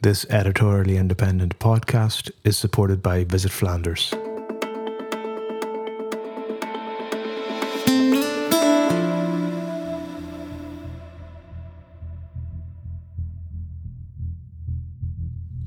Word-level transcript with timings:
This 0.00 0.24
editorially 0.30 0.96
independent 0.96 1.58
podcast 1.58 2.30
is 2.44 2.56
supported 2.56 3.02
by 3.02 3.24
Visit 3.24 3.50
Flanders. 3.50 4.14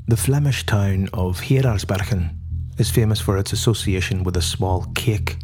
The 0.08 0.16
Flemish 0.16 0.66
town 0.66 1.10
of 1.12 1.42
Geraardsbergen 1.42 2.30
is 2.78 2.90
famous 2.90 3.20
for 3.20 3.38
its 3.38 3.52
association 3.52 4.24
with 4.24 4.38
a 4.38 4.42
small 4.42 4.86
cake 4.96 5.36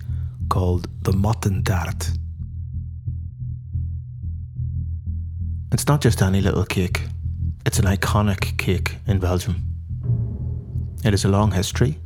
called 0.47 0.87
the 1.01 1.11
Mattentaart. 1.11 2.17
It's 5.73 5.87
not 5.87 5.99
just 5.99 6.21
any 6.21 6.39
little 6.39 6.63
cake, 6.63 7.01
it's 7.67 7.79
an 7.79 7.85
iconic 7.85 8.57
cake 8.57 8.95
in 9.07 9.19
Belgium. 9.19 9.61
It 11.03 11.11
has 11.11 11.25
a 11.25 11.27
long 11.27 11.51
history, 11.51 11.99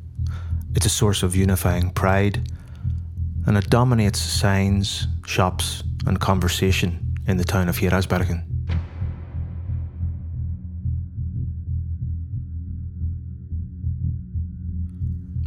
it's 0.76 0.88
a 0.88 0.90
source 0.90 1.22
of 1.22 1.35
unifying 1.35 1.91
pride, 1.91 2.52
and 3.45 3.55
it 3.55 3.70
dominates 3.70 4.20
signs, 4.20 5.08
shops, 5.23 5.84
and 6.08 6.20
conversation 6.20 7.16
in 7.27 7.38
the 7.38 7.44
town 7.44 7.70
of 7.70 7.77
Geraardsbergen. 7.77 8.44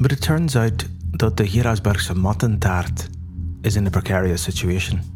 But 0.00 0.12
it 0.12 0.22
turns 0.22 0.54
out 0.54 0.84
that 1.18 1.36
the 1.36 1.44
Geraardsbergse 1.44 2.14
Mattentaart 2.14 3.08
is 3.66 3.76
in 3.76 3.84
a 3.84 3.90
precarious 3.90 4.42
situation. 4.42 5.13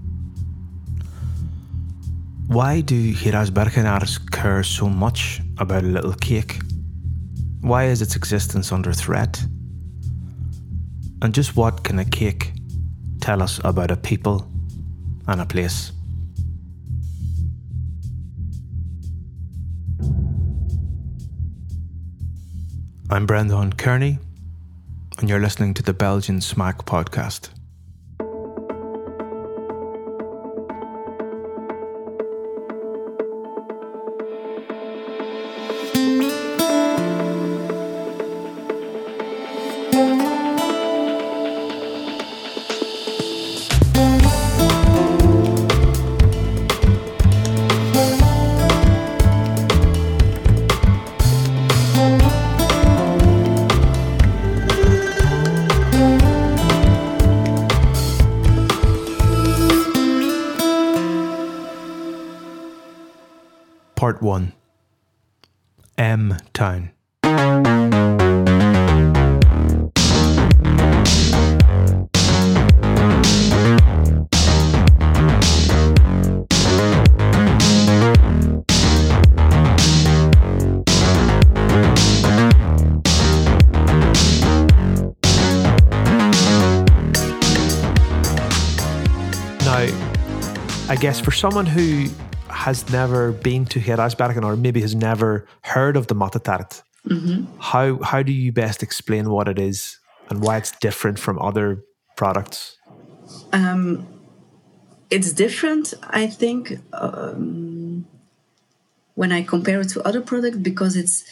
Why 2.48 2.80
do 2.80 3.12
Hiraz 3.12 3.50
Geraardsbergenaars 3.50 4.30
care 4.32 4.62
so 4.62 4.88
much 4.88 5.42
about 5.58 5.84
a 5.84 5.86
little 5.86 6.14
cake? 6.14 6.58
Why 7.60 7.84
is 7.84 8.00
its 8.00 8.16
existence 8.16 8.72
under 8.72 8.94
threat? 8.94 9.38
And 11.20 11.34
just 11.34 11.56
what 11.56 11.84
can 11.84 11.98
a 11.98 12.06
cake 12.06 12.52
tell 13.20 13.42
us 13.42 13.60
about 13.64 13.90
a 13.90 13.96
people 13.96 14.50
and 15.26 15.42
a 15.42 15.44
place? 15.44 15.92
I'm 23.10 23.26
Brendan 23.26 23.74
Kearney 23.74 24.18
and 25.18 25.28
you're 25.28 25.38
listening 25.38 25.74
to 25.74 25.82
the 25.82 25.92
Belgian 25.92 26.38
Smaak 26.40 26.86
podcast. 26.86 27.50
Guess 91.00 91.20
for 91.20 91.30
someone 91.30 91.66
who 91.66 92.06
has 92.48 92.90
never 92.90 93.30
been 93.30 93.64
to 93.66 93.78
Geraardsbergen 93.78 94.44
or 94.44 94.56
maybe 94.56 94.80
has 94.80 94.94
never 94.96 95.46
heard 95.62 95.96
of 95.96 96.08
the 96.08 96.14
Mattentaart, 96.14 96.82
how 97.60 98.02
how 98.02 98.22
do 98.22 98.32
you 98.32 98.50
best 98.52 98.82
explain 98.82 99.30
what 99.30 99.48
it 99.48 99.58
is 99.58 99.98
and 100.28 100.42
why 100.42 100.56
it's 100.56 100.72
different 100.72 101.18
from 101.18 101.38
other 101.38 101.84
products? 102.16 102.76
it's 105.10 105.32
different 105.32 105.94
i 106.10 106.26
think 106.26 106.78
um, 106.92 108.06
when 109.14 109.32
i 109.32 109.42
compare 109.42 109.80
it 109.80 109.88
to 109.88 110.02
other 110.02 110.20
products 110.20 110.58
because 110.58 110.96
it's 110.96 111.24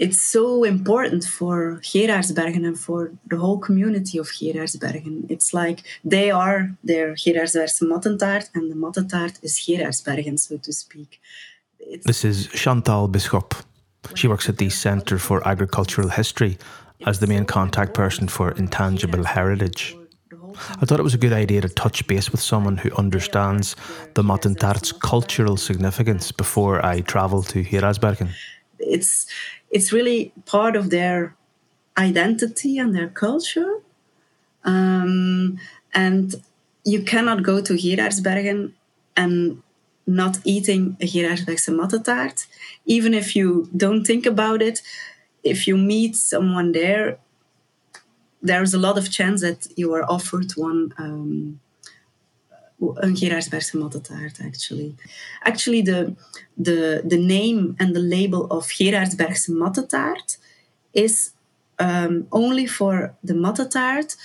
it's 0.00 0.22
so 0.22 0.64
important 0.64 1.24
for 1.24 1.78
Geraardsbergen 1.82 2.66
and 2.66 2.78
for 2.78 3.12
the 3.28 3.36
whole 3.36 3.58
community 3.58 4.16
of 4.16 4.28
Geraardsbergen. 4.28 5.30
It's 5.30 5.52
like 5.52 5.82
they 6.02 6.30
are 6.30 6.70
their 6.82 7.12
Geraardsbergse 7.12 7.82
Mattentaart 7.82 8.48
and 8.54 8.70
the 8.70 8.76
Mattentaart 8.76 9.44
is 9.44 9.58
Geraardsbergen, 9.58 10.38
so 10.38 10.56
to 10.56 10.72
speak. 10.72 11.20
It's, 11.78 12.06
This 12.06 12.24
is 12.24 12.48
Chantal 12.48 13.10
Bisschop. 13.10 13.62
She 14.14 14.26
works 14.26 14.48
at 14.48 14.56
the 14.56 14.70
Centre 14.70 15.18
for 15.18 15.46
Agricultural 15.46 16.08
History 16.08 16.56
as 17.04 17.18
the 17.18 17.26
main 17.26 17.44
contact 17.44 17.92
person 17.92 18.26
for 18.26 18.52
intangible 18.52 19.24
heritage. 19.24 19.94
I 20.80 20.86
thought 20.86 20.98
it 20.98 21.04
was 21.04 21.14
a 21.14 21.18
good 21.18 21.34
idea 21.34 21.60
to 21.60 21.68
touch 21.68 22.06
base 22.06 22.32
with 22.32 22.40
someone 22.40 22.78
who 22.78 22.90
understands 22.96 23.76
the 24.14 24.22
Mattentaart's 24.22 24.92
cultural 24.92 25.58
significance 25.58 26.32
before 26.32 26.84
I 26.84 27.02
travel 27.02 27.42
to 27.44 27.62
Geraardsbergen. 27.62 28.30
it's 28.78 29.26
it's 29.70 29.92
really 29.92 30.32
part 30.46 30.76
of 30.76 30.90
their 30.90 31.36
identity 31.96 32.78
and 32.78 32.94
their 32.94 33.08
culture. 33.08 33.80
Um, 34.64 35.58
and 35.94 36.34
you 36.84 37.02
cannot 37.02 37.42
go 37.42 37.60
to 37.60 37.74
Geraardsbergen 37.74 38.72
and 39.16 39.62
not 40.06 40.38
eating 40.44 40.96
a 41.00 41.06
Geraardsbergse 41.06 41.70
mattetaart. 41.74 42.46
Even 42.84 43.14
if 43.14 43.36
you 43.36 43.68
don't 43.76 44.04
think 44.04 44.26
about 44.26 44.62
it, 44.62 44.82
if 45.42 45.66
you 45.66 45.76
meet 45.76 46.16
someone 46.16 46.72
there, 46.72 47.18
there's 48.42 48.74
a 48.74 48.78
lot 48.78 48.98
of 48.98 49.10
chance 49.10 49.40
that 49.42 49.68
you 49.76 49.92
are 49.94 50.10
offered 50.10 50.50
one 50.56 50.94
um, 50.98 51.60
een 52.80 53.16
Geraardsbergse 53.16 53.78
mattetaart, 53.78 54.38
actually. 54.40 54.94
Actually, 55.40 55.82
the, 55.82 56.14
the, 56.62 57.02
the 57.06 57.18
name 57.18 57.74
and 57.76 57.94
the 57.94 58.00
label 58.00 58.46
of 58.48 58.70
Geraardsbergse 58.70 59.52
mattetaart 59.52 60.38
is 60.92 61.32
um, 61.78 62.26
only 62.30 62.66
for 62.66 63.14
the 63.22 63.34
mattetaart 63.34 64.16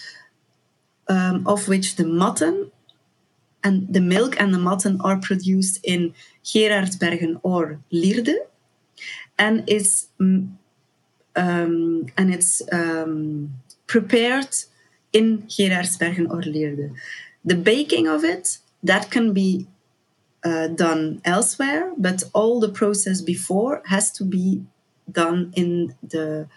um, 1.07 1.41
of 1.45 1.67
which 1.67 1.95
the 1.95 2.05
matten 2.05 2.71
and 3.63 3.93
the 3.93 4.01
milk 4.01 4.39
and 4.39 4.53
the 4.53 4.59
matten 4.59 5.01
are 5.01 5.17
produced 5.17 5.79
in 5.83 6.13
Geraardsbergen 6.43 7.39
or 7.41 7.79
Lierde, 7.91 8.37
and 9.37 9.63
it's 9.67 10.07
mm, 10.19 10.49
um, 11.35 12.05
and 12.17 12.33
it's 12.33 12.61
um, 12.71 13.53
prepared 13.87 14.55
in 15.11 15.43
Geraardsbergen 15.47 16.29
or 16.29 16.41
Lierde. 16.41 16.91
The 17.45 17.55
baking 17.55 18.07
of 18.07 18.23
it 18.23 18.57
that 18.83 19.11
can 19.11 19.33
be 19.33 19.67
uh, 20.43 20.67
done 20.67 21.21
elsewhere, 21.23 21.91
but 21.97 22.23
all 22.33 22.59
the 22.59 22.69
process 22.69 23.21
before 23.21 23.81
has 23.85 24.11
to 24.11 24.23
be 24.23 24.63
done 25.11 25.53
in 25.55 25.95
the 26.01 26.47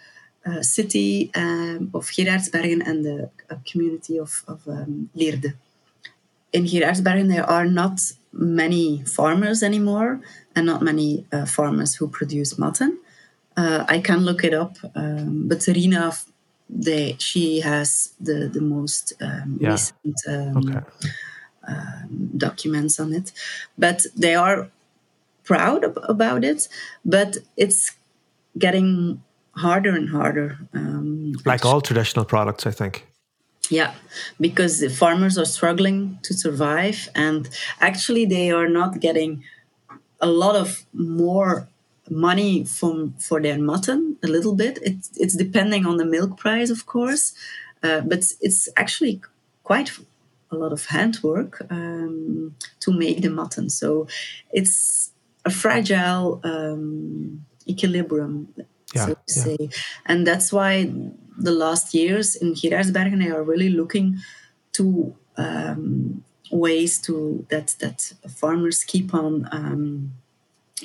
uh, 0.47 0.63
city 0.63 1.31
um, 1.35 1.91
of 1.95 2.07
Geraardsbergen 2.07 2.87
and 2.87 3.05
the 3.05 3.31
uh, 3.51 3.57
community 3.71 4.19
of, 4.19 4.45
of 4.49 4.67
um, 4.67 5.11
Lierde. 5.17 5.55
In 6.53 6.65
Geraardsbergen, 6.65 7.29
there 7.29 7.49
are 7.49 7.67
not 7.67 8.01
many 8.33 9.03
farmers 9.05 9.63
anymore, 9.63 10.21
and 10.55 10.67
not 10.67 10.83
many 10.83 11.27
uh, 11.33 11.45
farmers 11.45 11.97
who 11.97 12.09
produce 12.09 12.59
matten. 12.59 12.99
Uh, 13.57 13.85
I 13.89 13.99
can 14.01 14.21
look 14.21 14.45
it 14.45 14.55
up, 14.55 14.77
um, 14.95 15.49
but 15.49 15.67
Rina, 15.67 16.13
they, 16.69 17.17
she 17.19 17.61
has 17.61 18.15
the 18.21 18.49
the 18.53 18.61
most 18.61 19.13
um, 19.21 19.59
Yeah. 19.61 19.71
recent 19.73 20.17
um, 20.29 20.57
Okay. 20.57 20.81
documents 22.37 23.01
on 23.01 23.13
it. 23.13 23.33
But 23.77 24.07
they 24.17 24.35
are 24.35 24.69
proud 25.45 25.85
ab- 25.85 26.05
about 26.09 26.45
it, 26.45 26.69
but 27.05 27.39
it's 27.57 27.93
getting 28.59 29.23
harder 29.57 29.95
and 29.97 30.09
harder. 30.11 30.59
Um, 30.75 31.33
Like 31.45 31.65
all 31.65 31.81
traditional 31.81 32.25
products, 32.25 32.67
I 32.67 32.71
think. 32.73 33.07
yeah, 33.71 33.93
because 34.41 34.81
the 34.81 34.89
farmers 34.89 35.37
are 35.39 35.47
struggling 35.47 36.19
to 36.23 36.35
survive, 36.35 37.09
and 37.15 37.49
actually, 37.81 38.27
they 38.27 38.51
are 38.51 38.69
not 38.69 39.01
getting 39.01 39.45
a 40.21 40.27
lot 40.27 40.57
of 40.57 40.87
more 40.93 41.69
money 42.11 42.65
from 42.65 43.15
for 43.19 43.41
their 43.41 43.59
matten 43.59 44.17
a 44.23 44.27
little 44.27 44.55
bit. 44.55 44.79
It's 44.83 45.11
it's 45.17 45.37
depending 45.37 45.87
on 45.87 45.97
the 45.97 46.05
milk 46.05 46.37
price, 46.37 46.71
of 46.71 46.87
course, 46.87 47.35
uh, 47.83 48.01
but 48.01 48.33
it's 48.41 48.69
actually 48.77 49.21
quite 49.65 49.91
a 50.51 50.57
lot 50.57 50.73
of 50.73 50.87
handwork 50.87 51.67
um, 51.71 52.55
to 52.81 52.93
make 52.93 53.21
the 53.21 53.31
matten. 53.31 53.69
So 53.71 54.07
it's 54.51 55.11
a 55.45 55.51
fragile 55.51 56.41
um, 56.45 57.45
equilibrium, 57.67 58.49
yeah, 58.95 59.07
so 59.07 59.15
to 59.15 59.21
yeah. 59.29 59.45
say, 59.45 59.71
and 60.07 60.27
that's 60.27 60.53
why 60.53 60.91
the 61.37 61.53
last 61.53 61.95
years 61.95 62.35
in 62.35 62.55
Geraardsbergen 62.55 63.23
they 63.23 63.31
are 63.31 63.43
really 63.43 63.69
looking 63.69 64.19
to 64.73 65.15
um, 65.37 66.25
ways 66.51 66.99
to 66.99 67.47
that 67.51 67.77
that 67.79 68.13
farmers 68.29 68.85
keep 68.85 69.15
on 69.15 69.49
um, 69.53 70.13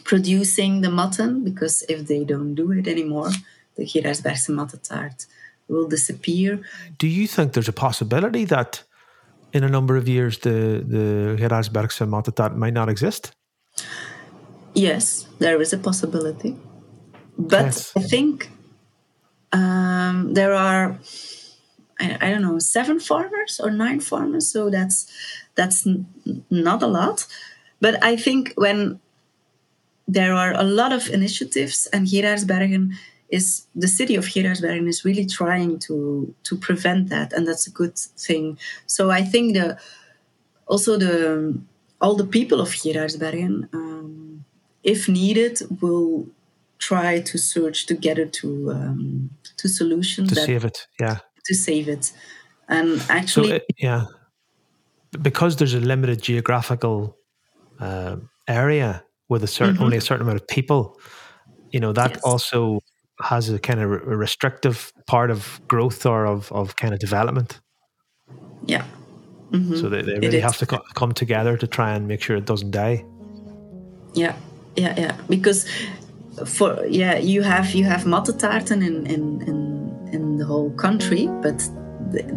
producing 0.04 0.82
the 0.82 0.90
matten 0.90 1.44
because 1.44 1.84
if 1.90 2.08
they 2.08 2.24
don't 2.24 2.56
do 2.56 2.72
it 2.72 2.88
anymore, 2.88 3.32
the 3.76 3.84
Geraardsbergse 3.84 4.50
mattetaart 4.50 5.26
will 5.68 5.88
disappear. 5.88 6.62
Do 6.98 7.08
you 7.08 7.28
think 7.28 7.54
there's 7.54 7.68
a 7.68 7.74
possibility 7.74 8.46
that 8.46 8.84
in 9.54 9.64
a 9.64 9.70
number 9.70 9.96
of 9.98 10.08
years 10.08 10.40
the 10.40 10.84
the 10.86 11.38
Geraardsbergse 11.40 12.08
mattetaart 12.08 12.56
might 12.56 12.74
not 12.74 12.90
exist? 12.90 13.32
Yes, 14.74 15.28
there 15.40 15.62
is 15.62 15.74
a 15.74 15.78
possibility, 15.78 16.56
but 17.38 17.66
yes. 17.66 17.94
I 17.96 18.02
think 18.02 18.50
um, 19.52 20.34
there 20.34 20.54
are 20.54 20.98
I, 22.00 22.18
I, 22.22 22.30
don't 22.32 22.42
know 22.42 22.60
seven 22.60 23.00
farmers 23.00 23.60
or 23.64 23.70
nine 23.70 24.00
farmers, 24.00 24.52
so 24.52 24.70
that's 24.70 25.12
that's 25.56 25.86
n- 25.86 26.06
not 26.50 26.82
a 26.82 26.88
lot. 26.88 27.28
But 27.80 28.04
I 28.04 28.16
think 28.16 28.54
when 28.56 29.00
there 30.08 30.34
are 30.34 30.54
a 30.54 30.64
lot 30.64 30.92
of 30.92 31.10
initiatives, 31.10 31.88
and 31.94 32.08
Geraardsbergen 32.08 32.94
is 33.30 33.66
the 33.76 33.88
city 33.88 34.16
of 34.16 34.26
Geraardsbergen 34.26 34.88
is 34.88 35.06
really 35.06 35.26
trying 35.26 35.80
to 35.80 36.34
to 36.44 36.58
prevent 36.58 37.10
that, 37.10 37.34
and 37.34 37.48
that's 37.48 37.68
a 37.68 37.72
good 37.72 37.98
thing. 37.98 38.58
So 38.86 39.12
I 39.12 39.24
think 39.24 39.54
the 39.54 39.78
also 40.68 40.98
the 40.98 41.60
all 42.00 42.16
the 42.16 42.28
people 42.28 42.60
of 42.60 42.70
Geraardsbergen, 42.70 43.74
um, 43.74 44.46
if 44.84 45.08
needed, 45.08 45.62
will 45.82 46.28
try 46.78 47.22
to 47.22 47.38
search 47.38 47.86
together 47.86 48.26
to 48.26 48.72
um, 48.72 49.30
to 49.58 49.70
solutions 49.70 50.30
to 50.30 50.36
save 50.36 50.66
it. 50.66 50.88
Yeah, 51.00 51.18
to 51.46 51.56
save 51.56 51.88
it, 51.88 52.12
and 52.68 53.02
actually, 53.10 53.50
so 53.50 53.56
it, 53.56 53.66
yeah, 53.78 54.06
because 55.22 55.56
there's 55.56 55.74
a 55.74 55.80
limited 55.80 56.22
geographical 56.22 57.18
uh, 57.80 58.18
area 58.48 59.04
with 59.34 59.44
a 59.44 59.48
certain 59.48 59.76
mm-hmm. 59.76 59.84
only 59.86 59.98
a 59.98 60.06
certain 60.10 60.24
amount 60.26 60.40
of 60.42 60.48
people, 60.48 60.82
you 61.74 61.80
know 61.84 61.94
that 61.94 62.12
yes. 62.12 62.22
also 62.24 62.80
has 63.22 63.50
a 63.50 63.60
kind 63.60 63.80
of 63.80 63.92
a 63.92 64.18
restrictive 64.26 64.92
part 65.08 65.30
of 65.32 65.62
growth 65.68 66.06
or 66.06 66.26
of, 66.26 66.52
of 66.52 66.76
kind 66.76 66.94
of 66.94 67.00
development. 67.00 67.62
Yeah. 68.66 68.86
Mm-hmm. 69.52 69.76
So 69.76 69.90
they, 69.90 70.02
they 70.02 70.18
really 70.20 70.40
have 70.40 70.58
to 70.58 70.66
co- 70.66 70.84
come 70.96 71.14
together 71.14 71.58
to 71.58 71.68
try 71.68 71.94
and 71.96 72.08
make 72.08 72.22
sure 72.22 72.36
it 72.38 72.46
doesn't 72.46 72.72
die. 72.72 73.06
Yeah, 74.16 74.36
yeah, 74.76 74.94
yeah. 74.98 75.16
Because 75.30 75.68
for 76.46 76.84
yeah, 76.88 77.18
you 77.18 77.44
have 77.44 77.72
you 77.76 77.86
have 77.86 78.04
mattetaarten 78.06 78.84
in 78.90 79.06
in 79.06 79.42
in 79.50 79.58
in 80.12 80.38
the 80.38 80.46
whole 80.46 80.72
country, 80.72 81.28
but 81.42 81.70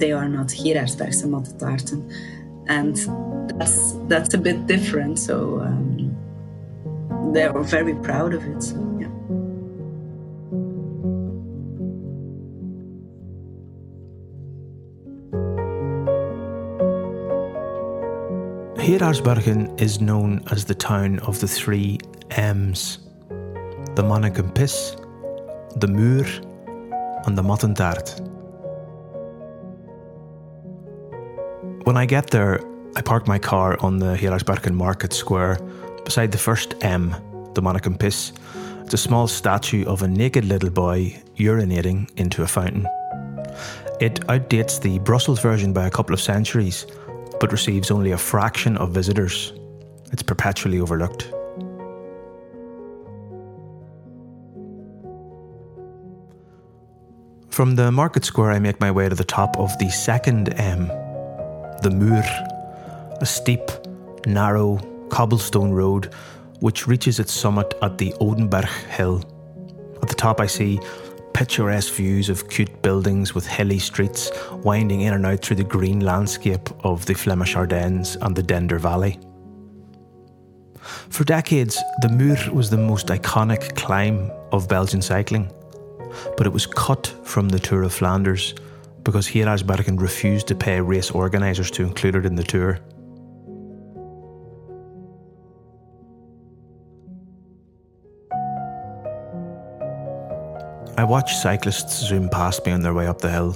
they 0.00 0.12
are 0.12 0.28
not 0.28 0.48
Geraardsbergse 0.48 1.24
mattetaarten, 1.24 2.00
and 2.68 2.96
that's 3.58 3.94
that's 4.08 4.34
a 4.34 4.38
bit 4.38 4.66
different. 4.66 5.18
So. 5.18 5.60
Um, 5.60 6.05
they 7.36 7.46
were 7.50 7.62
very 7.62 7.94
proud 7.96 8.32
of 8.32 8.42
it. 8.44 8.62
So, 8.62 8.76
yeah. 8.98 9.08
Geraardsbergen 18.82 19.78
is 19.78 20.00
known 20.00 20.42
as 20.50 20.64
the 20.64 20.74
town 20.74 21.18
of 21.20 21.40
the 21.40 21.48
three 21.48 21.98
M's 22.30 23.00
the 23.96 24.02
Manneken-Pis, 24.02 24.96
the 25.76 25.86
Muur, 25.86 26.26
and 27.26 27.36
the 27.36 27.42
Mattentaart. 27.42 28.20
When 31.84 31.96
I 31.96 32.04
get 32.04 32.30
there, 32.30 32.60
I 32.94 33.00
park 33.00 33.26
my 33.26 33.38
car 33.38 33.78
on 33.80 33.98
the 33.98 34.16
Geraardsbergen 34.16 34.74
Market 34.74 35.12
Square 35.12 35.58
beside 36.04 36.30
the 36.30 36.38
first 36.38 36.74
M, 36.82 37.14
the 37.56 37.62
Manneken-Pis. 37.62 38.32
It's 38.82 38.94
a 38.94 38.98
small 38.98 39.26
statue 39.26 39.84
of 39.86 40.02
a 40.02 40.08
naked 40.08 40.44
little 40.44 40.70
boy 40.70 41.20
urinating 41.36 42.08
into 42.16 42.42
a 42.42 42.46
fountain. 42.46 42.86
It 43.98 44.20
outdates 44.28 44.80
the 44.80 44.98
Brussels 45.00 45.40
version 45.40 45.72
by 45.72 45.86
a 45.86 45.90
couple 45.90 46.14
of 46.14 46.20
centuries, 46.20 46.86
but 47.40 47.50
receives 47.50 47.90
only 47.90 48.12
a 48.12 48.18
fraction 48.18 48.76
of 48.76 48.90
visitors. 48.90 49.54
It's 50.12 50.22
perpetually 50.22 50.78
overlooked. 50.78 51.32
From 57.48 57.74
the 57.74 57.90
market 57.90 58.26
square, 58.26 58.50
I 58.50 58.58
make 58.58 58.80
my 58.80 58.90
way 58.90 59.08
to 59.08 59.14
the 59.14 59.24
top 59.24 59.56
of 59.58 59.76
the 59.78 59.88
second 59.88 60.52
M, 60.60 60.88
the 61.82 61.90
Muur, 61.90 62.22
a 63.18 63.26
steep, 63.26 63.70
narrow, 64.26 64.78
cobblestone 65.08 65.72
road 65.72 66.12
which 66.60 66.86
reaches 66.86 67.18
its 67.18 67.32
summit 67.32 67.74
at 67.82 67.98
the 67.98 68.12
Oudenberg 68.20 68.68
Hill. 68.88 69.22
At 70.02 70.08
the 70.08 70.14
top, 70.14 70.40
I 70.40 70.46
see 70.46 70.80
picturesque 71.34 71.92
views 71.92 72.28
of 72.30 72.48
cute 72.48 72.80
buildings 72.80 73.34
with 73.34 73.46
hilly 73.46 73.78
streets 73.78 74.30
winding 74.64 75.02
in 75.02 75.12
and 75.12 75.26
out 75.26 75.42
through 75.42 75.56
the 75.56 75.64
green 75.64 76.00
landscape 76.00 76.70
of 76.84 77.04
the 77.04 77.14
Flemish 77.14 77.54
Ardennes 77.54 78.16
and 78.16 78.34
the 78.34 78.42
Dender 78.42 78.78
Valley. 78.78 79.18
For 81.10 81.24
decades, 81.24 81.76
the 82.00 82.08
Muur 82.08 82.52
was 82.52 82.70
the 82.70 82.78
most 82.78 83.08
iconic 83.08 83.76
climb 83.76 84.30
of 84.52 84.68
Belgian 84.68 85.02
cycling, 85.02 85.50
but 86.36 86.46
it 86.46 86.52
was 86.52 86.66
cut 86.66 87.06
from 87.22 87.48
the 87.48 87.58
Tour 87.58 87.82
of 87.82 87.92
Flanders 87.92 88.54
because 89.02 89.28
Geraardsbergen 89.28 90.00
refused 90.00 90.46
to 90.48 90.54
pay 90.54 90.80
race 90.80 91.10
organisers 91.10 91.70
to 91.72 91.82
include 91.82 92.16
it 92.16 92.26
in 92.26 92.34
the 92.34 92.42
tour. 92.42 92.80
I 100.98 101.04
watch 101.04 101.36
cyclists 101.36 102.06
zoom 102.06 102.30
past 102.30 102.64
me 102.64 102.72
on 102.72 102.80
their 102.80 102.94
way 102.94 103.06
up 103.06 103.20
the 103.20 103.30
hill. 103.30 103.52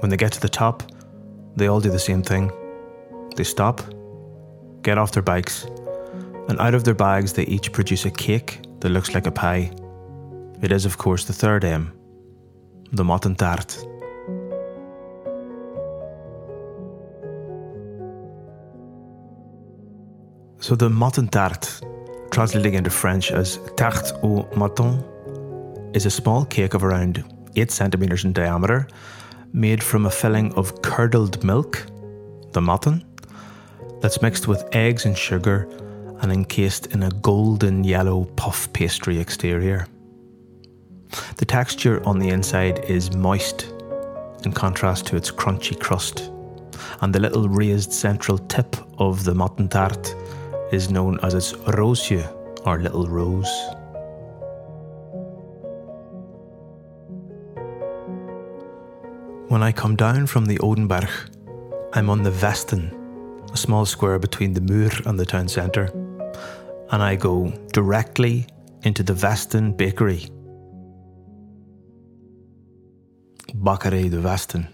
When 0.00 0.08
they 0.08 0.16
get 0.16 0.32
to 0.32 0.40
the 0.40 0.48
top, 0.48 0.82
they 1.56 1.66
all 1.66 1.78
do 1.78 1.90
the 1.90 1.98
same 1.98 2.22
thing. 2.22 2.50
They 3.36 3.44
stop, 3.44 3.82
get 4.80 4.96
off 4.96 5.12
their 5.12 5.22
bikes, 5.22 5.64
and 6.48 6.58
out 6.58 6.72
of 6.72 6.84
their 6.84 6.94
bags 6.94 7.34
they 7.34 7.42
each 7.44 7.70
produce 7.70 8.06
a 8.06 8.10
cake 8.10 8.60
that 8.80 8.88
looks 8.88 9.12
like 9.14 9.26
a 9.26 9.30
pie. 9.30 9.70
It 10.62 10.72
is, 10.72 10.86
of 10.86 10.96
course, 10.96 11.26
the 11.26 11.34
third 11.34 11.64
M, 11.64 11.92
the 12.92 13.04
Mattentaart. 13.04 13.70
So 20.60 20.76
the 20.76 20.88
Mattentaart, 20.88 22.30
translating 22.30 22.72
into 22.72 22.88
French 22.88 23.30
as 23.32 23.58
tarte 23.76 24.12
au 24.22 24.48
maton, 24.56 25.11
is 25.94 26.06
a 26.06 26.10
small 26.10 26.44
cake 26.44 26.74
of 26.74 26.84
around 26.84 27.24
8 27.56 27.70
centimetres 27.70 28.24
in 28.24 28.32
diameter, 28.32 28.88
made 29.52 29.82
from 29.82 30.06
a 30.06 30.10
filling 30.10 30.52
of 30.54 30.80
curdled 30.82 31.44
milk, 31.44 31.86
the 32.52 32.60
matten, 32.60 33.04
that's 34.00 34.22
mixed 34.22 34.48
with 34.48 34.64
eggs 34.72 35.04
and 35.04 35.16
sugar 35.16 35.68
and 36.20 36.32
encased 36.32 36.86
in 36.86 37.02
a 37.02 37.10
golden 37.10 37.84
yellow 37.84 38.24
puff 38.36 38.72
pastry 38.72 39.18
exterior. 39.18 39.86
The 41.36 41.44
texture 41.44 42.02
on 42.06 42.18
the 42.18 42.30
inside 42.30 42.84
is 42.86 43.14
moist 43.14 43.72
in 44.44 44.52
contrast 44.52 45.06
to 45.06 45.16
its 45.16 45.30
crunchy 45.30 45.78
crust, 45.78 46.30
and 47.00 47.14
the 47.14 47.20
little 47.20 47.48
raised 47.48 47.92
central 47.92 48.38
tip 48.38 48.76
of 48.98 49.24
the 49.24 49.34
matten 49.34 49.68
tart 49.68 50.14
is 50.72 50.90
known 50.90 51.18
as 51.22 51.34
its 51.34 51.52
roosje 51.52 52.26
or 52.64 52.78
little 52.78 53.06
rose. 53.06 53.50
When 59.52 59.62
I 59.62 59.70
come 59.70 59.96
down 59.96 60.26
from 60.28 60.46
the 60.46 60.56
Oudenberg, 60.62 61.10
I'm 61.92 62.08
on 62.08 62.22
the 62.22 62.30
Vesten, 62.30 62.90
a 63.52 63.56
small 63.58 63.84
square 63.84 64.18
between 64.18 64.54
the 64.54 64.62
Muur 64.62 65.06
and 65.06 65.20
the 65.20 65.26
town 65.26 65.46
centre, 65.46 65.90
and 66.90 67.02
I 67.02 67.16
go 67.16 67.52
directly 67.74 68.46
into 68.82 69.02
the 69.02 69.12
Vesten 69.12 69.76
bakery. 69.76 70.30
Bakkerij 73.54 74.08
de 74.08 74.20
Vesten. 74.20 74.68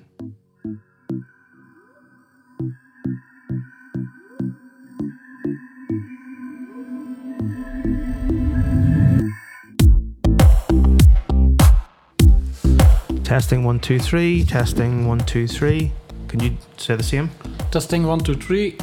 Testing 13.29 13.63
one, 13.63 13.79
two, 13.79 13.99
three. 13.99 14.43
Testing 14.43 15.07
one, 15.07 15.19
two, 15.19 15.47
three. 15.47 15.93
Can 16.29 16.41
you 16.41 16.57
say 16.79 16.97
the 16.97 17.03
same? 17.03 17.29
Testing 17.71 18.07
one, 18.07 18.21
two, 18.21 18.33
three. 18.33 18.79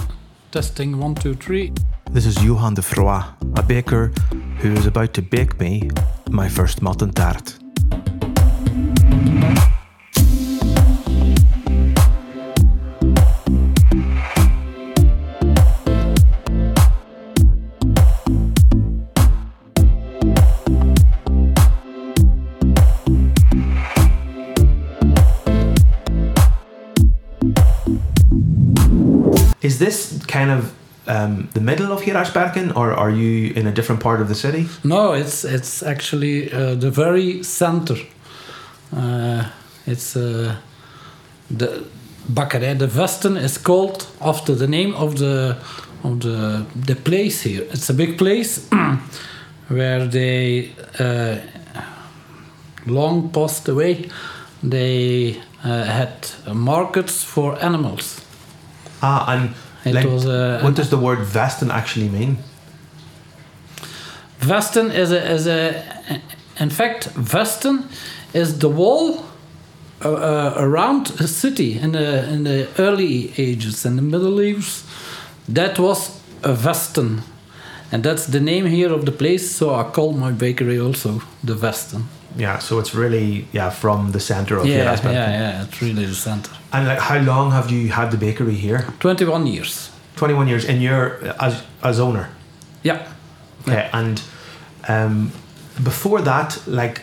Testing 0.51 0.99
one, 0.99 1.15
two, 1.15 1.33
three. 1.33 1.73
This 2.11 2.27
is 2.27 2.35
Johan 2.43 2.75
de 2.75 2.83
Froy, 2.83 3.23
a 3.55 3.63
baker 3.63 4.13
who 4.59 4.71
is 4.73 4.85
about 4.85 5.15
to 5.15 5.23
bake 5.23 5.59
me 5.59 5.89
my 6.29 6.47
first 6.47 6.83
matten 6.83 7.11
tart. 7.11 7.57
Is 29.65 29.77
this 29.77 30.19
kind 30.27 30.51
of 30.51 30.71
um, 31.07 31.49
the 31.53 31.59
middle 31.59 31.91
of 31.91 32.01
Geraardsbergen, 32.01 32.75
or 32.75 32.93
are 32.93 33.09
you 33.09 33.51
in 33.55 33.65
a 33.67 33.71
different 33.71 34.01
part 34.01 34.21
of 34.21 34.27
the 34.27 34.35
city? 34.35 34.67
No, 34.83 35.13
it's 35.13 35.43
it's 35.43 35.81
actually 35.83 36.53
uh, 36.53 36.75
the 36.75 36.91
very 36.91 37.43
center. 37.43 37.95
Uh, 38.95 39.43
it's 39.85 40.15
uh, 40.15 40.55
the 41.57 41.83
Bakkerij 42.25 42.77
de 42.77 42.87
Vesten 42.87 43.37
is 43.37 43.61
called 43.61 44.07
after 44.19 44.55
the 44.55 44.67
name 44.67 44.93
of 44.93 45.15
the 45.15 45.55
of 46.03 46.19
the 46.19 46.65
the 46.85 46.95
place 46.95 47.49
here. 47.49 47.65
It's 47.71 47.89
a 47.89 47.93
big 47.93 48.17
place 48.17 48.61
where 49.67 50.07
they 50.07 50.69
uh, 50.99 51.37
long 52.85 53.31
passed 53.31 53.67
away. 53.67 54.09
They 54.69 55.41
uh, 55.63 55.83
had 55.83 56.29
markets 56.53 57.23
for 57.23 57.57
animals. 57.63 58.24
Ah, 59.01 59.33
and 59.33 59.53
It 59.85 59.93
like, 59.93 60.05
was 60.05 60.25
uh, 60.25 60.59
what 60.63 60.75
does 60.75 60.89
the 60.89 60.97
word 60.97 61.19
Vesten 61.19 61.69
actually 61.69 62.09
mean? 62.09 62.37
Vesten 64.39 64.91
is 64.91 65.11
a, 65.11 65.31
is 65.31 65.47
a 65.47 65.83
in 66.59 66.69
fact 66.69 67.09
Vesten 67.13 67.83
is 68.33 68.59
the 68.59 68.69
wall 68.69 69.25
uh, 70.03 70.09
uh, 70.09 70.53
around 70.57 71.11
a 71.19 71.27
city 71.27 71.79
in 71.79 71.91
the 71.93 72.27
in 72.33 72.43
the 72.43 72.67
early 72.77 73.31
ages 73.37 73.85
in 73.85 73.95
the 73.95 74.01
Middle 74.01 74.41
Ages. 74.41 74.83
That 75.47 75.79
was 75.79 76.19
a 76.43 76.53
Vesten, 76.53 77.21
and 77.91 78.03
that's 78.03 78.25
the 78.25 78.39
name 78.39 78.65
here 78.65 78.91
of 78.91 79.05
the 79.05 79.11
place. 79.11 79.49
So 79.49 79.73
I 79.73 79.83
call 79.83 80.13
my 80.13 80.31
bakery 80.31 80.79
also 80.79 81.21
the 81.43 81.55
Vesten. 81.55 82.03
Yeah, 82.37 82.59
so 82.59 82.79
it's 82.79 82.93
really 82.93 83.47
yeah 83.53 83.69
from 83.69 84.11
the 84.11 84.19
center 84.19 84.57
of 84.57 84.65
Yeah, 84.65 84.99
yeah, 85.03 85.11
yeah. 85.11 85.63
It's 85.63 85.81
really 85.81 86.05
the 86.05 86.15
center. 86.15 86.51
And 86.75 86.87
like, 86.87 86.99
how 86.99 87.19
long 87.19 87.51
have 87.51 87.71
you 87.71 87.89
had 87.91 88.11
the 88.11 88.17
bakery 88.17 88.55
here? 88.55 88.85
Twenty-one 88.99 89.47
years. 89.47 89.89
Twenty-one 90.15 90.47
years, 90.49 90.65
and 90.65 90.81
you're 90.81 91.33
as 91.39 91.63
as 91.81 91.99
owner. 91.99 92.27
Yeah. 92.83 92.99
Okay, 93.67 93.89
and 93.93 94.21
um, 94.89 95.31
before 95.83 96.21
that, 96.21 96.61
like, 96.67 97.01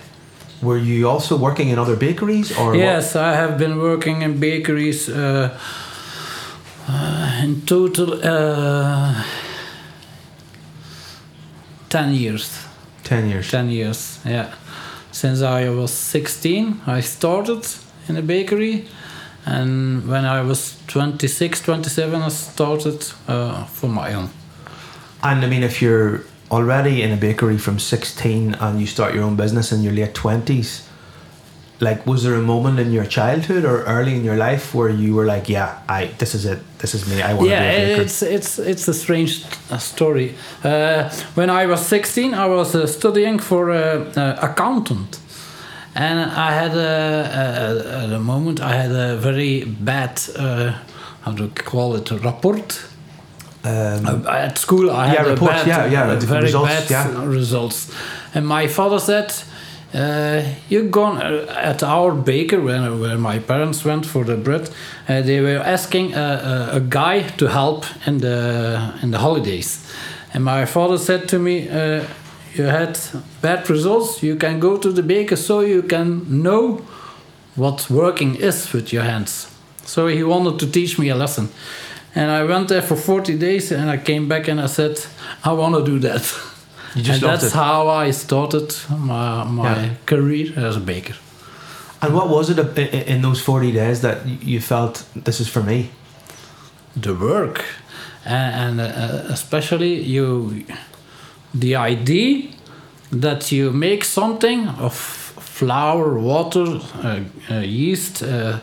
were 0.62 0.78
you 0.78 1.08
also 1.08 1.36
working 1.36 1.68
in 1.70 1.78
other 1.78 1.96
bakeries, 1.96 2.50
or 2.58 2.66
what? 2.66 2.78
Yes, 2.78 3.16
I 3.16 3.32
have 3.34 3.56
been 3.58 3.78
working 3.78 4.22
in 4.22 4.38
bakeries 4.40 5.08
uh, 5.08 5.48
uh, 6.88 7.40
in 7.44 7.62
total 7.66 8.12
uh, 8.22 9.24
10 11.88 12.14
years. 12.14 12.50
ten 13.04 13.28
years? 13.28 13.50
10 13.50 13.70
years, 13.70 14.18
yeah. 14.24 14.54
Since 15.10 15.42
I 15.42 15.68
was 15.70 15.90
16, 15.92 16.80
I 16.86 17.00
started 17.02 17.66
in 18.08 18.16
a 18.16 18.22
bakery. 18.22 18.84
And 19.44 20.06
when 20.08 20.24
I 20.24 20.42
was 20.42 20.78
26, 20.86 21.62
27, 21.62 22.22
I 22.22 22.28
started 22.28 23.04
uh, 23.26 23.64
for 23.64 23.88
my 23.88 24.14
own. 24.14 24.30
And 25.22 25.44
I 25.44 25.48
mean, 25.48 25.62
if 25.62 25.82
you're 25.82 26.22
already 26.50 27.02
in 27.02 27.10
a 27.12 27.16
bakery 27.16 27.58
from 27.58 27.78
16 27.78 28.54
and 28.54 28.80
you 28.80 28.86
start 28.86 29.14
your 29.14 29.24
own 29.24 29.36
business 29.36 29.72
in 29.72 29.82
your 29.82 29.92
late 29.92 30.14
20s, 30.14 30.86
like, 31.82 32.06
was 32.06 32.22
there 32.22 32.34
a 32.34 32.42
moment 32.42 32.78
in 32.78 32.92
your 32.92 33.04
childhood 33.04 33.64
or 33.64 33.82
early 33.84 34.14
in 34.14 34.22
your 34.22 34.36
life 34.36 34.72
where 34.72 34.88
you 34.88 35.14
were 35.16 35.26
like, 35.26 35.48
yeah, 35.48 35.80
I 35.88 36.06
this 36.18 36.32
is 36.32 36.44
it, 36.44 36.60
this 36.78 36.94
is 36.94 37.08
me, 37.08 37.20
I 37.20 37.34
want 37.34 37.48
to 37.48 37.50
be 37.50 37.54
a 37.54 37.58
baker? 37.58 38.02
it's 38.02 38.22
it's 38.22 38.58
it's 38.60 38.88
a 38.88 38.94
strange 38.94 39.44
uh, 39.68 39.78
story. 39.78 40.36
Uh, 40.62 41.10
when 41.34 41.50
I 41.50 41.66
was 41.66 41.84
16, 41.84 42.34
I 42.34 42.46
was 42.46 42.76
uh, 42.76 42.86
studying 42.86 43.40
for 43.40 43.72
uh, 43.72 43.76
uh, 44.16 44.38
accountant, 44.40 45.18
and 45.94 46.18
I 46.20 46.52
had 46.52 46.74
a, 46.76 46.80
a, 46.80 48.04
at 48.04 48.12
a 48.12 48.18
moment 48.18 48.60
I 48.60 48.74
had 48.74 48.90
a 48.92 49.16
very 49.16 49.64
bad 49.64 50.20
uh, 50.38 50.72
how 51.22 51.32
do 51.32 51.44
you 51.44 51.50
call 51.50 51.94
it 51.96 52.10
a 52.10 52.18
report. 52.18 52.80
Um, 53.64 54.06
Uh, 54.26 54.46
at 54.46 54.58
school, 54.58 54.90
I 54.90 55.06
Yeah, 55.06 55.18
had 55.18 55.26
a 55.26 55.30
reports, 55.30 55.64
bad, 55.64 55.66
yeah, 55.66 55.86
yeah, 56.08 56.18
very 56.26 56.42
results, 56.44 56.68
bad 56.72 56.90
yeah. 56.90 57.24
results. 57.24 57.90
And 58.34 58.46
my 58.46 58.66
father 58.68 58.98
said, 58.98 59.32
uh, 59.94 60.42
"You 60.68 60.88
gone 60.90 61.18
uh, 61.22 61.70
at 61.70 61.82
our 61.82 62.12
baker 62.12 62.60
where, 62.60 62.90
where 62.96 63.18
my 63.18 63.38
parents 63.38 63.84
went 63.84 64.06
for 64.06 64.24
the 64.24 64.36
bread? 64.36 64.68
Uh, 65.08 65.22
they 65.22 65.40
were 65.40 65.62
asking 65.64 66.14
a, 66.14 66.18
a, 66.72 66.76
a 66.76 66.80
guy 66.80 67.22
to 67.36 67.46
help 67.46 67.84
in 68.06 68.18
the 68.18 68.78
in 69.02 69.10
the 69.12 69.18
holidays." 69.18 69.78
And 70.34 70.44
my 70.44 70.66
father 70.66 70.98
said 70.98 71.28
to 71.28 71.38
me, 71.38 71.68
uh, 71.68 72.02
"You 72.56 72.64
had 72.70 72.98
bad 73.40 73.68
results. 73.70 74.22
You 74.22 74.36
can 74.36 74.60
go 74.60 74.76
to 74.76 74.92
the 74.92 75.02
baker 75.02 75.36
so 75.36 75.60
you 75.60 75.82
can 75.82 76.42
know 76.42 76.80
what 77.56 77.88
working 77.90 78.34
is 78.36 78.72
with 78.72 78.92
your 78.92 79.04
hands." 79.04 79.46
So 79.84 80.06
he 80.08 80.22
wanted 80.22 80.58
to 80.58 80.66
teach 80.70 80.98
me 80.98 81.10
a 81.10 81.14
lesson. 81.14 81.48
And 82.14 82.30
I 82.30 82.44
went 82.44 82.68
there 82.68 82.82
for 82.82 82.96
40 82.96 83.38
days 83.38 83.72
and 83.72 83.90
I 83.90 83.96
came 83.96 84.28
back 84.28 84.48
and 84.48 84.60
I 84.60 84.66
said, 84.66 84.98
I 85.44 85.52
want 85.52 85.74
to 85.74 85.82
do 85.84 85.98
that. 86.00 86.22
You 86.94 87.02
just 87.02 87.22
and 87.22 87.30
that's 87.32 87.44
it. 87.46 87.52
how 87.54 87.88
I 87.88 88.12
started 88.12 88.74
my, 88.90 89.44
my 89.44 89.64
Yeah. 89.76 89.88
career 90.04 90.52
as 90.56 90.76
a 90.76 90.80
baker. 90.80 91.14
and 92.02 92.12
what 92.14 92.28
was 92.28 92.50
it 92.50 92.58
in 93.08 93.22
those 93.22 93.40
40 93.40 93.72
days 93.72 94.00
that 94.00 94.16
you 94.42 94.60
felt 94.60 95.04
this 95.24 95.40
is 95.40 95.48
for 95.48 95.62
me? 95.62 95.88
The 97.02 97.14
work. 97.14 97.64
And, 98.26 98.78
and 98.78 98.80
uh, 98.80 99.32
especially 99.32 100.02
you, 100.02 100.64
the 101.54 101.76
idea 101.76 102.48
that 103.10 103.52
you 103.52 103.70
make 103.70 104.04
something 104.04 104.68
of 104.68 104.94
flour, 104.94 106.18
water, 106.18 106.80
uh, 106.94 107.20
uh, 107.50 107.54
yeast, 107.60 108.22
uh, 108.22 108.60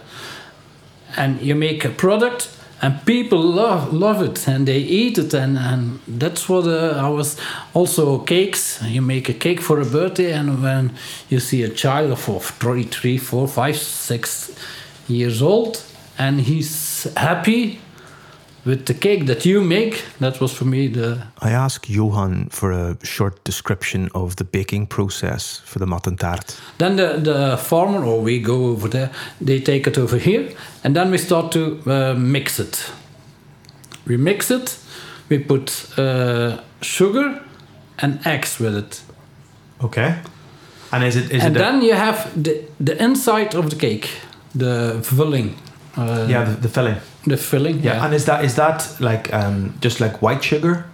and 1.15 1.41
you 1.41 1.55
make 1.55 1.85
a 1.85 1.89
product 1.89 2.49
and 2.81 3.05
people 3.05 3.41
love 3.41 3.93
love 3.93 4.21
it 4.21 4.47
and 4.47 4.67
they 4.67 4.77
eat 4.77 5.17
it 5.17 5.33
and, 5.33 5.57
and 5.57 5.99
that's 6.07 6.47
what 6.47 6.65
uh, 6.65 7.05
I 7.05 7.09
was 7.09 7.37
also 7.73 8.19
cakes. 8.19 8.81
You 8.83 9.01
make 9.01 9.27
a 9.27 9.33
cake 9.33 9.59
for 9.59 9.79
a 9.81 9.85
birthday 9.85 10.31
and 10.31 10.63
when 10.63 10.95
you 11.29 11.39
see 11.39 11.63
a 11.63 11.69
child 11.69 12.11
of, 12.11 12.29
of 12.29 12.45
three, 12.45 12.83
three, 12.83 13.17
four, 13.17 13.47
five, 13.47 13.77
six 13.77 14.55
years 15.07 15.41
old 15.41 15.83
and 16.17 16.41
he's 16.41 17.03
happy 17.15 17.81
with 18.69 18.85
the 18.85 18.93
cake 18.93 19.25
that 19.25 19.45
you 19.45 19.61
make 19.61 20.03
that 20.19 20.39
was 20.39 20.53
for 20.53 20.65
me 20.65 20.87
the 20.87 21.17
I 21.41 21.51
asked 21.51 21.89
Johan 21.89 22.49
for 22.49 22.71
a 22.71 22.95
short 23.03 23.43
description 23.43 24.09
of 24.13 24.35
the 24.35 24.43
baking 24.43 24.87
process 24.87 25.61
for 25.65 25.79
the 25.79 25.85
mutton 25.85 26.17
tart. 26.17 26.61
Then 26.77 26.95
the, 26.95 27.17
the 27.19 27.57
farmer, 27.57 28.05
or 28.05 28.21
we 28.21 28.39
go 28.39 28.65
over 28.65 28.89
there, 28.89 29.09
they 29.45 29.59
take 29.59 29.87
it 29.89 29.97
over 29.97 30.17
here, 30.19 30.49
and 30.83 30.95
then 30.95 31.11
we 31.11 31.17
start 31.17 31.51
to 31.51 31.81
uh, 31.85 32.13
mix 32.17 32.59
it. 32.59 32.91
We 34.07 34.17
mix 34.17 34.51
it, 34.51 34.77
we 35.29 35.39
put 35.39 35.97
uh, 35.97 36.61
sugar 36.81 37.41
and 37.97 38.19
eggs 38.25 38.59
with 38.59 38.75
it. 38.77 39.01
Okay. 39.83 40.15
And 40.91 41.03
is 41.03 41.15
it 41.15 41.31
is 41.31 41.43
and 41.43 41.55
it 41.55 41.59
a- 41.59 41.63
then 41.63 41.81
you 41.81 41.95
have 41.95 42.43
the, 42.43 42.61
the 42.85 43.03
inside 43.03 43.55
of 43.55 43.69
the 43.69 43.75
cake, 43.75 44.09
the 44.55 44.99
filling. 45.03 45.55
Uh, 45.97 46.27
yeah 46.29 46.43
the, 46.45 46.61
the 46.61 46.69
filling? 46.69 46.95
The 47.25 47.37
filling. 47.37 47.79
Yeah. 47.83 47.95
Yeah, 47.95 48.05
And 48.05 48.13
is 48.13 48.25
that 48.25 48.43
is 48.45 48.55
that 48.55 48.95
like 48.99 49.33
um, 49.33 49.73
just 49.81 49.99
like 49.99 50.21
white 50.21 50.43
sugar? 50.43 50.85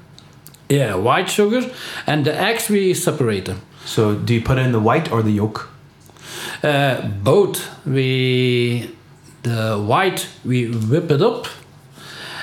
yeah, 0.70 0.96
white 0.96 1.29
sugar, 1.29 1.62
and 2.08 2.25
the 2.25 2.34
eggs 2.34 2.70
we 2.70 2.94
separate 2.96 3.46
them. 3.46 3.62
So 3.86 4.15
do 4.15 4.34
you 4.34 4.41
put 4.41 4.58
in 4.58 4.72
the 4.72 4.79
white 4.79 5.12
or 5.12 5.22
the 5.22 5.32
yolk? 5.32 5.70
Uh, 6.63 7.08
both 7.24 7.70
we 7.86 8.89
the 9.44 9.77
white 9.77 10.27
we 10.44 10.65
whip 10.72 11.12
it 11.12 11.22
up 11.22 11.46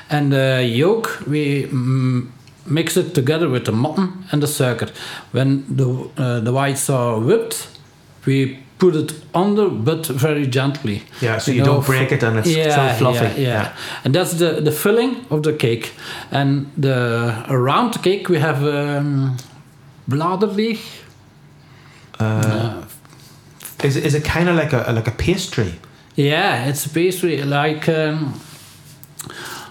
and 0.09 0.33
the 0.33 0.63
yolk 0.65 1.21
we 1.27 1.65
mm, 1.65 2.29
mix 2.67 2.97
it 2.97 3.13
together 3.15 3.49
with 3.49 3.65
the 3.65 3.73
matten 3.73 4.25
and 4.31 4.41
the 4.43 4.47
sugar 4.47 4.93
when 5.33 5.65
the 5.77 6.09
uh, 6.17 6.39
the 6.41 6.53
whites 6.53 6.89
are 6.89 7.19
whipped 7.19 7.67
we 8.27 8.59
put 8.83 8.95
it 8.97 9.11
under 9.35 9.67
but 9.89 10.07
very 10.23 10.47
gently 10.59 10.97
Yeah, 11.23 11.39
so 11.41 11.51
you 11.53 11.65
don't 11.65 11.87
break 11.87 12.13
it 12.13 12.23
and 12.23 12.39
it's 12.39 12.53
so 12.75 12.89
fluffy. 12.99 13.43
yeah, 13.43 13.49
yeah. 13.49 13.67
and 14.05 14.15
that's 14.15 14.33
the 14.43 14.61
the 14.65 14.73
filling 14.73 15.13
of 15.31 15.41
the 15.43 15.53
cake 15.65 15.87
and 16.31 16.67
the 16.83 16.97
around 17.49 17.93
the 17.95 18.01
cake 18.09 18.25
we 18.33 18.39
have 18.41 18.61
um, 18.65 19.37
bladerdeeg 20.11 20.79
Uh, 22.21 22.25
uh, 22.25 22.85
Is 23.89 23.97
it, 23.97 24.05
is 24.05 24.15
it 24.15 24.25
kind 24.35 24.49
of 24.49 24.55
like 24.57 24.73
a 24.77 24.93
like 24.93 25.09
a 25.11 25.15
pastry? 25.25 25.73
Yeah, 26.17 26.69
it's 26.69 26.87
pastry, 26.89 27.43
like 27.43 27.89
um, 27.89 28.17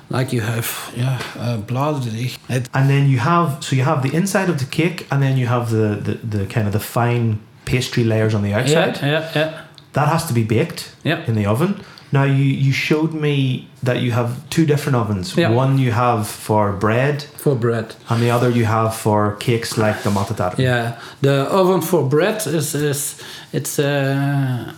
like 0.09 0.35
you 0.35 0.41
have 0.41 0.67
yeah 0.97 1.19
uh, 1.39 1.57
bladeren. 1.69 2.31
It, 2.49 2.69
And 2.73 2.89
then 2.89 3.03
you 3.09 3.19
have 3.19 3.57
so 3.61 3.75
you 3.75 3.83
have 3.85 4.01
the 4.01 4.13
inside 4.17 4.49
of 4.49 4.57
the 4.57 4.65
cake, 4.65 5.05
and 5.11 5.21
then 5.21 5.37
you 5.37 5.47
have 5.47 5.65
the 5.69 5.87
the, 6.07 6.13
the 6.37 6.45
kind 6.53 6.65
of 6.67 6.73
the 6.73 6.79
fine 6.79 7.37
pastry 7.65 8.03
layers 8.03 8.33
on 8.33 8.41
the 8.43 8.53
outside. 8.53 8.97
yeah, 9.01 9.11
yeah, 9.11 9.31
yeah. 9.35 9.51
That 9.93 10.07
has 10.07 10.25
to 10.27 10.33
be 10.33 10.43
baked 10.43 10.91
Yeah. 11.03 11.27
in 11.27 11.35
the 11.35 11.45
oven. 11.49 11.75
Now 12.13 12.23
you 12.25 12.43
you 12.67 12.73
showed 12.73 13.13
me 13.13 13.67
that 13.85 13.95
you 14.01 14.11
have 14.11 14.29
two 14.49 14.65
different 14.65 14.95
ovens. 14.97 15.33
Yeah. 15.37 15.55
One 15.55 15.77
you 15.77 15.91
have 15.93 16.23
for 16.25 16.71
bread, 16.73 17.23
For 17.37 17.55
bread. 17.55 17.95
and 18.09 18.21
the 18.21 18.31
other 18.35 18.49
you 18.49 18.65
have 18.65 18.91
for 18.91 19.35
cakes 19.39 19.77
like 19.77 20.01
the 20.03 20.09
mattetaart. 20.09 20.57
Yeah, 20.59 20.91
the 21.21 21.47
oven 21.51 21.81
for 21.81 22.09
bread 22.09 22.45
is 22.47 22.73
is 22.75 23.15
it's 23.53 23.79
uh, 23.79 24.73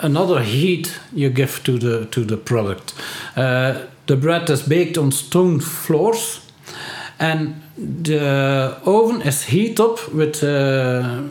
another 0.00 0.42
heat 0.42 1.00
you 1.14 1.30
give 1.30 1.60
to 1.62 1.78
the 1.78 2.06
to 2.10 2.24
the 2.24 2.36
product. 2.36 2.94
Uh, 3.36 3.72
the 4.06 4.16
bread 4.16 4.50
is 4.50 4.62
baked 4.68 4.98
on 4.98 5.12
stone 5.12 5.60
floors, 5.60 6.40
and 7.18 7.54
the 8.04 8.76
oven 8.84 9.22
is 9.22 9.44
heat 9.44 9.80
up 9.80 9.98
with 10.14 10.42
uh, 10.42 11.22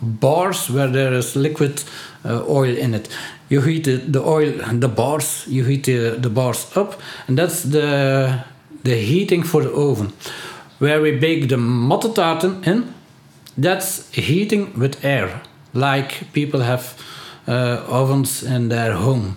bars 0.00 0.70
where 0.70 0.88
there 0.88 1.12
is 1.12 1.36
liquid 1.36 1.82
uh, 2.24 2.44
oil 2.48 2.76
in 2.76 2.94
it. 2.94 3.08
You 3.48 3.60
heat 3.62 3.84
the, 3.84 4.22
oil, 4.22 4.52
the 4.72 4.88
bars. 4.88 5.44
You 5.48 5.64
heat 5.64 5.84
the, 5.84 6.16
the 6.18 6.30
bars 6.30 6.76
up, 6.76 7.00
and 7.26 7.38
that's 7.38 7.62
the 7.62 8.44
the 8.84 8.94
heating 8.94 9.42
for 9.42 9.62
the 9.62 9.72
oven. 9.72 10.12
Where 10.78 11.02
we 11.02 11.18
bake 11.18 11.48
the 11.48 11.56
mattetaarten 11.56 12.66
in, 12.66 12.94
that's 13.56 14.10
heating 14.14 14.78
with 14.78 15.04
air, 15.04 15.42
like 15.74 16.32
people 16.32 16.60
have 16.60 16.94
uh, 17.48 17.82
ovens 17.88 18.42
in 18.42 18.68
their 18.68 18.92
home. 18.92 19.36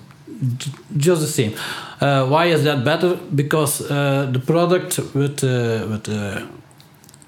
Just 0.97 1.21
the 1.21 1.27
same. 1.27 1.53
Uh, 1.99 2.27
why 2.27 2.45
is 2.45 2.63
that 2.63 2.83
better? 2.83 3.15
Because 3.15 3.79
the 3.79 4.41
product 4.45 4.99
with 5.13 5.41
with 5.43 6.07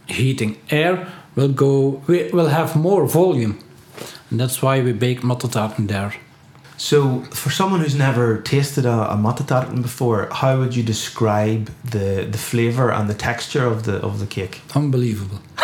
heating 0.07 0.57
air 0.69 1.07
will 1.35 1.53
go 1.53 2.01
we 2.07 2.29
will 2.31 2.49
have 2.49 2.75
more 2.75 3.05
volume, 3.07 3.57
and 4.31 4.39
that's 4.39 4.61
why 4.61 4.81
we 4.81 4.93
bake 4.93 5.21
mattetaarten 5.23 5.87
there. 5.87 6.11
So 6.77 7.21
for 7.31 7.49
someone 7.51 7.79
who's 7.81 7.95
never 7.95 8.41
tasted 8.41 8.85
a, 8.85 9.13
a 9.13 9.15
mattetaarten 9.15 9.81
before, 9.81 10.27
how 10.31 10.57
would 10.59 10.75
you 10.75 10.83
describe 10.83 11.69
the 11.91 12.27
the 12.31 12.37
flavor 12.37 12.91
and 12.91 13.07
the 13.09 13.13
texture 13.17 13.65
of 13.67 13.83
the 13.83 13.93
of 14.01 14.17
the 14.19 14.25
cake? 14.27 14.61
Unbelievable. 14.75 15.39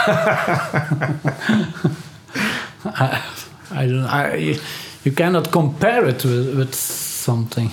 I, 2.85 3.21
I 3.71 3.85
don't. 3.85 4.05
I, 4.05 4.35
you, 4.35 4.59
you 5.03 5.11
cannot 5.11 5.51
compare 5.51 6.05
it 6.07 6.23
with, 6.23 6.55
with 6.57 6.75
something. 6.75 7.71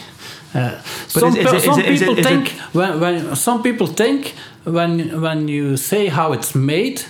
Uh, 0.55 0.81
some 1.09 1.37
is- 1.37 1.37
is 1.37 1.45
pe- 1.45 1.51
it- 1.51 1.55
is 1.57 1.65
some 1.65 1.81
it- 1.81 1.87
is 1.87 1.99
people 2.01 2.17
think 2.23 2.49
when, 2.73 3.01
when 3.01 3.37
some 3.37 3.63
people 3.63 3.87
think 3.87 4.35
when 4.65 5.21
when 5.21 5.49
you 5.49 5.77
say 5.77 6.09
how 6.09 6.33
it's 6.33 6.55
made, 6.55 7.03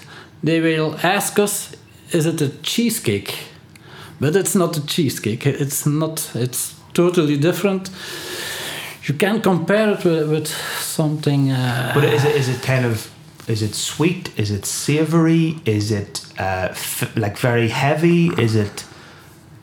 they 0.43 0.61
will 0.61 0.95
ask 1.03 1.39
us, 1.39 1.73
"Is 2.13 2.27
it 2.27 2.41
a 2.41 2.49
cheesecake?" 2.63 3.35
But 4.21 4.35
it's 4.37 4.55
not 4.55 4.77
a 4.77 4.87
cheesecake. 4.87 5.47
It's 5.47 5.85
not. 5.87 6.31
It's 6.35 6.75
totally 6.93 7.37
different. 7.37 7.91
You 9.09 9.15
can 9.19 9.41
compare 9.41 9.91
it 9.93 10.05
with, 10.05 10.29
with 10.31 10.47
something. 10.81 11.51
Uh, 11.53 11.93
But 11.95 12.05
is 12.05 12.25
it 12.25 12.35
is 12.37 12.49
it 12.49 12.63
kind 12.67 12.85
of 12.87 13.09
is 13.49 13.61
it 13.63 13.75
sweet? 13.75 14.31
Is 14.37 14.51
it 14.51 14.67
savory? 14.67 15.57
Is 15.65 15.91
it 15.91 16.21
uh, 16.39 16.69
f- 16.71 17.17
like 17.17 17.37
very 17.39 17.69
heavy? 17.69 18.31
Is 18.39 18.55
it 18.55 18.85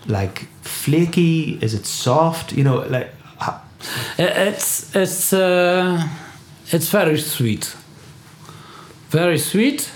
like 0.08 0.46
flaky? 0.62 1.58
Is 1.62 1.74
it 1.74 1.86
soft? 1.86 2.52
You 2.54 2.64
know, 2.64 2.86
like 2.90 3.10
ho- 3.40 3.60
It's 4.18 4.96
it's 4.96 5.34
uh, 5.34 6.08
it's 6.72 6.90
very 6.92 7.18
sweet. 7.20 7.76
Very 9.12 9.38
sweet. 9.40 9.90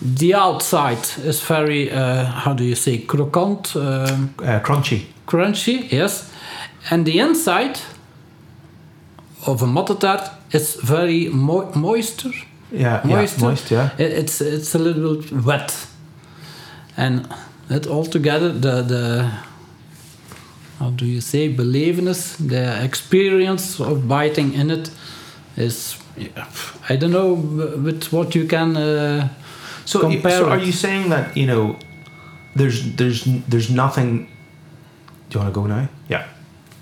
The 0.00 0.34
outside 0.34 1.06
is 1.24 1.40
very 1.42 1.90
uh, 1.90 2.24
how 2.24 2.52
do 2.54 2.62
you 2.64 2.74
say 2.76 2.98
croquant, 2.98 3.74
um, 3.76 4.34
uh, 4.38 4.60
crunchy. 4.60 5.06
crunchy. 5.26 5.90
Yes, 5.90 6.30
and 6.90 7.04
the 7.04 7.18
inside 7.18 7.80
of 9.46 9.62
a 9.62 9.66
mattetart 9.66 10.30
is 10.52 10.74
very 10.76 11.28
mo- 11.28 11.72
moister. 11.74 12.30
Yeah, 12.70 13.00
Moist. 13.04 13.38
yeah, 13.38 13.44
moist. 13.48 13.70
Yeah. 13.70 13.90
It- 13.98 14.12
It's 14.12 14.40
it's 14.40 14.74
a 14.74 14.78
little 14.78 15.16
bit 15.16 15.32
wet, 15.44 15.86
and 16.96 17.26
it 17.70 17.86
all 17.86 18.04
together 18.06 18.52
the 18.52 18.82
the 18.82 19.30
how 20.78 20.90
do 20.90 21.04
you 21.06 21.20
say 21.20 21.48
believenness, 21.48 22.36
the 22.36 22.84
experience 22.84 23.80
of 23.80 24.06
biting 24.06 24.54
in 24.54 24.70
it 24.70 24.90
is 25.56 25.96
yeah, 26.16 26.46
I 26.88 26.96
don't 26.96 27.10
know 27.12 27.34
with 27.84 28.12
what 28.12 28.34
you 28.34 28.46
can. 28.46 28.76
Uh, 28.76 29.28
So, 29.88 30.00
compare 30.00 30.30
so 30.32 30.50
are 30.50 30.58
you 30.58 30.72
saying 30.72 31.08
that 31.08 31.34
you 31.34 31.46
know, 31.46 31.78
there's 32.54 32.94
there's 32.96 33.24
there's 33.24 33.70
nothing? 33.70 34.28
Do 35.30 35.38
you 35.38 35.40
want 35.40 35.54
to 35.54 35.60
go 35.60 35.66
now? 35.66 35.88
Yeah. 36.08 36.24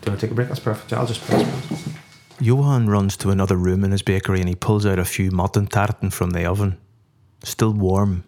Do 0.01 0.07
you 0.07 0.11
want 0.11 0.21
to 0.21 0.27
take 0.27 0.33
a 0.33 0.35
break? 0.35 0.49
That's 0.49 0.59
perfect. 0.59 0.92
I'll 0.92 1.07
just 1.07 1.21
press. 1.25 1.47
Johan 2.40 2.88
runs 2.88 3.16
to 3.19 3.31
another 3.31 3.57
room 3.57 3.85
in 3.85 3.92
his 3.92 4.03
bakery 4.03 4.40
and 4.40 4.49
he 4.49 4.57
pulls 4.57 4.85
out 4.85 4.99
a 4.99 5.05
few 5.05 5.31
mattentaarten 5.31 6.12
from 6.12 6.31
the 6.31 6.45
oven, 6.47 6.79
still 7.45 7.73
warm, 7.73 8.25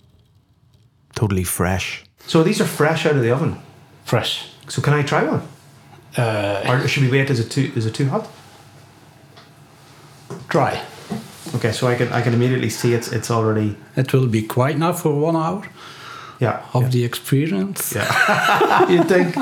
totally 1.16 1.44
fresh. 1.44 2.04
So 2.26 2.44
these 2.44 2.60
are 2.60 2.64
fresh 2.66 3.04
out 3.04 3.16
of 3.16 3.22
the 3.22 3.32
oven. 3.32 3.58
fresh. 4.04 4.46
So 4.68 4.80
can 4.80 4.94
I 4.94 5.02
try 5.02 5.24
one? 5.24 5.42
Uh, 6.16 6.62
Or 6.68 6.86
should 6.86 7.02
we 7.02 7.10
wait? 7.10 7.30
Is 7.30 7.40
it 7.40 7.50
too 7.50 7.72
is 7.74 7.84
it 7.84 7.94
too 7.94 8.08
hot? 8.08 8.28
dry. 10.48 10.80
Okay, 11.54 11.72
so 11.72 11.86
I 11.88 11.94
can 11.96 12.08
I 12.12 12.20
can 12.22 12.34
immediately 12.34 12.70
see 12.70 12.94
it's 12.94 13.08
it's 13.12 13.30
already 13.30 13.76
It 13.96 14.12
will 14.12 14.26
be 14.28 14.42
quiet 14.42 14.78
now 14.78 14.92
for 14.92 15.12
one 15.12 15.36
hour 15.36 15.62
yeah. 16.40 16.60
of 16.72 16.82
yeah. 16.82 16.88
the 16.90 17.04
experience. 17.04 17.94
Yeah. 17.94 18.86
you 18.90 19.02
think? 19.04 19.34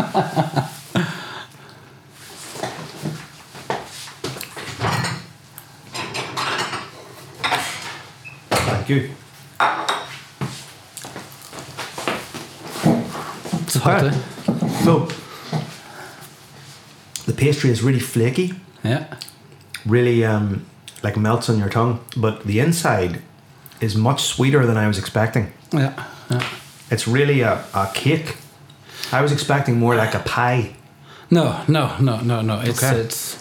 Thank 8.51 8.89
you. 8.89 9.11
It's 13.63 13.75
hot, 13.77 14.05
eh? 14.05 14.13
So 14.85 15.09
the 17.27 17.33
pastry 17.33 17.71
is 17.71 17.83
really 17.83 18.01
flaky, 18.01 18.55
Yeah. 18.85 19.07
really 19.85 20.25
um, 20.25 20.65
like 21.03 21.17
melts 21.17 21.49
on 21.49 21.59
your 21.59 21.69
tongue, 21.69 21.99
but 22.17 22.45
the 22.45 22.59
inside 22.61 23.21
is 23.81 23.95
much 23.97 24.23
sweeter 24.23 24.67
than 24.67 24.77
I 24.77 24.87
was 24.89 24.99
expecting. 24.99 25.53
Yeah. 25.73 25.93
yeah. 26.31 26.43
It's 26.91 27.07
really 27.07 27.41
a, 27.43 27.65
a 27.75 27.91
cake. 27.95 28.37
I 29.13 29.21
was 29.23 29.33
expecting 29.33 29.79
more 29.79 29.95
like 29.97 30.15
a 30.15 30.21
pie. 30.21 30.75
No, 31.31 31.61
no, 31.69 31.97
no, 32.01 32.21
no, 32.21 32.41
no. 32.43 32.61
It's 32.61 32.83
Okay. 32.83 33.01
it's 33.01 33.39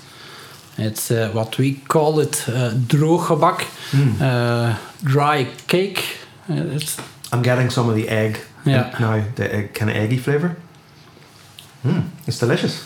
it's 0.77 1.11
uh, 1.11 1.29
what 1.33 1.57
we 1.57 1.75
call 1.87 2.19
it 2.19 2.43
uh, 2.49 2.71
drooggebak, 2.87 3.61
Hmm. 3.91 4.21
uh, 4.21 4.75
dry 5.03 5.47
cake. 5.67 6.03
Uh, 6.49 6.75
it's 6.75 6.97
I'm 7.31 7.41
getting 7.41 7.69
some 7.71 7.89
of 7.89 7.95
the 7.95 8.07
egg 8.09 8.37
Yeah. 8.65 8.91
now, 8.99 9.23
the 9.35 9.43
egg, 9.55 9.73
kind 9.73 9.89
of 9.91 9.97
eggy 9.97 10.17
flavor. 10.17 10.55
Mm, 11.83 12.03
it's 12.27 12.39
delicious. 12.39 12.83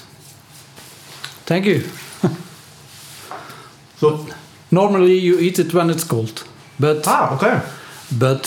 thank 1.45 1.65
you. 1.65 1.81
So 3.99 4.25
Normally 4.71 5.17
you 5.17 5.39
eat 5.39 5.59
it 5.59 5.73
when 5.73 5.89
it's 5.89 6.03
cold, 6.03 6.43
but 6.79 7.07
ah, 7.07 7.35
okay. 7.35 7.61
but 8.17 8.41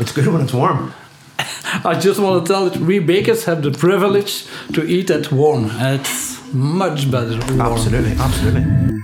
It's 0.00 0.12
good 0.12 0.26
when 0.28 0.42
it's 0.42 0.52
warm. 0.52 0.92
I 1.84 1.98
just 1.98 2.20
want 2.20 2.46
to 2.46 2.52
tell 2.52 2.66
it 2.66 2.76
we 2.76 2.98
bakers 2.98 3.44
have 3.44 3.62
the 3.62 3.70
privilege 3.70 4.46
to 4.74 4.84
eat 4.84 5.10
it 5.10 5.30
warm. 5.32 5.70
It's 5.72 6.40
much 6.52 7.10
better 7.10 7.38
warm. 7.38 7.60
Absolutely, 7.60 8.12
absolutely. 8.12 9.02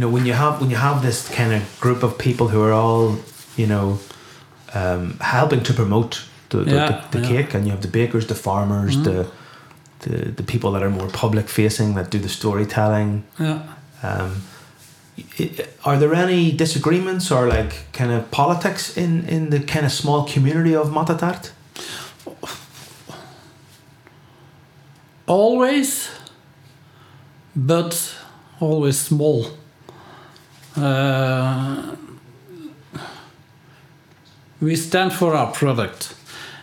You 0.00 0.06
know, 0.06 0.14
when 0.14 0.24
you 0.24 0.32
have 0.32 0.62
when 0.62 0.70
you 0.70 0.76
have 0.76 1.02
this 1.02 1.28
kind 1.28 1.52
of 1.52 1.62
group 1.78 2.02
of 2.02 2.16
people 2.16 2.48
who 2.48 2.62
are 2.62 2.72
all, 2.72 3.18
you 3.54 3.66
know, 3.66 3.98
um, 4.72 5.18
helping 5.20 5.62
to 5.64 5.74
promote 5.74 6.24
the, 6.48 6.64
the, 6.64 6.70
Yeah, 6.70 6.86
the, 7.10 7.18
the 7.18 7.26
yeah. 7.26 7.42
cake, 7.42 7.52
and 7.54 7.66
you 7.66 7.72
have 7.72 7.82
the 7.82 7.88
bakers, 7.88 8.26
the 8.26 8.34
farmers, 8.34 8.96
the, 8.96 9.26
the 9.98 10.32
the 10.36 10.42
people 10.42 10.72
that 10.72 10.82
are 10.82 10.88
more 10.88 11.08
public 11.08 11.50
facing 11.50 11.96
that 11.96 12.10
do 12.10 12.18
the 12.18 12.30
storytelling. 12.30 13.24
Yeah. 13.38 13.60
Um, 14.02 14.42
are 15.84 15.98
there 15.98 16.14
any 16.14 16.50
disagreements 16.50 17.30
or 17.30 17.46
like 17.48 17.92
kind 17.92 18.10
of 18.10 18.30
politics 18.30 18.96
in 18.96 19.28
in 19.28 19.50
the 19.50 19.60
kind 19.60 19.84
of 19.84 19.92
small 19.92 20.24
community 20.24 20.74
of 20.74 20.88
Mattetaart? 20.88 21.50
always, 25.26 26.08
but 27.54 28.16
always 28.60 28.98
small. 28.98 29.59
Uh, 30.80 31.96
we 34.60 34.76
stand 34.76 35.12
for 35.12 35.34
our 35.34 35.50
product, 35.52 36.14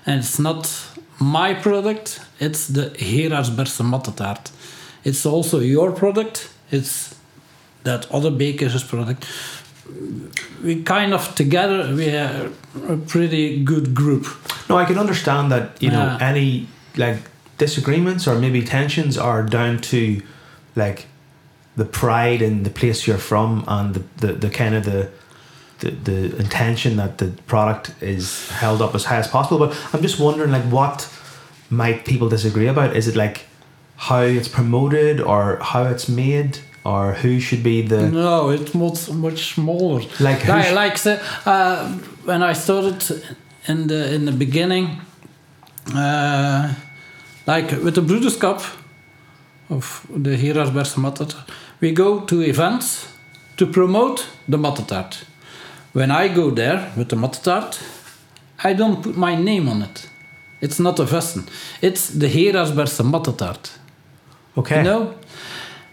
and 0.06 0.20
it's 0.20 0.40
not 0.40 0.70
my 1.20 1.54
product. 1.54 2.20
It's 2.40 2.68
the 2.68 2.90
Geraardsbergse 2.92 3.82
Mattetaart. 3.84 4.52
It's 5.04 5.26
also 5.26 5.60
your 5.60 5.92
product. 5.92 6.50
It's 6.72 7.16
that 7.84 8.10
other 8.12 8.32
baker's 8.32 8.84
product. 8.84 9.26
We 10.64 10.84
kind 10.84 11.14
of 11.14 11.34
together 11.36 11.96
we 11.96 12.10
are 12.10 12.50
a 12.90 12.98
pretty 12.98 13.64
good 13.64 13.94
group. 13.96 14.26
No, 14.70 14.78
I 14.78 14.86
can 14.86 14.98
understand 14.98 15.52
that 15.52 15.82
you 15.82 15.90
know 15.92 16.18
Yeah. 16.20 16.30
any 16.30 16.68
like 16.98 17.20
disagreements 17.58 18.28
or 18.28 18.36
maybe 18.40 18.62
tensions 18.62 19.18
are 19.18 19.44
down 19.44 19.78
to 19.92 20.22
like 20.76 21.06
the 21.78 21.86
pride 21.86 22.42
in 22.42 22.64
the 22.64 22.70
place 22.70 23.08
you're 23.08 23.18
from 23.32 23.64
and 23.68 23.94
the, 23.94 24.04
the, 24.28 24.34
the 24.34 24.50
kind 24.50 24.76
of 24.76 24.84
the, 24.84 25.10
the 25.80 25.92
the 25.92 26.38
intention 26.38 26.98
that 26.98 27.20
the 27.20 27.28
product 27.46 27.94
is 28.02 28.50
held 28.50 28.82
up 28.82 28.96
as 28.96 29.06
high 29.06 29.18
as 29.18 29.28
possible. 29.28 29.60
But 29.60 29.78
I'm 29.94 30.02
just 30.02 30.20
wondering 30.20 30.52
like 30.52 30.64
what 30.64 31.08
might 31.70 32.04
people 32.04 32.30
disagree 32.30 32.68
about? 32.68 32.96
Is 32.96 33.08
it 33.08 33.16
like 33.16 33.46
how 33.96 34.22
it's 34.22 34.48
promoted 34.48 35.22
or 35.22 35.58
how 35.62 35.84
it's 35.84 36.08
made 36.10 36.60
or 36.84 37.14
who 37.14 37.40
should 37.40 37.64
be 37.64 37.82
the 37.82 38.10
No, 38.10 38.50
it's 38.50 38.74
much 38.74 39.10
much 39.12 39.54
smaller. 39.54 40.02
Like 40.20 40.40
who 40.40 40.54
like, 40.54 40.74
like 40.74 41.00
the, 41.00 41.22
uh, 41.46 41.92
when 42.26 42.42
I 42.42 42.54
started 42.54 43.00
in 43.68 43.88
the 43.88 44.14
in 44.16 44.26
the 44.26 44.32
beginning, 44.32 45.02
uh, 45.94 46.74
like 47.46 47.72
with 47.84 47.96
the 47.96 48.02
Broederschap 48.02 48.62
of 49.70 50.08
the 50.10 50.38
Geraardsbergse 50.38 50.96
Mattet, 50.96 51.36
we 51.82 51.92
go 51.92 52.20
to 52.22 52.42
events 52.42 53.08
to 53.58 53.66
promote 53.66 54.28
the 54.48 54.58
Mattetaart. 54.58 55.24
When 55.94 56.12
I 56.12 56.28
go 56.28 56.52
there 56.52 56.92
with 56.98 57.10
the 57.10 57.16
Mattetaart, 57.16 57.80
I 58.64 58.74
don't 58.74 59.02
put 59.04 59.16
my 59.18 59.36
name 59.36 59.70
on 59.70 59.82
it. 59.82 60.10
It's 60.62 60.80
not 60.80 61.00
a 61.00 61.04
Vesten. 61.06 61.48
It's 61.82 62.10
the 62.10 62.28
Geraardsbergse 62.28 63.04
Mattetaart. 63.04 63.72
okay? 64.58 64.78
You 64.78 64.84
know, 64.84 65.14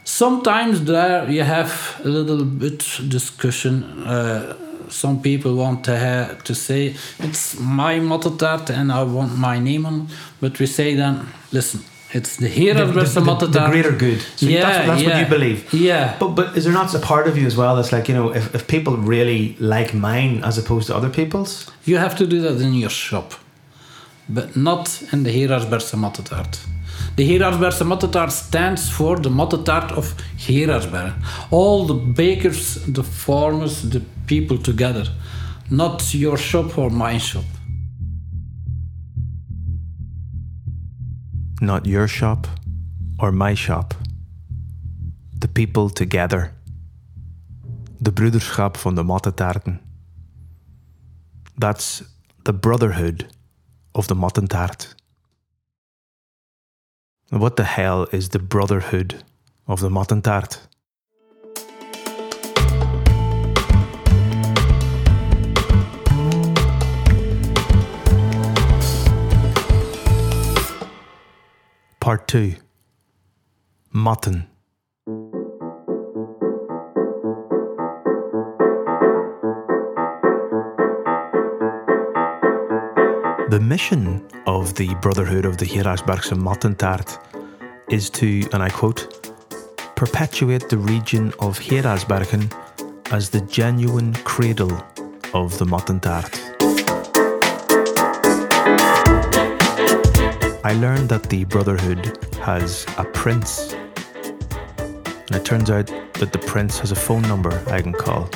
sometimes 0.05 0.85
there 0.85 1.31
you 1.31 1.43
have 1.45 2.01
a 2.05 2.09
little 2.09 2.45
bit 2.45 2.79
discussion. 3.09 3.83
Uh, 4.07 4.57
some 4.89 5.21
people 5.21 5.55
want 5.55 5.85
to 5.85 5.99
ha- 5.99 6.35
to 6.45 6.55
say 6.55 6.95
it's 7.19 7.59
my 7.59 7.99
Mattetaart 8.01 8.71
and 8.71 8.91
I 8.93 9.03
want 9.03 9.37
my 9.39 9.59
name 9.59 9.87
on, 9.87 10.09
but 10.41 10.59
we 10.59 10.67
say 10.67 10.95
then, 10.95 11.27
listen, 11.53 11.81
it's 12.15 12.37
the 12.37 12.49
the, 12.49 12.55
Geraardsbergse 12.55 13.15
the, 13.15 13.47
the, 13.47 13.47
the 13.47 13.67
greater 13.67 13.93
good. 13.93 14.21
So 14.37 14.47
yeah, 14.47 14.61
that's, 14.63 14.87
that's 14.87 15.03
yeah, 15.03 15.09
what 15.09 15.19
you 15.19 15.27
believe. 15.37 15.73
Yeah, 15.73 16.17
But 16.21 16.29
but 16.39 16.57
is 16.57 16.65
there 16.65 16.73
not 16.73 16.95
a 16.95 17.01
part 17.01 17.27
of 17.27 17.37
you 17.37 17.47
as 17.47 17.57
well 17.57 17.75
that's 17.77 17.93
like 17.93 18.09
you 18.09 18.15
know 18.15 18.35
if, 18.35 18.55
if 18.55 18.67
people 18.67 18.97
really 18.97 19.57
like 19.59 19.93
mine 19.95 20.45
as 20.45 20.57
opposed 20.57 20.87
to 20.87 20.97
other 20.97 21.11
people's? 21.11 21.71
you 21.85 21.99
have 21.99 22.15
to 22.17 22.27
do 22.27 22.41
that 22.43 22.61
in 22.61 22.75
your 22.75 22.91
shop, 22.91 23.35
but 24.29 24.57
not 24.57 25.03
in 25.13 25.25
the 25.25 25.31
Geraardsbergse 25.31 25.95
Mattetaart. 26.05 26.55
The 27.17 27.29
Geraardsbergse 27.29 27.85
Mattetaart 27.93 28.31
stands 28.31 28.91
for 28.91 29.19
the 29.19 29.31
Mattetaart 29.31 29.93
of 29.93 30.15
Gerardsberg. 30.37 31.13
All 31.51 31.85
the 31.85 31.95
bakers, 31.95 32.77
the 32.87 33.03
farmers, 33.03 33.83
the 33.83 34.03
people 34.27 34.59
together. 34.59 35.05
Not 35.71 36.15
your 36.15 36.37
shop 36.37 36.79
or 36.79 36.91
my 36.91 37.19
shop. 37.19 37.45
Not 41.65 41.87
your 41.87 42.09
shop 42.09 42.47
or 43.17 43.33
my 43.33 43.55
shop. 43.55 43.95
The 45.39 45.49
people 45.49 45.91
together. 45.91 46.53
De 47.99 48.13
broederschap 48.13 48.77
van 48.77 48.95
de 48.95 49.03
mattetaarten. 49.03 49.81
That's 51.57 52.03
the 52.43 52.53
brotherhood 52.55 53.27
of 53.93 54.07
the 54.07 54.15
mattentaart. 54.15 54.95
What 57.29 57.57
the 57.57 57.65
hell 57.65 58.07
is 58.11 58.29
the 58.29 58.43
brotherhood 58.43 59.25
of 59.65 59.81
the 59.81 59.91
mattentaart? 59.91 60.69
Part 72.05 72.29
2 72.29 72.55
Matten. 73.95 74.47
The 83.49 83.59
mission 83.59 84.23
of 84.47 84.75
the 84.75 84.95
Brotherhood 85.01 85.47
of 85.47 85.57
the 85.57 85.65
Geraardsbergse 85.65 86.37
Mattentaart 86.37 87.19
is 87.91 88.11
to, 88.11 88.47
and 88.53 88.63
I 88.63 88.69
quote, 88.69 89.33
perpetuate 89.97 90.69
the 90.69 90.77
region 90.77 91.29
of 91.41 91.59
Geraardsbergen 91.59 92.53
as 93.13 93.31
the 93.31 93.41
genuine 93.41 94.13
cradle 94.25 94.77
of 95.33 95.57
the 95.57 95.65
Mattentaart. 95.65 96.54
I 100.67 100.73
learned 100.73 101.11
that 101.11 101.25
the 101.25 101.45
Brotherhood 101.45 102.19
has 102.41 102.87
a 102.97 103.05
prince. 103.05 103.75
And 103.75 105.37
it 105.37 105.45
turns 105.45 105.71
out 105.71 105.89
that 106.15 106.33
the 106.33 106.39
prince 106.39 106.79
has 106.79 106.91
a 106.91 106.97
phone 106.97 107.21
number 107.23 107.63
I 107.69 107.83
can 107.83 107.93
call. 107.93 108.31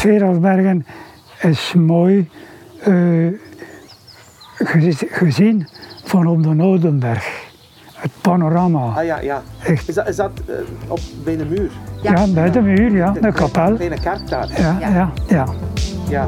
Geraardsbergen 0.00 0.84
is 1.42 1.74
mooi 1.74 2.26
gezi- 2.84 3.47
gezien 5.10 5.68
van 6.04 6.26
op 6.26 6.42
de 6.42 6.62
Oudenberg. 6.62 7.46
Het 7.94 8.10
panorama. 8.20 8.78
Ah 8.78 9.04
ja, 9.04 9.20
ja. 9.20 9.42
Echt. 9.64 9.88
Is 9.88 9.94
dat, 9.94 10.08
is 10.08 10.16
dat 10.16 10.30
eh, 10.46 10.54
op, 10.88 11.00
bij 11.24 11.36
de 11.36 11.44
muur? 11.44 11.70
Ja, 12.02 12.26
bij 12.26 12.50
de 12.50 12.60
muur, 12.60 12.90
ja, 12.90 13.10
de 13.10 13.32
kapel. 13.32 13.74
kleine 13.74 14.00
kerk 14.00 14.28
daar. 14.28 14.60
Ja, 14.60 14.76
ja, 14.80 15.12
ja. 15.28 15.46
Ja. 16.08 16.26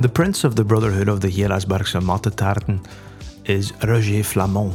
The 0.00 0.08
prince 0.08 0.46
of 0.46 0.54
the 0.54 0.64
Brotherhood 0.64 1.08
of 1.08 1.18
the 1.18 1.30
Gerardsbergse 1.30 2.00
Mattetaarten 2.00 2.80
is 3.42 3.72
Roger 3.78 4.24
Flamand, 4.24 4.74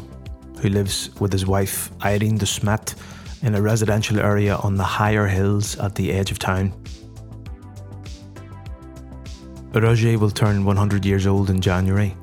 who 0.62 0.70
lives 0.70 1.10
with 1.20 1.32
his 1.32 1.46
wife 1.46 1.92
Irene 2.04 2.38
de 2.38 2.46
Smet 2.46 2.96
in 3.42 3.56
a 3.56 3.62
residential 3.62 4.20
area 4.20 4.56
on 4.58 4.76
the 4.76 4.84
higher 4.84 5.28
hills 5.28 5.78
at 5.80 5.96
the 5.96 6.12
edge 6.12 6.32
of 6.32 6.40
town. 6.40 6.74
Roger 9.74 10.18
will 10.18 10.32
turn 10.32 10.66
100 10.66 11.06
years 11.06 11.28
old 11.28 11.50
in 11.50 11.62
January. 11.62 12.16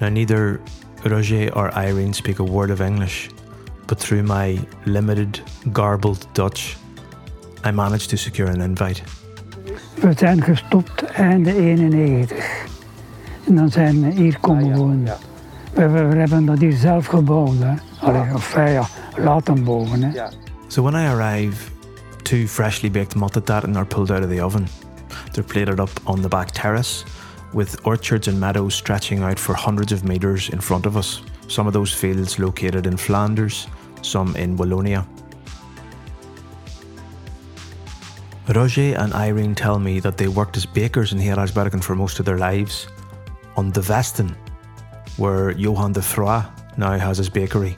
Now, 0.00 0.08
neither 0.08 0.60
Roger 1.04 1.50
or 1.54 1.74
Irene 1.74 2.12
speak 2.12 2.38
a 2.38 2.44
word 2.44 2.70
of 2.70 2.80
English, 2.80 3.30
but 3.86 3.98
through 3.98 4.22
my 4.22 4.58
limited, 4.86 5.40
garbled 5.72 6.26
Dutch, 6.34 6.76
I 7.64 7.72
managed 7.72 8.10
to 8.10 8.16
secure 8.16 8.48
an 8.48 8.60
invite. 8.60 9.02
We 10.00 10.12
zijn 10.16 10.42
gestopt 10.42 11.02
einde 11.02 11.52
91. 11.52 12.66
En 13.46 13.54
dan 13.54 13.70
zijn 13.70 14.02
we 14.02 14.10
hier 14.10 14.38
komen 14.40 14.76
wonen. 14.76 15.08
Ah, 15.08 15.27
We, 15.78 15.84
hebben- 15.84 16.44
dat 16.44 16.58
hier 16.58 16.72
zelf 16.72 17.06
gebouwd. 17.06 17.58
Hè. 17.58 17.74
Allee, 18.00 18.34
of 18.34 18.54
ja, 18.54 18.88
laten. 19.16 19.66
Hè. 20.02 20.28
So 20.66 20.82
when 20.82 20.94
I 20.94 21.06
arrive, 21.06 21.70
two 22.22 22.46
freshly 22.46 22.90
baked 22.90 23.14
mattetaarten 23.14 23.76
are 23.76 23.84
pulled 23.84 24.10
out 24.10 24.22
of 24.24 24.30
the 24.30 24.44
oven. 24.44 24.66
They're 25.32 25.46
plated 25.46 25.80
up 25.80 25.90
on 26.04 26.20
the 26.20 26.28
back 26.28 26.50
terrace, 26.50 27.04
with 27.52 27.78
orchards 27.82 28.28
and 28.28 28.38
meadows 28.38 28.74
stretching 28.74 29.22
out 29.22 29.38
for 29.38 29.54
hundreds 29.54 29.92
of 29.92 30.02
metres 30.02 30.48
in 30.48 30.60
front 30.60 30.86
of 30.86 30.96
us. 30.96 31.22
Some 31.46 31.68
of 31.68 31.72
those 31.72 31.94
fields 31.94 32.38
located 32.38 32.86
in 32.86 32.96
Flanders, 32.96 33.68
some 34.00 34.36
in 34.36 34.56
Wallonia. 34.56 35.04
Roger 38.48 38.94
and 38.96 39.12
Irene 39.12 39.54
tell 39.54 39.78
me 39.78 40.00
that 40.00 40.16
they 40.16 40.28
worked 40.28 40.56
as 40.56 40.66
bakers 40.66 41.12
in 41.12 41.18
Geraardsbergen 41.18 41.82
for 41.82 41.94
most 41.94 42.18
of 42.18 42.24
their 42.24 42.38
lives, 42.38 42.88
on 43.54 43.70
the 43.72 43.80
Vesten, 43.80 44.34
where 45.18 45.54
Johan 45.56 45.92
de 45.92 46.02
Froy 46.02 46.42
now 46.76 46.98
has 46.98 47.18
his 47.18 47.30
bakery. 47.30 47.76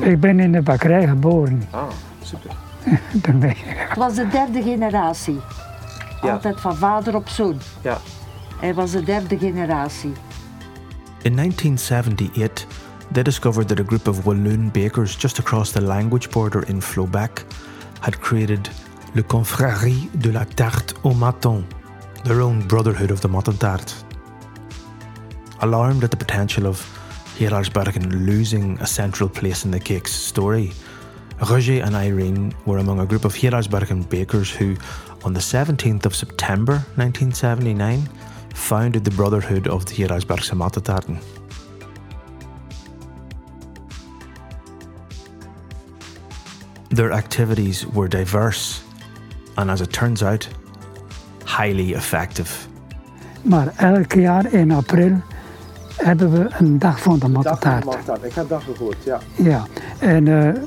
Ik 0.00 0.20
ben 0.20 0.40
in 0.40 0.52
de 0.52 0.62
bakkerij 0.62 1.06
geboren. 1.06 1.62
Ah, 1.70 1.88
super. 2.22 2.50
Daarmee. 3.22 3.56
Het 3.64 3.98
was 3.98 4.14
de 4.14 4.28
derde 4.28 4.62
generatie. 4.62 5.40
Ja. 6.22 6.32
Altijd 6.32 6.60
van 6.60 6.76
vader 6.76 7.14
op 7.14 7.28
zoon. 7.28 7.58
Ja. 7.82 7.98
Hij 8.60 8.74
was 8.74 8.90
de 8.90 9.02
derde 9.02 9.38
generatie. 9.38 10.12
In 11.22 11.36
1978, 11.36 12.66
they 13.12 13.22
discovered 13.22 13.68
that 13.68 13.80
a 13.80 13.84
group 13.84 14.08
of 14.08 14.24
Walloon 14.24 14.70
bakers 14.70 15.16
just 15.18 15.38
across 15.38 15.70
the 15.70 15.82
language 15.82 16.28
border 16.28 16.68
in 16.68 16.82
Flobec 16.82 17.44
had 18.00 18.18
created 18.18 18.70
Le 19.12 19.22
Confrérie 19.22 20.10
de 20.12 20.32
la 20.32 20.44
Tarte 20.54 20.94
au 21.02 21.14
Maton, 21.14 21.66
their 22.22 22.40
own 22.40 22.66
brotherhood 22.66 23.10
of 23.10 23.20
the 23.20 23.28
Mattentart. 23.28 24.04
Alarmed 25.62 26.02
at 26.02 26.10
the 26.10 26.16
potential 26.16 26.66
of 26.66 26.80
Geraardsbergen 27.38 28.26
losing 28.26 28.78
a 28.80 28.86
central 28.86 29.28
place 29.28 29.64
in 29.64 29.70
the 29.70 29.78
cake's 29.78 30.12
story, 30.12 30.72
Roger 31.40 31.80
and 31.80 31.94
Irene 31.94 32.52
were 32.66 32.78
among 32.78 32.98
a 32.98 33.06
group 33.06 33.24
of 33.24 33.32
Geraardsbergen 33.34 34.08
bakers 34.08 34.50
who, 34.50 34.76
on 35.24 35.34
the 35.34 35.40
17th 35.40 36.04
of 36.04 36.16
September 36.16 36.82
1979, 36.96 38.08
founded 38.54 39.04
the 39.04 39.12
Brotherhood 39.12 39.68
of 39.68 39.84
the 39.86 39.94
Mattetarten. 39.94 41.22
Their 46.90 47.12
activities 47.12 47.86
were 47.86 48.08
diverse 48.08 48.82
and, 49.56 49.70
as 49.70 49.80
it 49.80 49.92
turns 49.92 50.24
out, 50.24 50.48
highly 51.44 51.92
effective. 51.92 52.68
Maar 53.42 53.72
elk 53.76 54.12
jaar 54.12 54.52
in 54.52 54.70
april 54.72 55.22
hebben 55.96 56.32
we 56.32 56.46
een 56.58 56.78
dag 56.78 57.00
van 57.00 57.18
de 57.18 57.18
Dag 57.18 57.30
van 57.30 57.42
mattetaart. 57.42 57.82
de 57.82 57.88
Mattetaart. 57.88 58.24
Ik 58.24 58.32
heb 58.34 58.48
dat 58.48 58.62
gehoord, 58.62 59.04
ja. 59.04 59.20
Ja, 59.36 59.66
en 59.98 60.28
eh, 60.54 60.62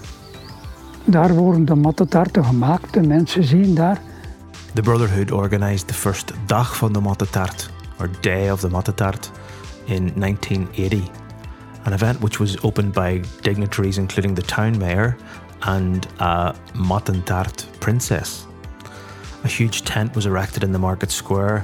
daar 1.05 1.33
worden 1.33 1.65
de 1.65 1.75
mattetaarten 1.75 2.45
gemaakt. 2.45 2.93
De 2.93 3.01
mensen 3.01 3.43
zien 3.43 3.75
daar. 3.75 4.01
The 4.73 4.81
Brotherhood 4.81 5.31
organised 5.31 5.87
the 5.87 5.93
first 5.93 6.33
Dag 6.45 6.77
van 6.77 6.93
de 6.93 6.99
Mattetart, 6.99 7.69
or 7.99 8.09
Day 8.21 8.51
of 8.51 8.59
the 8.59 8.69
Mattetart, 8.69 9.31
in 9.85 10.11
1980, 10.15 11.01
an 11.83 11.93
event 11.93 12.19
which 12.19 12.37
was 12.37 12.61
opened 12.61 12.93
by 12.93 13.21
dignitaries 13.41 13.97
including 13.97 14.35
the 14.35 14.41
town 14.41 14.77
mayor 14.77 15.15
and 15.59 16.07
a 16.19 16.53
Mattentart 16.87 17.67
princess. 17.79 18.45
A 19.43 19.47
huge 19.47 19.81
tent 19.83 20.15
was 20.15 20.25
erected 20.25 20.63
in 20.63 20.71
the 20.71 20.79
market 20.79 21.11
square, 21.11 21.61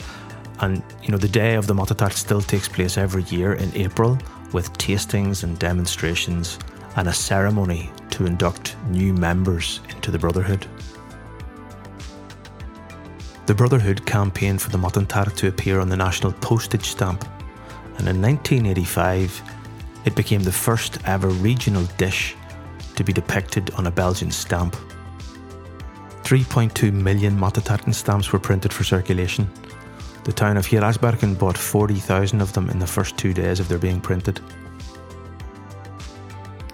and 0.62 0.82
you 1.04 1.10
know 1.10 1.17
the 1.17 1.28
Day 1.28 1.56
of 1.56 1.67
the 1.67 1.74
Mattetart 1.74 2.13
still 2.13 2.41
takes 2.41 2.67
place 2.67 2.97
every 2.97 3.24
year 3.24 3.54
in 3.54 3.76
April 3.76 4.17
with 4.54 4.71
tastings 4.74 5.43
and 5.43 5.58
demonstrations 5.60 6.60
and 6.95 7.08
a 7.08 7.13
ceremony 7.13 7.89
to 8.12 8.26
induct 8.26 8.76
new 8.89 9.13
members 9.13 9.80
into 9.89 10.12
the 10.12 10.19
Brotherhood. 10.19 10.67
The 13.47 13.56
Brotherhood 13.56 14.06
campaigned 14.06 14.62
for 14.62 14.69
the 14.69 14.78
Mattentart 14.78 15.36
to 15.38 15.47
appear 15.47 15.80
on 15.80 15.89
the 15.89 15.97
national 15.97 16.32
postage 16.34 16.86
stamp, 16.86 17.24
and 17.97 18.08
in 18.08 18.21
1985 18.21 19.41
it 20.06 20.15
became 20.15 20.43
the 20.43 20.52
first 20.52 21.00
ever 21.06 21.28
regional 21.28 21.84
dish 21.97 22.36
to 22.95 23.04
be 23.04 23.13
depicted 23.13 23.71
on 23.71 23.88
a 23.88 23.91
Belgian 23.91 24.32
stamp. 24.32 24.76
3.2 26.24 26.93
million 26.93 27.38
Mattetarten 27.38 27.93
stamps 27.93 28.32
were 28.32 28.39
printed 28.39 28.71
for 28.71 28.84
circulation. 28.84 29.50
The 30.24 30.32
town 30.32 30.58
of 30.58 30.68
Geraardsbergen 30.68 31.40
bought 31.40 31.58
40,000 31.58 32.42
of 32.42 32.54
them 32.54 32.70
in 32.70 32.78
the 32.78 32.86
first 32.86 33.18
two 33.18 33.34
days 33.34 33.60
of 33.60 33.68
their 33.68 33.80
being 33.80 34.00
printed. 34.00 34.40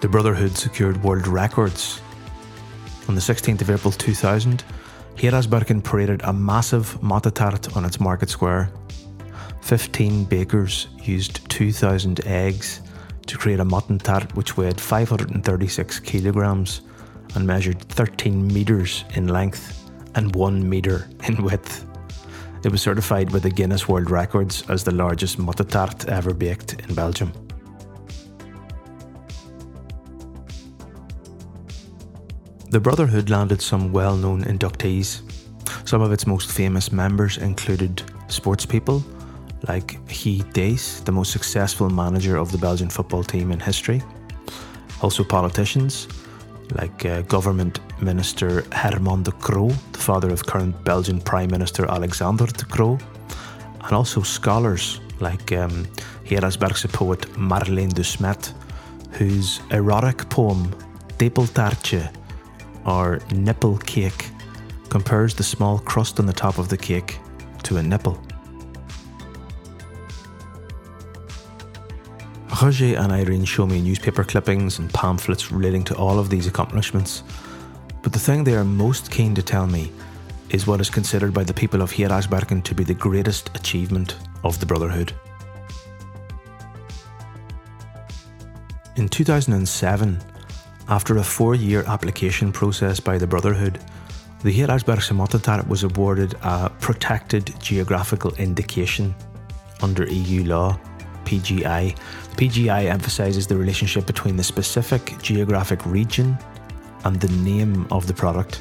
The 0.00 0.08
Brotherhood 0.08 0.56
secured 0.56 1.02
world 1.02 1.26
records. 1.26 2.02
On 3.08 3.14
the 3.14 3.20
16th 3.20 3.62
of 3.62 3.70
April 3.70 3.90
2000, 3.90 4.64
Geraardsbergen 5.16 5.82
paraded 5.82 6.20
a 6.24 6.32
massive 6.32 6.98
Mattetart 7.00 7.74
on 7.74 7.86
its 7.86 7.98
market 7.98 8.28
square. 8.28 8.70
15 9.62 10.24
bakers 10.24 10.88
used 11.02 11.48
2,000 11.50 12.26
eggs 12.26 12.82
to 13.26 13.38
create 13.38 13.60
a 13.60 13.64
matten 13.64 13.98
tart 13.98 14.34
which 14.36 14.56
weighed 14.56 14.80
536 14.80 16.00
kilograms 16.00 16.82
and 17.34 17.46
measured 17.46 17.80
13 17.80 18.46
metres 18.46 19.04
in 19.14 19.28
length 19.28 19.90
and 20.14 20.34
1 20.34 20.68
metre 20.68 21.08
in 21.24 21.42
width. 21.42 21.86
It 22.64 22.72
was 22.72 22.82
certified 22.82 23.30
with 23.30 23.44
the 23.44 23.50
Guinness 23.50 23.88
World 23.88 24.10
Records 24.10 24.68
as 24.68 24.82
the 24.82 24.92
largest 24.92 25.38
Mattetart 25.38 26.08
ever 26.08 26.34
baked 26.34 26.74
in 26.74 26.94
Belgium. 26.94 27.32
The 32.70 32.80
Brotherhood 32.80 33.30
landed 33.30 33.62
some 33.62 33.92
well 33.92 34.16
known 34.16 34.42
inductees. 34.44 35.22
Some 35.88 36.02
of 36.02 36.12
its 36.12 36.26
most 36.26 36.50
famous 36.50 36.92
members 36.92 37.38
included 37.38 38.02
sportspeople 38.26 39.02
like 39.66 39.94
Guy 40.06 40.44
Thys, 40.52 41.04
the 41.04 41.12
most 41.12 41.32
successful 41.32 41.88
manager 41.88 42.36
of 42.36 42.52
the 42.52 42.58
Belgian 42.58 42.90
football 42.90 43.24
team 43.24 43.52
in 43.52 43.60
history. 43.60 44.02
Also, 45.00 45.24
politicians 45.24 46.08
like 46.72 47.04
uh, 47.04 47.22
Government 47.22 47.80
Minister 48.00 48.64
Herman 48.72 49.22
de 49.22 49.32
Croo, 49.32 49.72
the 49.92 49.98
father 49.98 50.30
of 50.30 50.46
current 50.46 50.84
Belgian 50.84 51.20
Prime 51.20 51.50
Minister 51.50 51.90
Alexander 51.90 52.46
de 52.46 52.64
Croo, 52.64 52.98
and 53.84 53.92
also 53.92 54.22
scholars 54.22 55.00
like 55.20 55.52
um, 55.52 55.86
Geraardsbergse 56.24 56.92
poet 56.92 57.20
Marlene 57.36 57.92
de 57.92 58.04
Smet, 58.04 58.52
whose 59.12 59.60
erotic 59.70 60.28
poem 60.28 60.74
Tepeltaartje 61.18 62.12
or 62.84 63.20
nipple 63.34 63.78
cake 63.78 64.30
compares 64.88 65.34
the 65.34 65.42
small 65.42 65.78
crust 65.78 66.20
on 66.20 66.26
the 66.26 66.32
top 66.32 66.58
of 66.58 66.68
the 66.68 66.76
cake 66.76 67.18
to 67.64 67.76
a 67.76 67.82
nipple. 67.82 68.18
Roger 72.60 72.98
and 72.98 73.12
Irene 73.12 73.44
show 73.44 73.66
me 73.66 73.80
newspaper 73.80 74.24
clippings 74.24 74.80
and 74.80 74.92
pamphlets 74.92 75.52
relating 75.52 75.84
to 75.84 75.94
all 75.94 76.18
of 76.18 76.28
these 76.28 76.48
accomplishments, 76.48 77.22
but 78.02 78.12
the 78.12 78.18
thing 78.18 78.42
they 78.42 78.56
are 78.56 78.64
most 78.64 79.12
keen 79.12 79.32
to 79.36 79.42
tell 79.42 79.68
me 79.68 79.92
is 80.50 80.66
what 80.66 80.80
is 80.80 80.90
considered 80.90 81.32
by 81.32 81.44
the 81.44 81.54
people 81.54 81.82
of 81.82 81.92
Geraardsbergen 81.92 82.64
to 82.64 82.74
be 82.74 82.82
the 82.82 82.94
greatest 82.94 83.56
achievement 83.56 84.16
of 84.42 84.58
the 84.58 84.66
Brotherhood. 84.66 85.12
In 88.96 89.08
2007, 89.08 90.18
after 90.88 91.18
a 91.18 91.22
four 91.22 91.54
year 91.54 91.84
application 91.86 92.50
process 92.50 92.98
by 92.98 93.18
the 93.18 93.26
Brotherhood, 93.26 93.78
the 94.42 94.52
Geraardsbergse 94.52 95.14
Mattentaart 95.16 95.68
was 95.68 95.84
awarded 95.84 96.34
a 96.42 96.70
Protected 96.80 97.54
Geographical 97.60 98.34
Indication 98.34 99.14
under 99.80 100.08
EU 100.12 100.42
law, 100.42 100.76
PGI. 101.24 101.94
PGI 102.38 102.84
emphasises 102.84 103.48
the 103.48 103.56
relationship 103.56 104.06
between 104.06 104.36
the 104.36 104.44
specific 104.44 105.20
geographic 105.20 105.84
region 105.84 106.38
and 107.04 107.20
the 107.20 107.28
name 107.42 107.84
of 107.90 108.06
the 108.06 108.14
product. 108.14 108.60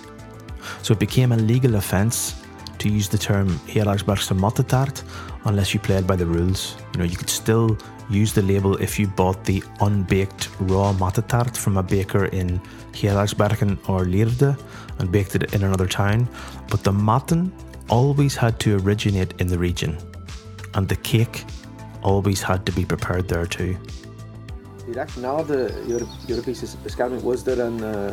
So 0.82 0.94
it 0.94 1.00
became 1.00 1.32
a 1.32 1.38
legal 1.38 1.76
offence 1.76 2.42
to 2.80 2.90
use 2.90 3.08
the 3.08 3.20
term 3.20 3.50
Geraardsbergse 3.68 4.36
Mattetart 4.36 5.04
unless 5.46 5.76
you 5.76 5.80
played 5.80 6.08
by 6.08 6.16
the 6.16 6.26
rules. 6.26 6.76
You 6.94 7.00
know, 7.00 7.06
you 7.06 7.16
could 7.16 7.30
still 7.30 7.78
use 8.10 8.34
the 8.34 8.42
label 8.42 8.76
if 8.78 8.98
you 8.98 9.06
bought 9.06 9.46
the 9.46 9.64
unbaked 9.80 10.50
raw 10.62 10.92
mattetart 10.94 11.56
from 11.56 11.78
a 11.78 11.84
baker 11.84 12.26
in 12.26 12.60
Geraardsbergen 12.94 13.78
or 13.88 14.06
Lierde 14.06 14.58
and 14.98 15.12
baked 15.12 15.36
it 15.36 15.54
in 15.54 15.64
another 15.64 15.88
town, 15.88 16.28
but 16.72 16.84
the 16.84 16.92
matten 16.92 17.54
always 17.90 18.36
had 18.36 18.60
to 18.62 18.80
originate 18.80 19.40
in 19.40 19.46
the 19.46 19.60
region, 19.60 19.98
and 20.74 20.88
the 20.90 20.96
cake 20.96 21.46
always 22.08 22.42
had 22.42 22.66
to 22.66 22.72
be 22.74 22.86
prepared 22.86 23.28
there 23.28 23.48
too. 23.48 23.76
Direct 24.86 25.16
na 25.22 25.44
de 25.44 25.84
Euro- 25.88 26.08
Europese 26.28 26.66
bescherming 26.84 27.22
was 27.22 27.46
er 27.46 27.60
een... 27.60 27.84
eh, 27.84 28.12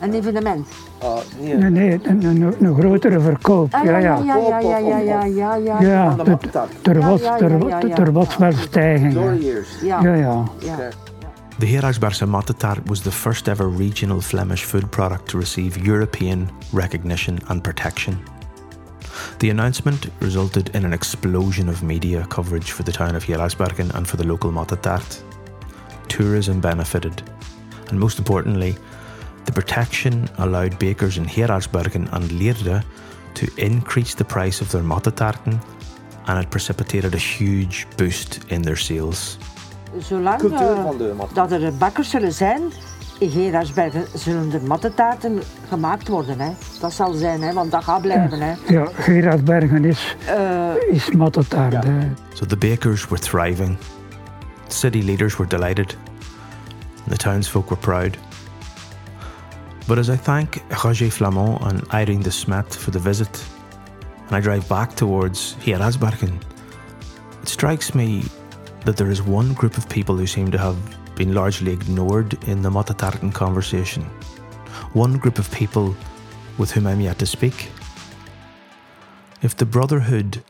Een 0.00 0.14
evenement. 0.14 0.66
ah, 1.02 1.16
nee, 1.40 1.54
Nee, 1.56 1.70
nee, 1.70 2.00
een, 2.02 2.24
een, 2.24 2.54
een 2.60 2.74
grotere 2.78 3.20
verkoop. 3.20 3.74
Ah, 3.74 3.84
Ja, 3.84 3.98
ja. 3.98 4.16
ja, 4.24 4.36
ja, 4.36 4.58
ja, 4.58 4.78
ja, 4.78 4.98
ja, 4.98 5.24
ja, 5.24 5.54
ja. 5.54 5.80
Ja, 5.80 6.04
Van 6.08 6.12
de 6.16 6.20
het- 6.22 6.28
Mattentaart. 6.30 6.86
er 6.86 6.98
Ja, 6.98 7.08
was, 7.08 7.20
ja, 7.20 7.38
er, 7.40 7.50
ja, 7.50 7.58
wa- 7.58 7.68
ja, 7.68 7.80
ja. 7.86 7.96
er 7.96 8.12
was 8.12 8.36
wel 8.36 8.52
stijging. 8.52 9.12
Door 9.12 9.24
hè. 9.30 9.32
years. 9.34 9.68
Ja, 9.82 10.02
Ja, 10.02 10.14
ja. 10.14 10.44
ja. 10.58 10.72
Oké. 10.74 10.88
The 11.58 11.66
Geraardsbergse 11.66 12.26
Mattetart 12.26 12.80
was 12.84 13.00
the 13.00 13.12
first 13.12 13.48
ever 13.48 13.70
regional 13.76 14.20
Flemish 14.20 14.62
food 14.64 14.90
product 14.90 15.28
to 15.28 15.38
receive 15.38 15.80
European 15.90 16.48
recognition 16.72 17.38
and 17.46 17.62
protection. 17.62 18.18
The 19.38 19.50
announcement 19.50 20.10
resulted 20.20 20.74
in 20.74 20.84
an 20.84 20.92
explosion 20.92 21.68
of 21.68 21.82
media 21.82 22.26
coverage 22.28 22.72
for 22.72 22.82
the 22.82 22.92
town 22.92 23.16
of 23.16 23.24
Geraardsbergen 23.24 23.94
and 23.94 24.06
for 24.06 24.16
the 24.16 24.26
local 24.26 24.50
Mattetart. 24.52 25.22
Tourism 26.08 26.60
benefited, 26.60 27.22
and 27.88 27.98
most 27.98 28.18
importantly, 28.18 28.76
The 29.44 29.52
protection 29.52 30.28
allowed 30.38 30.78
bakers 30.78 31.16
in 31.16 31.26
Geraardsbergen 31.26 32.08
and 32.12 32.30
Lierde 32.30 32.82
to 33.34 33.46
increase 33.56 34.14
the 34.14 34.24
price 34.24 34.60
of 34.60 34.70
their 34.70 34.82
mattetaarten 34.82 35.60
and 36.26 36.44
it 36.44 36.50
precipitated 36.50 37.14
a 37.14 37.18
huge 37.18 37.86
boost 37.96 38.40
in 38.48 38.62
their 38.62 38.76
sales. 38.76 39.38
Zolang 39.98 40.38
Cultuur 40.38 40.76
van 40.82 40.98
de 40.98 41.12
mat. 41.16 41.34
dat 41.34 41.52
er 41.52 41.76
bakkers 41.76 42.10
zullen 42.10 42.32
zijn, 42.32 42.62
in 42.62 42.72
Geraardsbergen 43.20 44.04
zullen 44.14 44.52
er 44.52 44.62
mattetaarten 44.62 45.40
gemaakt 45.68 46.08
worden. 46.08 46.40
Hè. 46.40 46.50
Dat 46.80 46.92
zal 46.92 47.12
zijn, 47.12 47.42
hè, 47.42 47.52
want 47.52 47.70
dat 47.70 47.84
gaat 47.84 48.02
blijven. 48.02 48.40
Hè. 48.40 48.54
Ja, 48.68 48.88
Geraardsbergen 48.94 49.84
is, 49.84 50.16
Eh, 50.26 50.70
is 50.90 51.10
mattetaart. 51.10 51.84
hè. 51.84 51.98
So 52.32 52.46
the 52.46 52.56
bakers 52.56 53.08
were 53.08 53.20
thriving. 53.22 53.76
City 54.68 55.02
leaders 55.04 55.36
were 55.36 55.48
delighted. 55.48 55.96
The 57.08 57.16
townsfolk 57.16 57.68
were 57.68 57.80
proud. 57.80 58.16
But 59.86 59.98
as 59.98 60.08
I 60.08 60.16
thank 60.22 60.54
Roger 60.82 61.10
Flamand 61.10 61.60
and 61.62 61.82
Irene 61.92 62.22
de 62.22 62.30
Smet 62.30 62.76
for 62.76 62.92
the 62.92 63.00
visit, 63.00 63.42
and 64.28 64.38
I 64.38 64.40
drive 64.48 64.66
back 64.68 64.90
towards 64.94 65.56
Geraardsbergen, 65.64 66.38
it 67.42 67.48
strikes 67.48 67.92
me 67.92 68.22
that 68.84 68.96
there 68.96 69.10
is 69.10 69.20
one 69.22 69.52
group 69.54 69.76
of 69.76 69.86
people 69.86 70.14
who 70.16 70.26
seem 70.26 70.50
to 70.50 70.58
have 70.58 70.76
been 71.20 71.34
largely 71.34 71.70
ignored 71.70 72.32
in 72.48 72.62
the 72.62 72.70
Mattentaarten 72.70 73.30
conversation. 73.30 74.02
One 74.94 75.18
group 75.18 75.38
of 75.38 75.50
people 75.50 75.94
with 76.56 76.70
whom 76.70 76.86
I'm 76.86 77.02
yet 77.02 77.18
to 77.18 77.26
speak. 77.26 77.68
If 79.42 79.54
the 79.54 79.66
Brotherhood 79.66 80.42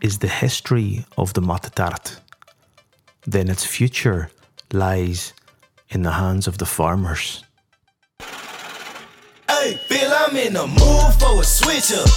is 0.00 0.18
the 0.18 0.28
history 0.44 1.04
of 1.18 1.34
the 1.34 1.42
Mattetaart, 1.42 2.18
then 3.26 3.50
its 3.50 3.66
future 3.66 4.30
lies 4.72 5.34
in 5.90 6.00
the 6.02 6.12
hands 6.12 6.46
of 6.46 6.56
the 6.56 6.64
farmers. 6.64 7.44
Hey, 9.50 9.78
Bill, 9.90 10.12
I'm 10.22 10.34
in 10.34 10.54
the 10.54 10.66
mood 10.66 11.12
for 11.20 11.42
a 11.42 11.44
switch 11.44 11.92
up. 11.92 12.08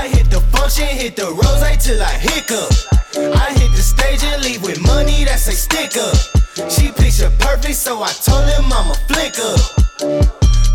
I 0.00 0.08
hit 0.08 0.28
the 0.28 0.40
function, 0.50 0.88
hit 0.88 1.14
the 1.14 1.26
rose 1.26 1.86
till 1.86 2.02
I 2.02 2.14
hiccup. 2.18 2.72
I 3.14 3.48
hit 3.58 3.70
the 3.76 3.84
stage 3.94 4.24
and 4.24 4.42
leave 4.42 4.64
with 4.64 4.80
money 4.82 5.22
that's 5.22 5.46
a 5.46 5.52
stick 5.52 5.96
up. 5.96 6.37
She 6.66 6.90
picture 6.90 7.30
perfect, 7.38 7.76
so 7.76 8.02
I 8.02 8.10
told 8.10 8.42
him 8.50 8.66
I'm 8.72 8.90
a 8.90 8.94
flick 9.06 9.38
up. 9.38 9.62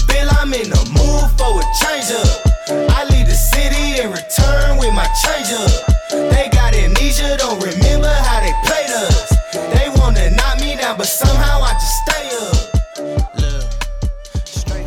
Bill, 0.07 0.29
I'm 0.39 0.53
in 0.55 0.71
the 0.71 0.79
mood 0.95 1.27
for 1.35 1.59
a 1.59 1.63
change 1.83 2.07
up. 2.15 2.39
I 2.95 3.03
leave 3.11 3.27
the 3.27 3.35
city 3.35 3.99
and 3.99 4.15
return 4.15 4.77
with 4.79 4.93
my 4.95 5.03
change 5.19 5.51
up. 5.51 5.83
They 6.31 6.47
got 6.55 6.73
amnesia, 6.73 7.35
don't 7.35 7.59
remember 7.59 8.07
how 8.07 8.39
they 8.39 8.53
played 8.63 8.91
us. 8.95 9.35
They 9.75 9.89
wanna 9.99 10.31
knock 10.31 10.61
me 10.61 10.77
down, 10.77 10.95
but 10.97 11.07
somehow 11.07 11.59
I 11.59 11.73
just 11.73 11.97
stay 12.07 12.31
up. 12.39 12.55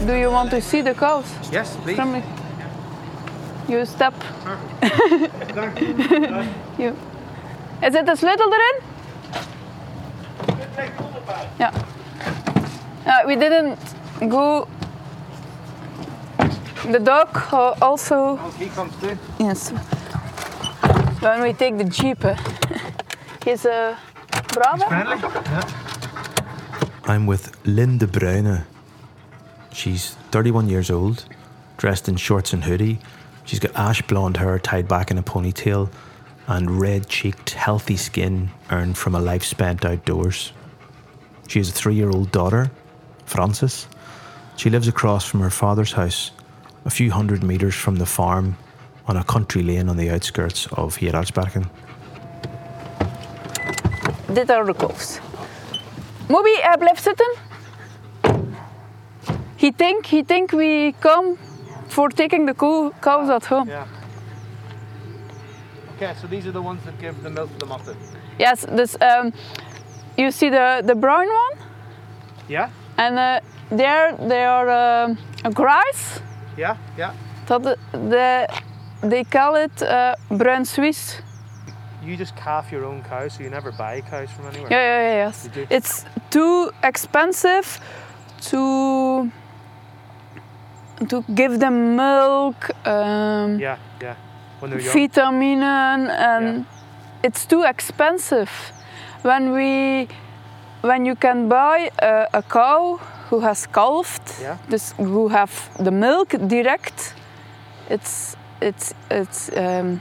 Do 0.07 0.15
you 0.15 0.31
want 0.31 0.51
to 0.51 0.63
see 0.63 0.81
the 0.81 0.95
cows? 0.95 1.27
Yes, 1.53 1.77
please. 1.83 1.97
From? 1.97 2.23
You 3.69 3.85
step. 3.85 4.15
you. 6.79 6.97
Is 7.83 7.95
it 7.95 8.07
de 8.07 8.17
sleutel 8.17 8.51
erin? 8.51 8.96
Ja. 11.59 11.71
Uh, 13.07 13.27
we 13.27 13.37
didn't 13.37 13.79
go. 14.29 14.69
The 16.91 16.99
dog 16.99 17.29
also. 17.81 18.37
He 18.59 18.69
comes 18.69 18.93
too. 19.01 19.17
Yes. 19.39 19.73
When 21.21 21.43
we 21.43 21.53
take 21.53 21.79
the 21.79 21.85
jeep, 21.85 22.25
uh, 22.25 22.35
he's 23.45 23.65
a 23.65 23.97
brave. 24.53 24.83
I'm 27.05 27.27
with 27.27 27.57
Lynn 27.65 27.99
de 27.99 28.07
Bruyne. 28.07 28.65
She's 29.73 30.17
31 30.31 30.69
years 30.69 30.91
old, 30.91 31.25
dressed 31.77 32.09
in 32.09 32.17
shorts 32.17 32.53
and 32.53 32.65
hoodie. 32.65 32.99
She's 33.45 33.61
got 33.61 33.75
ash 33.77 34.03
blonde 34.03 34.37
hair 34.37 34.59
tied 34.59 34.89
back 34.89 35.11
in 35.11 35.19
a 35.19 35.23
ponytail 35.23 35.91
and 36.47 36.81
red 36.81 37.09
cheeked, 37.09 37.51
healthy 37.51 37.97
skin 37.97 38.51
earned 38.71 38.97
from 38.97 39.15
a 39.15 39.21
life 39.21 39.45
spent 39.45 39.85
outdoors. 39.85 40.53
She 41.47 41.59
has 41.59 41.69
a 41.69 41.73
three 41.73 41.95
year 41.95 42.11
old 42.11 42.31
daughter, 42.33 42.71
Frances. 43.25 43.89
She 44.57 44.71
lives 44.71 44.89
across 44.89 45.25
from 45.25 45.41
her 45.41 45.51
father's 45.51 45.93
house, 45.93 46.33
a 46.85 46.91
few 46.91 47.11
hundred 47.11 47.43
metres 47.43 47.75
from 47.75 47.97
the 47.97 48.07
farm 48.07 48.57
on 49.07 49.17
a 49.17 49.25
country 49.25 49.63
lane 49.63 49.89
on 49.89 49.97
the 49.97 50.11
outskirts 50.11 50.67
of 50.73 50.97
Geraardsbergen. 50.97 51.69
Dit 54.33 54.51
are 54.51 54.65
the 54.65 54.75
cows. 54.75 55.21
Moby, 56.29 56.59
hij 56.61 56.77
blijft 56.79 57.03
zitten. 57.03 57.35
He 59.57 59.73
think, 59.77 60.07
he 60.07 60.23
think 60.25 60.51
we 60.51 60.93
come 60.99 61.37
for 61.87 62.09
taking 62.09 62.47
the 62.47 62.55
cow, 62.55 62.93
cows 63.01 63.29
at 63.29 63.47
home. 63.47 63.69
Yeah. 63.69 63.87
Okay, 65.97 66.15
so 66.21 66.27
these 66.27 66.47
are 66.47 66.53
the 66.53 66.63
ones 66.63 66.83
that 66.85 67.01
give 67.01 67.23
the 67.23 67.31
milk 67.31 67.51
to 67.53 67.59
the 67.59 67.67
matten. 67.67 67.97
Yes, 68.39 68.67
this 68.69 68.97
um, 69.01 69.33
you 70.17 70.31
see 70.31 70.51
the 70.51 70.83
the 70.85 70.95
brown 70.95 71.27
one, 71.27 71.59
Yeah? 72.49 72.69
and 72.99 73.19
uh, 73.19 73.41
there 73.71 74.17
they 74.29 74.45
are 74.45 74.69
a 75.45 75.51
grass. 75.53 76.21
Yeah, 76.57 76.77
yeah. 76.99 77.13
Dat 77.47 77.63
de, 77.63 77.77
de, 77.93 78.47
they 79.09 79.25
call 79.25 79.55
it 79.57 79.83
uh, 79.83 80.15
bruin 80.29 80.65
Swiss. 80.65 81.21
You 82.03 82.17
just 82.17 82.35
calf 82.37 82.71
your 82.71 82.85
own 82.85 83.03
cows, 83.03 83.35
so 83.35 83.43
you 83.43 83.51
never 83.51 83.73
buy 83.73 84.01
cows 84.01 84.31
from 84.31 84.47
anywhere. 84.47 84.71
Yeah, 84.71 84.83
yeah, 84.83 85.03
yeah, 85.03 85.27
yes. 85.27 85.49
It's 85.71 86.05
too 86.31 86.71
expensive 86.83 87.81
to 88.51 89.31
to 91.09 91.23
give 91.35 91.59
them 91.59 91.97
milk, 91.97 92.71
um, 92.87 93.59
Yeah, 93.61 93.77
yeah. 94.01 94.15
When 94.61 94.71
they're 94.71 94.81
young. 94.81 94.95
vitaminen, 94.95 96.09
and 96.09 96.65
it's 97.23 97.45
too 97.47 97.65
expensive. 97.65 98.51
When 99.27 99.53
we 99.53 100.07
when 100.83 101.05
you 101.05 101.17
can 101.17 101.49
buy 101.49 101.91
a, 101.99 102.27
a 102.33 102.43
cow 102.43 103.01
who 103.31 103.41
has 103.41 103.67
calved, 103.67 104.23
Yeah. 104.41 104.57
dus 104.69 104.95
who 104.99 105.29
have 105.29 105.51
the 105.85 105.91
milk 105.91 106.29
direct, 106.49 107.15
it's 107.91 108.37
it's 108.61 108.95
it's 109.11 109.51
um, 109.57 110.01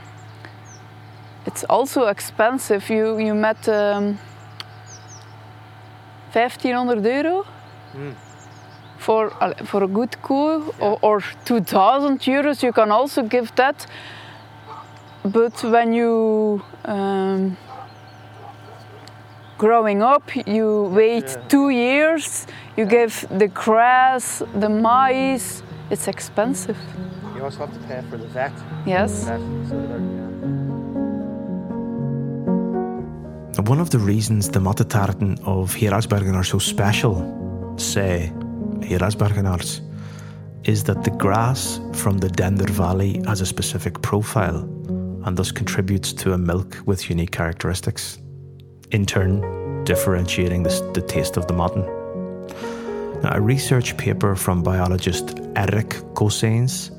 it's 1.46 1.64
also 1.68 2.06
expensive. 2.06 2.88
You 2.94 3.18
you 3.18 3.34
met 3.34 3.68
um, 3.68 4.18
1500 6.32 7.04
euro 7.04 7.44
Mm. 7.94 8.14
for 8.98 9.30
for 9.64 9.82
a 9.82 9.88
good 9.88 10.16
cow, 10.22 10.62
or, 10.80 10.98
or 11.02 11.20
2000 11.44 12.20
euros. 12.26 12.62
You 12.62 12.72
can 12.72 12.90
also 12.92 13.22
give 13.22 13.50
that. 13.56 13.86
But 15.24 15.62
when 15.64 15.92
you 15.92 16.62
um, 16.84 17.56
growing 19.58 20.02
up, 20.02 20.24
you 20.46 20.90
wait 20.94 21.28
Yeah. 21.28 21.48
two 21.48 21.70
years. 21.70 22.46
You 22.76 22.84
give 22.86 23.26
the 23.38 23.48
grass, 23.48 24.42
the 24.60 24.68
maize. 24.68 25.62
It's 25.90 26.08
expensive. 26.08 26.76
You 27.36 27.44
also 27.44 27.58
have 27.60 27.72
to 27.72 27.80
pay 27.88 28.02
for 28.10 28.16
the 28.18 28.26
vet. 28.26 28.52
Yes. 28.86 29.24
vet 29.24 29.40
so 29.68 29.76
yeah. 29.76 30.16
One 33.68 33.80
of 33.80 33.90
the 33.90 33.98
reasons 33.98 34.48
the 34.50 34.60
Mattentaarten 34.60 35.40
of 35.44 35.74
Geraardsbergen 35.74 36.34
are 36.36 36.44
so 36.44 36.58
special, 36.58 37.14
say 37.76 38.32
Geraardsbergenaars, 38.80 39.80
is 40.64 40.84
that 40.84 41.02
the 41.02 41.10
grass 41.10 41.80
from 41.92 42.18
the 42.18 42.28
Dender 42.28 42.70
Valley 42.72 43.22
has 43.26 43.40
a 43.40 43.46
specific 43.46 44.00
profile 44.02 44.58
and 45.24 45.36
thus 45.36 45.50
contributes 45.50 46.12
to 46.12 46.32
a 46.32 46.38
milk 46.38 46.76
with 46.86 47.10
unique 47.10 47.32
characteristics, 47.32 48.18
in 48.90 49.06
turn 49.06 49.84
differentiating 49.84 50.62
the, 50.62 50.90
the 50.94 51.00
taste 51.00 51.36
of 51.36 51.46
the 51.46 51.54
matten. 51.54 51.82
Now, 53.22 53.32
a 53.34 53.40
research 53.40 53.96
paper 53.96 54.36
from 54.36 54.62
biologist 54.62 55.38
Eric 55.56 55.96
Cosains 56.14 56.90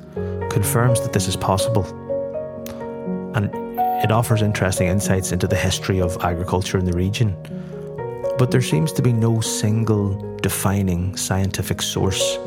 confirms 0.50 1.02
that 1.02 1.14
this 1.14 1.28
is 1.28 1.36
possible 1.36 1.86
and 3.36 3.54
it 4.04 4.12
offers 4.12 4.42
interesting 4.42 4.88
insights 4.88 5.32
into 5.32 5.48
the 5.48 5.56
history 5.56 6.00
of 6.02 6.18
agriculture 6.22 6.78
in 6.78 6.86
the 6.86 6.94
region. 6.94 7.36
But 8.38 8.52
there 8.52 8.62
seems 8.62 8.92
to 8.94 9.02
be 9.02 9.14
no 9.14 9.42
single 9.42 10.38
defining 10.42 11.16
scientific 11.18 11.82
source 11.82 12.38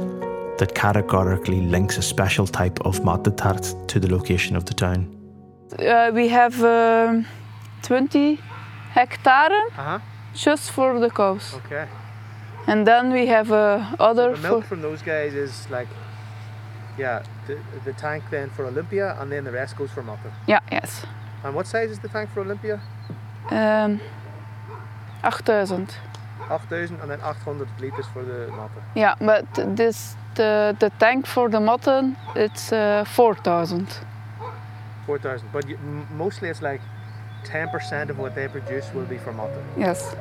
that 0.59 0.73
categorically 0.75 1.61
links 1.63 1.99
a 1.99 2.03
special 2.03 2.47
type 2.47 2.81
of 2.83 3.01
mattetaart 3.01 3.89
to 3.89 4.01
the 4.01 4.11
location 4.13 4.57
of 4.57 4.65
the 4.67 4.75
town. 4.75 5.17
Uh, 5.79 6.11
we 6.13 6.29
have 6.29 6.63
um 6.65 7.27
20 7.83 8.39
hectare 8.95 9.61
Uh-huh. 9.79 9.99
just 10.35 10.71
for 10.71 10.99
the 11.01 11.11
cows, 11.11 11.55
Okay. 11.55 11.87
and 12.67 12.87
then 12.87 13.13
we 13.13 13.27
have 13.27 13.51
uh, 13.53 13.85
other 13.99 14.31
The 14.31 14.37
for 14.37 14.49
milk 14.49 14.65
from 14.65 14.83
those 14.83 15.03
guys 15.03 15.35
is 15.35 15.67
like, 15.71 15.89
yeah, 16.99 17.23
the, 17.47 17.57
the 17.85 17.93
tank 17.93 18.25
then 18.31 18.51
for 18.51 18.65
Olympia, 18.67 19.17
and 19.21 19.31
then 19.33 19.45
the 19.45 19.53
rest 19.53 19.77
goes 19.77 19.91
for 19.91 20.03
matten. 20.03 20.31
yeah 20.49 20.61
yes. 20.73 21.07
And 21.45 21.55
what 21.55 21.67
size 21.67 21.91
is 21.91 21.99
the 21.99 22.09
tank 22.09 22.29
for 22.35 22.41
Olympia? 22.41 22.81
Um, 23.51 24.01
8000. 25.25 25.95
8000 26.51 27.01
and 27.01 27.11
then 27.11 27.21
800 27.21 27.69
liters 27.81 28.07
for 28.13 28.23
the 28.25 28.49
matte. 28.57 28.71
Yeah, 28.95 29.15
but 29.21 29.47
this 29.77 30.17
the 30.35 30.75
the 30.81 30.91
tank 30.99 31.27
for 31.27 31.49
the 31.51 31.61
matten 31.61 32.17
it's 32.37 32.73
uh, 32.73 33.05
4000. 33.07 33.87
4000. 35.07 35.49
But 35.53 35.69
you, 35.69 35.79
mostly 36.17 36.49
it's 36.49 36.63
like 36.63 36.81
10% 37.45 38.11
of 38.11 38.19
what 38.19 38.35
they 38.35 38.49
produce 38.49 38.93
will 38.95 39.07
be 39.07 39.19
for 39.19 39.33
matte. 39.33 39.51
Yes. 39.77 40.15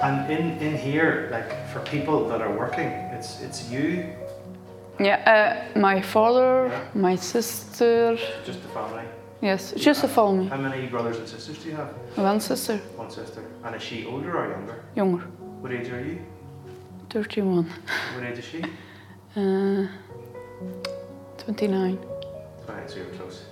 And 0.00 0.30
in, 0.30 0.58
in 0.58 0.76
here, 0.78 1.28
like 1.30 1.68
for 1.68 1.80
people 1.80 2.26
that 2.28 2.40
are 2.40 2.52
working, 2.56 2.88
it's 3.16 3.40
it's 3.40 3.70
you, 3.70 4.06
Yeah, 4.98 5.16
uh, 5.74 5.78
my 5.78 6.00
father, 6.00 6.70
my 6.94 7.16
sister. 7.16 8.16
just 8.44 8.62
the 8.62 8.68
family. 8.68 9.04
Yes, 9.42 9.72
just 9.76 10.04
a 10.04 10.08
family. 10.08 10.48
How 10.48 10.56
many 10.58 10.86
brothers 10.86 11.16
and 11.18 11.26
sisters 11.26 11.58
do 11.62 11.70
you 11.70 11.76
have? 11.76 11.88
One 12.16 12.40
sister, 12.40 12.76
One 12.96 13.10
sister. 13.10 13.42
And 13.64 13.74
is 13.74 13.82
she 13.82 14.04
older 14.06 14.36
or 14.36 14.50
younger? 14.50 14.84
Younger. 14.94 15.24
What 15.62 15.72
age 15.72 15.88
are 15.88 16.04
you? 16.04 16.18
31. 17.08 17.64
What 18.14 18.24
age 18.24 18.38
is 18.38 18.44
she? 18.44 18.62
Uh, 19.36 19.86
29. 21.38 21.96
Right, 22.68 22.90
so 22.90 22.96
you're 22.96 23.06
close. 23.10 23.44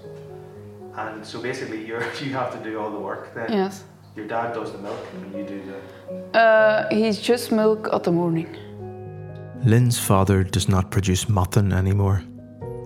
And 0.96 1.24
so 1.24 1.40
basically, 1.40 1.86
you're 1.86 2.02
you 2.24 2.32
have 2.32 2.50
to 2.52 2.58
do 2.68 2.80
all 2.80 2.90
the 2.90 2.98
work. 2.98 3.32
Then 3.32 3.46
Yes. 3.52 3.84
your 4.16 4.26
dad 4.26 4.54
does 4.54 4.72
the 4.72 4.78
milk, 4.78 4.98
and 5.14 5.32
you 5.32 5.44
do 5.44 5.62
the. 5.70 6.38
Uh, 6.38 6.88
he's 6.90 7.20
just 7.20 7.52
milk 7.52 7.88
at 7.92 8.02
the 8.02 8.10
morning. 8.10 8.48
Lynn's 9.64 10.00
father 10.00 10.42
does 10.42 10.68
not 10.68 10.90
produce 10.90 11.28
matten 11.28 11.72
anymore, 11.72 12.22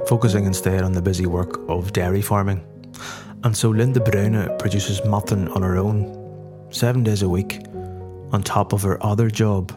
focusing 0.06 0.44
instead 0.44 0.82
on 0.82 0.92
the 0.92 1.00
busy 1.00 1.24
work 1.24 1.58
of 1.70 1.94
dairy 1.94 2.20
farming. 2.20 2.60
And 3.44 3.56
so 3.56 3.70
Lynn 3.70 3.92
de 3.92 4.00
Bruyne 4.00 4.58
produces 4.58 5.04
matten 5.04 5.48
on 5.48 5.62
her 5.62 5.76
own, 5.76 6.66
seven 6.70 7.02
days 7.02 7.22
a 7.22 7.28
week, 7.28 7.60
on 8.32 8.42
top 8.42 8.72
of 8.72 8.82
her 8.82 9.04
other 9.04 9.30
job 9.30 9.72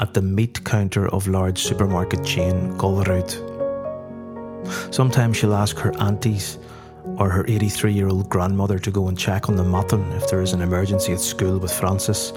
at 0.00 0.14
the 0.14 0.22
meat 0.22 0.64
counter 0.64 1.08
of 1.08 1.26
large 1.26 1.58
supermarket 1.58 2.24
chain 2.24 2.72
Colruyt. 2.78 3.32
Sometimes 4.92 5.36
she'll 5.36 5.54
ask 5.54 5.78
her 5.78 5.96
aunties 6.00 6.58
or 7.18 7.30
her 7.30 7.44
83 7.46 7.92
year 7.92 8.08
old 8.08 8.28
grandmother 8.28 8.78
to 8.78 8.90
go 8.90 9.08
and 9.08 9.18
check 9.18 9.48
on 9.48 9.56
the 9.56 9.64
matten 9.64 10.02
if 10.12 10.28
there 10.28 10.42
is 10.42 10.52
an 10.52 10.60
emergency 10.60 11.12
at 11.12 11.20
school 11.20 11.58
with 11.58 11.72
Frances, 11.72 12.32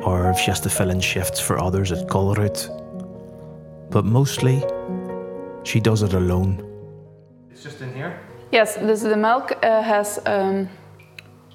or 0.00 0.30
if 0.30 0.38
she 0.38 0.46
has 0.46 0.60
to 0.60 0.70
fill 0.70 0.90
in 0.90 1.00
shifts 1.00 1.40
for 1.40 1.58
others 1.58 1.92
at 1.92 2.08
Colruyt 2.08 2.78
but 3.90 4.04
mostly 4.04 4.62
she 5.64 5.80
does 5.80 6.02
it 6.02 6.12
alone. 6.12 6.64
It's 7.50 7.62
just 7.62 7.80
in 7.80 7.94
here? 7.94 8.20
Yes, 8.52 8.76
this 8.76 9.02
the 9.02 9.16
milk 9.16 9.52
uh, 9.62 9.82
has 9.82 10.18
um, 10.26 10.68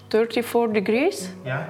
34 0.09 0.67
degrees, 0.67 1.29
Yeah. 1.45 1.65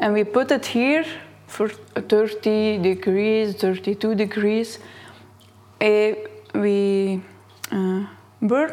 and 0.00 0.12
we 0.14 0.24
put 0.24 0.50
it 0.50 0.66
here 0.66 1.04
for 1.46 1.68
30 1.68 2.78
degrees, 2.78 3.54
32 3.54 4.14
degrees. 4.14 4.78
Uh, 5.80 6.12
we 6.54 7.20
uh, 7.72 8.04
burn 8.42 8.72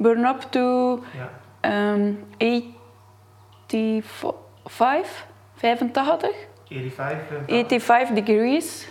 burn 0.00 0.24
up 0.24 0.50
to 0.52 1.02
Yeah. 1.14 1.28
um, 1.64 2.18
85, 2.40 5.26
85, 5.62 6.46
85? 6.70 7.32
um, 7.32 7.44
85 7.48 8.14
degrees. 8.14 8.86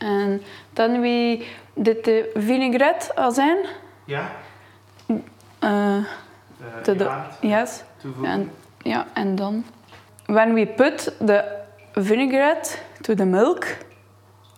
And 0.00 0.40
then 0.74 1.00
we 1.00 1.46
did 1.82 2.02
the 2.04 2.30
vinaigrette 2.36 3.10
azijn. 3.16 3.66
Uh, 5.66 6.04
Uh, 6.58 6.82
to 6.84 6.94
the, 6.94 7.10
yes, 7.42 7.84
and 8.24 8.50
yeah, 8.84 9.04
and 9.14 9.38
then 9.38 9.64
when 10.26 10.54
we 10.54 10.64
put 10.64 11.08
the 11.20 11.44
vinaigrette 11.96 12.80
to 13.02 13.14
the 13.14 13.26
milk 13.26 13.66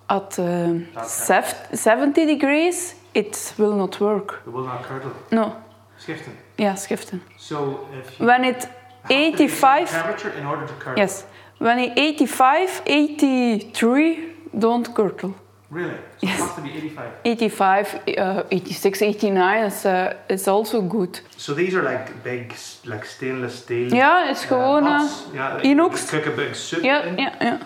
at 0.09 0.39
uh, 0.39 0.79
sev- 1.03 1.57
70 1.75 2.25
degrees, 2.27 2.95
it 3.15 3.55
will 3.59 3.75
not 3.75 3.99
work. 4.01 4.43
It 4.47 4.53
will 4.53 4.65
not 4.65 4.83
curdle. 4.85 5.11
No, 5.33 5.57
Skiften. 5.99 6.33
yeah, 6.57 6.77
skiften. 6.77 7.21
So 7.37 7.89
if 7.99 8.21
you 8.21 8.27
When 8.27 8.45
it 8.45 8.63
have 8.65 8.73
to 9.03 9.09
be 9.09 9.15
85, 9.15 9.91
temperature 9.91 10.33
in 10.39 10.47
order 10.47 10.67
to 10.69 10.75
curdle. 10.75 10.99
yes, 11.03 11.25
when 11.59 11.79
it 11.81 11.99
85, 11.99 12.83
83, 12.87 14.33
don't 14.59 14.95
curdle. 14.95 15.35
Really? 15.71 15.97
So 16.19 16.27
it 16.27 16.31
has 16.31 16.55
to 16.55 16.61
be 16.63 16.71
85. 16.73 17.13
85, 17.25 18.01
uh, 18.19 18.43
86, 18.51 19.03
89 19.03 19.65
is, 19.65 19.85
uh, 19.87 20.15
is 20.29 20.49
also 20.49 20.81
good. 20.81 21.21
So 21.37 21.53
these 21.55 21.75
are 21.75 21.83
like 21.83 22.23
big, 22.25 22.55
like 22.87 23.05
stainless 23.05 23.59
steel. 23.63 23.93
Is 23.93 24.45
gewoon 24.47 24.85
uh, 24.85 24.99
pots. 24.99 25.27
yeah, 25.35 25.55
like 25.55 25.65
inox. 25.65 26.13
You 26.13 26.21
cook 26.21 26.27
a 26.33 26.37
big 26.37 26.55
soup 26.55 26.83
Ja, 26.83 27.03
in, 27.03 27.19
Yeah, 27.19 27.37
ja. 27.45 27.59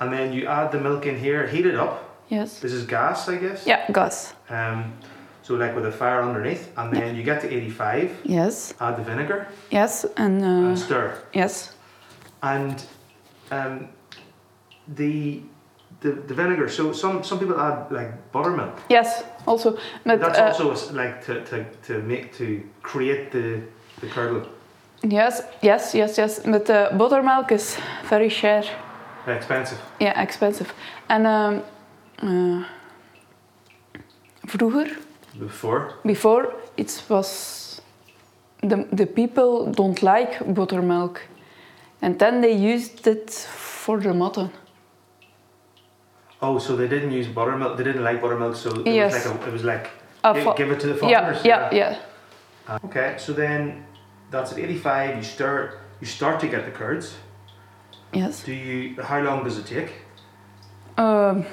and 0.00 0.12
then 0.12 0.32
you 0.34 0.46
add 0.46 0.70
the 0.70 0.78
milk 0.80 1.06
in 1.06 1.16
here, 1.18 1.46
heat 1.46 1.64
it 1.66 1.76
up. 1.76 2.02
Yes. 2.28 2.60
This 2.60 2.72
is 2.72 2.84
gas, 2.86 3.28
I 3.28 3.36
guess. 3.36 3.66
Yeah, 3.66 3.90
gas. 3.92 4.34
Um, 4.50 4.92
so 5.42 5.54
like 5.54 5.74
with 5.74 5.86
a 5.86 5.92
fire 5.92 6.22
underneath, 6.22 6.68
and 6.76 6.92
then 6.92 7.16
you 7.16 7.22
get 7.22 7.40
to 7.40 7.46
85, 7.48 8.10
Yes. 8.24 8.74
add 8.80 8.96
the 8.96 9.02
vinegar, 9.02 9.46
Yes, 9.70 10.04
and 10.16 10.42
uh, 10.42 10.68
and 10.68 10.78
stir. 10.78 11.12
yes. 11.32 11.72
And 12.42 12.82
um, 13.50 13.88
the, 14.96 15.40
the 16.06 16.12
the 16.28 16.34
vinegar. 16.34 16.68
So 16.68 16.92
some 16.92 17.22
some 17.22 17.38
people 17.38 17.60
add 17.60 17.90
like 17.90 18.10
buttermilk. 18.32 18.74
Yes, 18.90 19.24
also. 19.46 19.76
But 20.04 20.20
That's 20.20 20.38
uh, 20.38 20.68
also 20.68 20.92
like 20.92 21.24
to, 21.26 21.44
to, 21.44 21.64
to 21.86 21.92
make 22.02 22.36
to 22.38 22.62
create 22.82 23.30
the 23.30 23.60
the 24.00 24.06
curdle. 24.14 24.42
yes, 25.02 25.42
yes, 25.62 25.94
yes, 25.94 26.18
yes. 26.18 26.40
But 26.44 26.70
uh, 26.70 26.96
buttermilk 26.98 27.52
is 27.52 27.78
very 28.10 28.28
share. 28.28 28.64
Expensive. 29.26 29.78
Yeah, 30.00 30.22
expensive. 30.22 30.72
And 31.08 31.26
um, 31.26 31.62
uh, 32.22 32.64
vroeger, 34.46 34.88
Before. 35.38 35.92
before, 36.04 36.54
it 36.76 37.02
was 37.08 37.80
the 38.62 38.86
the 38.96 39.06
people 39.06 39.72
don't 39.72 40.02
like 40.02 40.54
buttermilk, 40.54 41.20
and 42.02 42.18
then 42.18 42.40
they 42.40 42.74
used 42.74 43.06
it 43.06 43.30
for 43.30 44.00
the 44.00 44.14
matten. 44.14 44.50
Oh, 46.42 46.58
so 46.58 46.76
they 46.76 46.88
didn't 46.88 47.12
use 47.12 47.26
buttermilk. 47.28 47.76
They 47.78 47.84
didn't 47.84 48.04
like 48.04 48.20
buttermilk, 48.20 48.56
so 48.56 48.70
it 48.70 48.86
Yes. 48.86 49.14
was 49.14 49.26
like 49.26 49.40
a, 49.42 49.46
it 49.48 49.52
was 49.52 49.64
like 49.64 49.90
Uh, 50.22 50.34
gi- 50.34 50.42
for- 50.44 50.54
give 50.54 50.70
it 50.70 50.80
to 50.80 50.86
the 50.88 51.08
yeah, 51.08 51.20
farmers. 51.20 51.44
yeah, 51.44 51.70
yeah. 51.72 51.96
Uh, 52.68 52.78
Okay, 52.84 53.14
so 53.18 53.32
then 53.32 53.84
that's 54.30 54.52
at 54.52 54.58
85. 54.58 55.16
You 55.16 55.22
start 55.22 55.78
You 56.00 56.06
start 56.06 56.40
to 56.40 56.46
get 56.46 56.66
the 56.66 56.70
curds. 56.70 57.16
Yes. 58.12 58.42
Do 58.44 58.52
you? 58.52 59.00
How 59.02 59.20
long 59.22 59.44
does 59.44 59.56
it 59.56 59.64
take? 59.66 59.90
Um, 60.98 61.46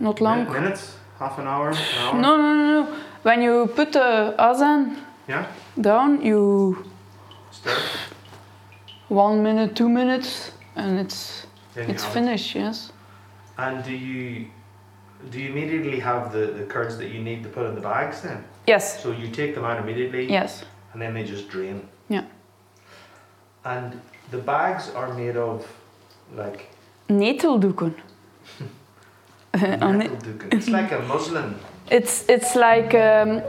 not 0.00 0.20
long. 0.20 0.44
Min- 0.44 0.52
minutes? 0.52 0.96
Half 1.18 1.38
an 1.38 1.46
hour? 1.46 1.68
An 1.70 1.76
hour? 2.00 2.14
No, 2.14 2.36
no, 2.36 2.54
no, 2.54 2.64
no. 2.82 2.96
When 3.22 3.42
you 3.42 3.66
put 3.76 3.92
the 3.92 4.34
azan 4.38 4.96
Yeah. 5.28 5.44
down, 5.78 6.22
you 6.22 6.84
Stir. 7.50 7.76
one 9.08 9.42
minute, 9.42 9.74
two 9.76 9.88
minutes, 9.90 10.52
and 10.76 10.98
it's 10.98 11.46
It's 11.86 12.04
finished. 12.04 12.54
Yes. 12.54 12.92
And 13.56 13.84
do 13.84 13.92
you? 13.92 14.46
Do 15.30 15.38
you 15.40 15.50
immediately 15.50 15.98
have 16.00 16.32
the, 16.32 16.46
the 16.58 16.64
curds 16.64 16.96
that 16.98 17.08
you 17.10 17.20
need 17.20 17.42
to 17.42 17.48
put 17.48 17.66
in 17.66 17.74
the 17.74 17.80
bags 17.80 18.20
then? 18.22 18.44
Yes. 18.66 19.02
So 19.02 19.10
you 19.10 19.28
take 19.30 19.54
them 19.54 19.64
out 19.64 19.78
immediately? 19.82 20.30
Yes. 20.30 20.64
And 20.92 21.02
then 21.02 21.12
they 21.14 21.24
just 21.24 21.48
drain? 21.48 21.88
Yeah. 22.08 22.24
And 23.64 24.00
the 24.30 24.38
bags 24.38 24.90
are 24.94 25.12
made 25.14 25.36
of 25.36 25.66
like 26.36 26.68
Neteldoeken. 27.08 27.94
Neteldoeken. 29.54 30.52
It's 30.54 30.68
like 30.68 30.92
a 30.92 31.00
muslin 31.08 31.54
It's 31.90 32.24
it's 32.28 32.54
like 32.54 32.94
um, 32.94 33.40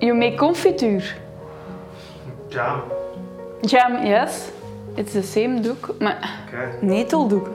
you 0.00 0.14
make 0.14 0.36
confiture. 0.38 1.02
jam. 2.50 2.82
Jam, 3.64 4.04
yes. 4.06 4.50
It's 4.96 5.12
the 5.12 5.22
same 5.22 5.62
doek, 5.62 5.94
maar 5.98 6.18
Okay. 6.48 6.72
neteldoek. 6.80 7.48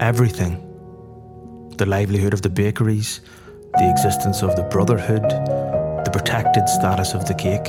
Everything. 0.00 0.58
The 1.76 1.86
livelihood 1.86 2.34
of 2.34 2.42
the 2.42 2.50
bakeries, 2.50 3.20
the 3.74 3.88
existence 3.88 4.42
of 4.42 4.56
the 4.56 4.64
brotherhood, 4.64 5.22
the 5.22 6.10
protected 6.12 6.68
status 6.68 7.14
of 7.14 7.26
the 7.26 7.34
cake. 7.34 7.68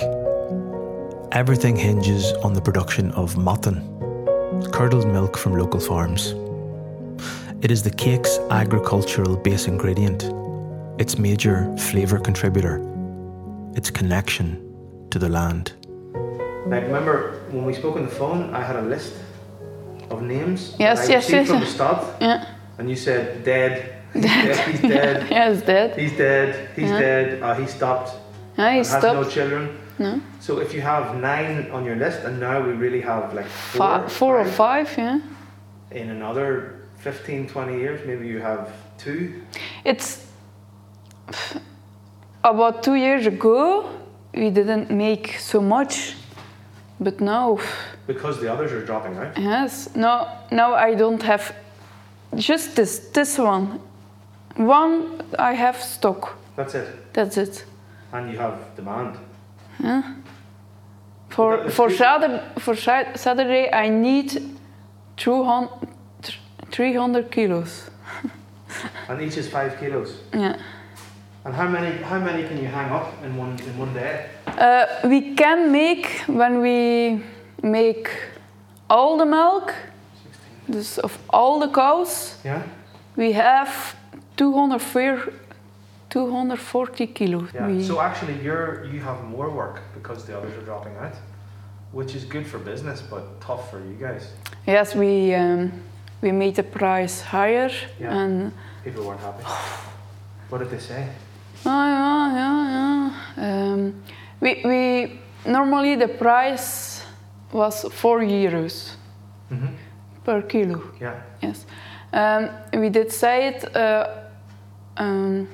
Everything 1.32 1.76
hinges 1.76 2.34
on 2.44 2.54
the 2.54 2.62
production 2.62 3.12
of 3.12 3.38
matten, 3.38 3.80
curdled 4.72 5.08
milk 5.08 5.38
from 5.38 5.54
local 5.56 5.80
farms. 5.80 6.34
It 7.62 7.70
is 7.70 7.84
the 7.84 7.92
cake's 7.92 8.40
agricultural 8.50 9.38
base 9.38 9.68
ingredient, 9.68 10.24
its 11.00 11.20
major 11.20 11.72
flavour 11.78 12.18
contributor, 12.18 12.82
its 13.76 13.92
connection 13.92 15.08
to 15.12 15.20
the 15.20 15.30
land. 15.30 15.74
I 16.72 16.80
remember 16.80 17.44
when 17.52 17.66
we 17.66 17.74
spoke 17.76 17.98
on 17.98 18.04
the 18.04 18.12
phone, 18.12 18.52
I 18.52 18.64
had 18.64 18.78
a 18.78 18.82
list 18.82 19.14
of 20.10 20.22
names. 20.22 20.76
Yes, 20.80 21.10
yes, 21.10 21.30
yes, 21.30 21.48
From 21.48 21.60
the 21.60 21.66
start, 21.66 22.06
Yeah. 22.22 22.46
and 22.78 22.90
you 22.90 22.96
said 22.96 23.44
dead. 23.44 23.92
He's 24.14 24.24
dead. 24.24 24.68
He's 24.72 24.82
dead. 24.82 25.28
Yes, 25.30 25.62
dead. 25.62 26.00
He's 26.00 26.18
dead. 26.18 26.70
He's 26.76 26.90
Yeah. 26.90 27.00
dead. 27.00 27.44
Uh, 27.44 27.54
he 27.56 27.68
stopped. 27.68 28.16
Yeah, 28.58 28.72
he 28.72 28.78
and 28.80 28.88
has 28.88 29.04
no 29.04 29.24
children. 29.24 29.78
No. 29.98 30.22
So 30.40 30.60
if 30.60 30.74
you 30.74 30.82
have 30.82 31.16
nine 31.16 31.70
on 31.72 31.86
your 31.86 31.96
list, 31.96 32.24
and 32.26 32.40
now 32.40 32.62
we 32.66 32.74
really 32.74 33.02
have 33.02 33.34
like 33.34 33.48
four, 33.48 34.08
four 34.10 34.40
or 34.40 34.46
five, 34.46 34.94
yeah. 34.98 35.20
in 35.92 36.10
another 36.10 36.82
15, 36.98 37.48
20 37.48 37.78
years, 37.78 38.06
maybe 38.06 38.28
you 38.28 38.40
have 38.40 38.70
two. 38.98 39.42
It's 39.86 40.26
about 42.44 42.84
two 42.84 42.96
years 42.96 43.26
ago, 43.26 43.90
we 44.34 44.50
didn't 44.50 44.92
make 44.92 45.38
so 45.40 45.62
much, 45.62 46.16
but 47.00 47.22
now, 47.22 47.60
Because 48.08 48.40
the 48.40 48.52
others 48.52 48.72
are 48.72 48.86
dropping 48.86 49.18
out. 49.18 49.38
yes, 49.38 49.90
no, 49.96 50.28
now 50.52 50.74
I 50.76 50.94
don't 50.96 51.24
have 51.24 51.56
just 52.36 52.76
this, 52.76 53.00
this 53.14 53.38
one. 53.38 53.80
One 54.56 55.22
I 55.40 55.54
have 55.54 55.82
stock. 55.82 56.38
That's 56.56 56.76
it. 56.76 57.14
That's 57.14 57.38
it. 57.38 57.66
And 58.14 58.32
you 58.32 58.38
have 58.38 58.58
demand. 58.76 59.18
Yeah. 59.84 60.16
For 61.30 61.70
for. 61.70 61.90
Saturday, 61.90 62.42
for 62.60 62.76
Saturday, 62.76 63.70
I 63.74 63.90
need 63.90 64.42
200, 65.18 65.70
300 66.72 67.32
kilos. 67.32 67.90
And 69.10 69.22
each 69.22 69.38
is 69.38 69.50
five 69.50 69.78
kilos. 69.80 70.22
Yeah. 70.34 70.58
And 71.46 71.54
how 71.54 71.68
many 71.68 72.02
how 72.04 72.20
many 72.20 72.48
can 72.48 72.58
you 72.58 72.68
hang 72.68 72.92
up 72.92 73.14
in 73.24 73.36
one 73.38 73.58
in 73.60 73.78
one 73.78 73.94
day? 73.94 74.30
Uh, 74.48 74.86
we 75.04 75.36
can 75.36 75.72
make 75.72 76.24
when 76.28 76.62
we 76.62 77.22
make 77.72 78.10
all 78.90 79.18
the 79.18 79.26
milk, 79.26 79.74
dus 80.66 80.98
of 81.00 81.18
all 81.30 81.60
the 81.60 81.70
cows, 81.70 82.36
Yeah? 82.44 82.62
we 83.16 83.34
have 83.34 83.96
204, 84.38 85.32
240 86.10 87.08
kilos. 87.14 87.50
Yeah. 87.54 87.68
We- 87.68 87.84
So 87.84 88.00
actually 88.00 88.40
you're 88.44 88.86
you 88.94 89.00
have 89.04 89.18
more 89.30 89.50
work 89.50 89.82
because 89.94 90.26
the 90.26 90.38
others 90.38 90.54
are 90.58 90.66
dropping 90.66 90.96
out. 91.02 91.14
Which 91.94 92.14
is 92.16 92.26
good 92.26 92.46
for 92.46 92.60
business 92.60 93.02
but 93.02 93.24
tough 93.40 93.70
for 93.72 93.80
you 93.80 93.96
guys. 94.00 94.28
yes, 94.68 94.96
we 94.96 95.34
um, 95.36 95.72
we 96.22 96.32
made 96.32 96.52
the 96.56 96.64
price 96.64 97.22
higher, 97.22 97.72
Yeah. 98.00 98.12
and 98.18 98.52
People 98.84 99.04
weren't 99.04 99.22
happy. 99.22 99.44
what 100.50 100.60
did 100.60 100.70
they 100.70 100.80
say? 100.80 101.08
oh, 101.66 101.70
yeah, 101.70 102.36
yeah, 102.36 103.12
yeah. 103.38 103.72
Um, 103.72 103.94
we 104.42 104.62
we 104.66 105.20
normally 105.46 105.96
the 105.96 106.08
price 106.08 106.95
was 107.56 107.86
four 107.92 108.20
euros 108.22 108.96
Mm-hmm. 109.52 109.76
per 110.24 110.42
kilo. 110.42 110.82
Yeah. 111.00 111.14
Yes. 111.42 111.66
Um, 112.12 112.50
we 112.82 112.90
did 112.90 113.12
say 113.12 113.48
it 113.50 113.76
uh, 113.76 114.08
um, 114.98 115.48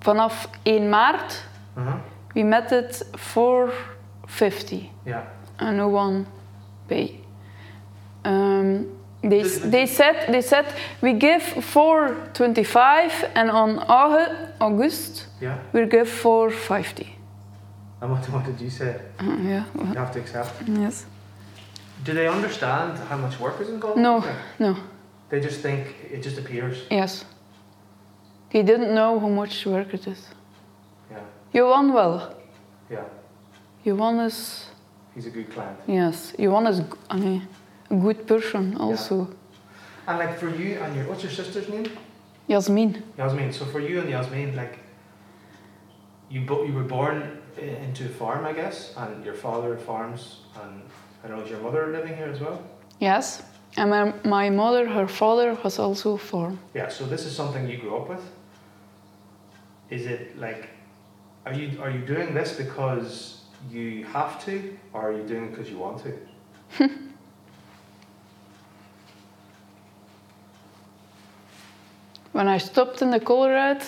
vanaf 0.00 0.46
1 0.64 0.90
maart. 0.90 1.42
Uh-huh. 1.76 1.96
We 2.34 2.42
met 2.44 2.72
it 2.72 3.02
450 3.16 4.90
Yeah. 5.06 5.22
and 5.58 5.76
no 5.76 5.88
one 5.88 6.26
pay. 6.88 7.20
Um, 8.24 8.86
they, 9.22 9.42
they 9.42 9.86
said 9.86 10.26
they 10.32 10.42
said 10.42 10.64
we 11.02 11.12
give 11.12 11.42
425 11.42 13.30
and 13.34 13.50
on 13.50 13.78
August, 13.88 14.32
August 14.60 15.26
Yeah. 15.40 15.58
we 15.72 15.86
give 15.86 16.08
450. 16.08 17.16
And 18.00 18.10
what, 18.12 18.24
what 18.30 18.44
did 18.44 18.60
you 18.60 18.70
say? 18.70 19.00
Uh, 19.18 19.24
yeah. 19.42 19.64
You 19.74 19.84
have 19.94 20.12
to 20.12 20.20
accept. 20.20 20.62
Yes. 20.68 21.06
Do 22.04 22.14
they 22.14 22.26
understand 22.28 22.98
how 22.98 23.16
much 23.18 23.38
work 23.38 23.60
is 23.60 23.68
involved? 23.68 23.98
No. 23.98 24.24
No. 24.58 24.76
They 25.28 25.40
just 25.40 25.60
think 25.60 25.94
it 26.10 26.22
just 26.22 26.38
appears. 26.38 26.86
Yes. 26.90 27.24
He 28.48 28.62
didn't 28.62 28.94
know 28.94 29.20
how 29.20 29.28
much 29.28 29.66
work 29.66 29.92
it 29.94 30.06
is. 30.06 30.26
Yeah. 31.10 31.18
Johan 31.52 31.92
well. 31.92 32.34
Yeah. 32.90 33.04
Johan 33.84 34.18
is 34.20 34.66
He's 35.14 35.26
a 35.26 35.30
good 35.30 35.50
client. 35.52 35.78
yes. 35.86 36.32
Johan 36.38 36.66
is 36.66 36.80
I 37.10 37.16
mean, 37.16 37.46
a 37.90 37.96
good 37.96 38.26
person 38.26 38.76
also. 38.76 39.28
And 40.06 40.18
like 40.18 40.38
for 40.38 40.48
you 40.48 40.80
and 40.80 40.96
your 40.96 41.04
what's 41.06 41.22
your 41.22 41.32
sister's 41.32 41.68
name? 41.68 41.86
Yasmin. 42.48 43.02
Yasmin. 43.18 43.52
So 43.52 43.64
for 43.66 43.80
you 43.80 44.00
and 44.00 44.08
Yasmin, 44.08 44.56
like 44.56 44.78
you 46.30 46.40
bo- 46.40 46.64
you 46.64 46.72
were 46.72 46.82
born 46.88 47.39
into 47.62 48.06
a 48.06 48.08
farm, 48.08 48.44
I 48.44 48.52
guess, 48.52 48.94
and 48.96 49.24
your 49.24 49.34
father 49.34 49.76
farms, 49.76 50.40
and 50.62 50.82
I 51.22 51.28
don't 51.28 51.38
know, 51.38 51.44
is 51.44 51.50
your 51.50 51.60
mother 51.60 51.88
living 51.88 52.16
here 52.16 52.26
as 52.26 52.40
well? 52.40 52.62
Yes. 52.98 53.42
And 53.76 53.90
my, 53.90 54.12
my 54.24 54.50
mother, 54.50 54.88
her 54.88 55.06
father 55.06 55.56
was 55.62 55.78
also 55.78 56.16
farm. 56.16 56.58
Yeah. 56.74 56.88
So 56.88 57.06
this 57.06 57.24
is 57.24 57.34
something 57.34 57.68
you 57.68 57.78
grew 57.78 57.96
up 57.96 58.08
with. 58.08 58.22
Is 59.90 60.06
it 60.06 60.38
like, 60.38 60.70
are 61.46 61.54
you 61.54 61.80
are 61.80 61.90
you 61.90 62.00
doing 62.00 62.34
this 62.34 62.56
because 62.56 63.40
you 63.70 64.04
have 64.04 64.44
to, 64.44 64.76
or 64.92 65.08
are 65.08 65.12
you 65.12 65.22
doing 65.22 65.46
it 65.46 65.50
because 65.50 65.70
you 65.70 65.78
want 65.78 66.02
to? 66.78 66.90
When 72.32 72.46
I 72.46 72.58
stopped 72.58 73.02
in 73.02 73.10
the 73.10 73.18
Colruyt, 73.18 73.84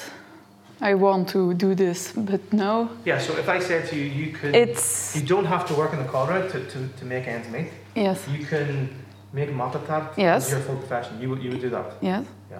I 0.83 0.95
want 0.95 1.29
to 1.29 1.55
do 1.55 1.75
this, 1.75 2.13
but 2.17 2.41
no. 2.53 2.89
Yeah. 3.05 3.19
So 3.21 3.33
if 3.39 3.49
I 3.49 3.61
said 3.61 3.89
to 3.91 3.97
you, 3.97 4.05
you 4.05 4.33
could, 4.33 4.55
it's 4.55 5.15
you 5.17 5.23
don't 5.23 5.45
have 5.47 5.65
to 5.69 5.75
work 5.75 5.93
in 5.93 5.99
the 6.01 6.09
Colruyt 6.09 6.51
to, 6.53 6.59
to, 6.73 6.89
to 6.99 7.05
make 7.05 7.29
ends 7.29 7.49
meet. 7.49 7.69
yes, 7.95 8.27
You 8.29 8.45
can 8.45 8.89
make 9.33 9.51
mattetaart 9.51 10.17
Yes. 10.17 10.45
as 10.47 10.51
your 10.51 10.61
full 10.61 10.77
profession. 10.77 11.21
You 11.21 11.31
would 11.31 11.43
you 11.43 11.51
would 11.51 11.61
do 11.61 11.71
that. 11.71 11.87
yes. 12.01 12.27
Yeah. 12.51 12.59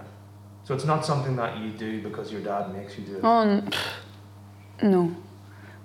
So 0.65 0.75
it's 0.75 0.85
not 0.87 1.05
something 1.05 1.37
that 1.37 1.59
you 1.59 1.71
do 1.71 2.01
because 2.09 2.31
your 2.33 2.41
dad 2.43 2.73
makes 2.73 2.97
you 2.97 3.05
do 3.05 3.17
it. 3.17 3.25
Oh, 3.25 3.41
n- 3.41 3.73
no, 4.83 5.11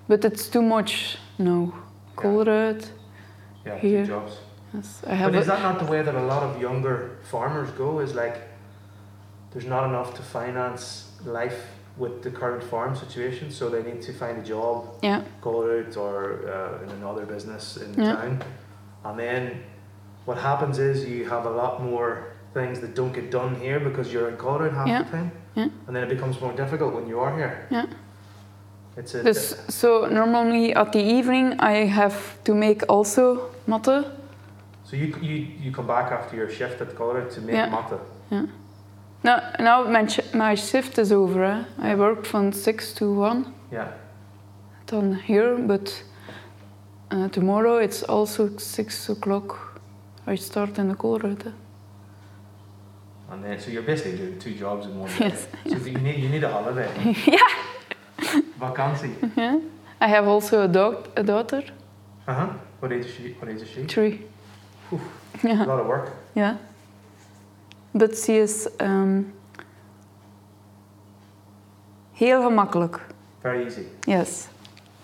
but 0.08 0.24
it's 0.24 0.48
too 0.48 0.62
much. 0.62 1.18
No, 1.38 1.72
Colruyt. 2.16 2.88
yeah, 3.66 3.78
here. 3.78 4.02
two 4.04 4.12
jobs. 4.12 4.32
Yes, 4.74 5.02
I 5.06 5.14
have. 5.14 5.32
But 5.32 5.40
is 5.40 5.46
that 5.46 5.62
not 5.62 5.78
the 5.84 5.90
way 5.90 6.02
that 6.02 6.14
a 6.14 6.22
lot 6.22 6.42
of 6.44 6.60
younger 6.60 7.16
farmers 7.30 7.70
go? 7.72 7.98
Is 8.00 8.14
like 8.14 8.36
there's 9.50 9.66
not 9.66 9.84
enough 9.88 10.14
to 10.14 10.22
finance 10.22 11.10
life 11.24 11.60
with 11.98 12.22
the 12.22 12.30
current 12.30 12.62
farm 12.62 12.94
situation, 12.96 13.50
so 13.50 13.68
they 13.68 13.82
need 13.82 14.00
to 14.02 14.12
find 14.12 14.38
a 14.38 14.42
job, 14.42 14.86
yeah, 15.02 15.22
go 15.42 15.62
out 15.78 15.96
or 15.96 16.48
uh, 16.48 16.82
in 16.84 16.90
another 16.90 17.26
business 17.26 17.76
in 17.76 17.94
Yeah. 17.94 18.14
town, 18.16 18.42
and 19.04 19.18
then 19.18 19.62
what 20.26 20.38
happens 20.38 20.78
is 20.78 21.04
you 21.04 21.28
have 21.28 21.46
a 21.46 21.50
lot 21.50 21.82
more 21.82 22.18
things 22.54 22.80
that 22.80 22.94
don't 22.94 23.12
get 23.14 23.30
done 23.30 23.54
here 23.56 23.80
because 23.80 24.12
you're 24.12 24.28
in 24.28 24.36
Colruyt 24.36 24.72
half 24.74 24.86
Yeah. 24.88 25.02
the 25.04 25.10
time, 25.16 25.30
Yeah. 25.54 25.68
and 25.86 25.96
then 25.96 26.02
it 26.04 26.08
becomes 26.08 26.40
more 26.40 26.52
difficult 26.56 26.94
when 26.94 27.08
you 27.08 27.20
are 27.20 27.36
here. 27.36 27.66
Yeah. 27.70 27.86
It's 28.96 29.14
a 29.14 29.22
Dus, 29.22 29.56
so 29.68 30.06
normally 30.10 30.74
at 30.74 30.90
the 30.92 30.98
evening 31.18 31.54
I 31.60 31.86
have 31.86 32.16
to 32.44 32.54
make 32.54 32.84
also 32.88 33.50
matte. 33.66 34.04
so 34.84 34.96
you, 34.96 35.14
you 35.22 35.46
you 35.64 35.72
come 35.72 35.86
back 35.86 36.10
after 36.12 36.36
your 36.36 36.50
shift 36.50 36.80
at 36.80 36.94
Colorado 36.96 37.28
to 37.30 37.40
make 37.40 37.54
Yeah. 37.54 37.70
matte. 37.70 38.00
Now, 39.24 39.40
now 39.58 39.84
my, 39.84 40.06
my 40.34 40.54
shift 40.54 40.98
is 40.98 41.12
over. 41.12 41.44
eh. 41.44 41.64
I 41.78 41.94
work 41.94 42.24
from 42.24 42.52
6 42.52 42.92
to 42.94 43.12
1 43.12 43.52
Yeah. 43.72 43.88
then 44.86 45.14
here, 45.14 45.56
but 45.56 46.02
uh, 47.10 47.28
tomorrow 47.28 47.78
it's 47.78 48.02
also 48.02 48.48
6 48.56 49.08
o'clock. 49.08 49.80
I 50.26 50.36
start 50.36 50.78
in 50.78 50.88
the 50.88 50.94
Colorado. 50.94 51.52
And 53.30 53.44
then, 53.44 53.58
so 53.60 53.70
you're 53.70 53.82
basically 53.82 54.16
doing 54.18 54.38
two 54.38 54.54
jobs 54.54 54.86
in 54.86 54.98
one 54.98 55.10
day. 55.10 55.28
Yes, 55.28 55.48
So 55.66 55.76
you 55.76 55.98
need 55.98 56.18
you 56.18 56.28
need 56.30 56.44
a 56.44 56.48
holiday. 56.50 56.88
yeah. 57.26 58.42
Vakantie. 58.58 59.14
yeah. 59.36 59.58
I 60.00 60.08
have 60.08 60.26
also 60.28 60.62
a, 60.62 60.68
dog, 60.68 61.08
a 61.16 61.22
daughter, 61.22 61.62
Uh 62.26 62.34
huh. 62.34 62.48
What 62.80 62.92
age 62.92 63.04
is 63.06 63.14
she? 63.14 63.32
What 63.38 63.50
age 63.50 63.60
is 63.62 63.68
she? 63.68 63.84
three. 63.84 64.22
A 64.92 64.96
Yeah, 65.42 65.64
lot 65.66 65.80
of 65.80 65.86
work. 65.86 66.08
yeah. 66.36 66.56
But 67.98 68.16
she 68.16 68.32
is 68.40 68.68
um, 68.80 69.32
heel 72.12 72.42
gemakkelijk. 72.42 73.00
Very 73.42 73.66
easy. 73.66 73.86
Yes, 74.06 74.48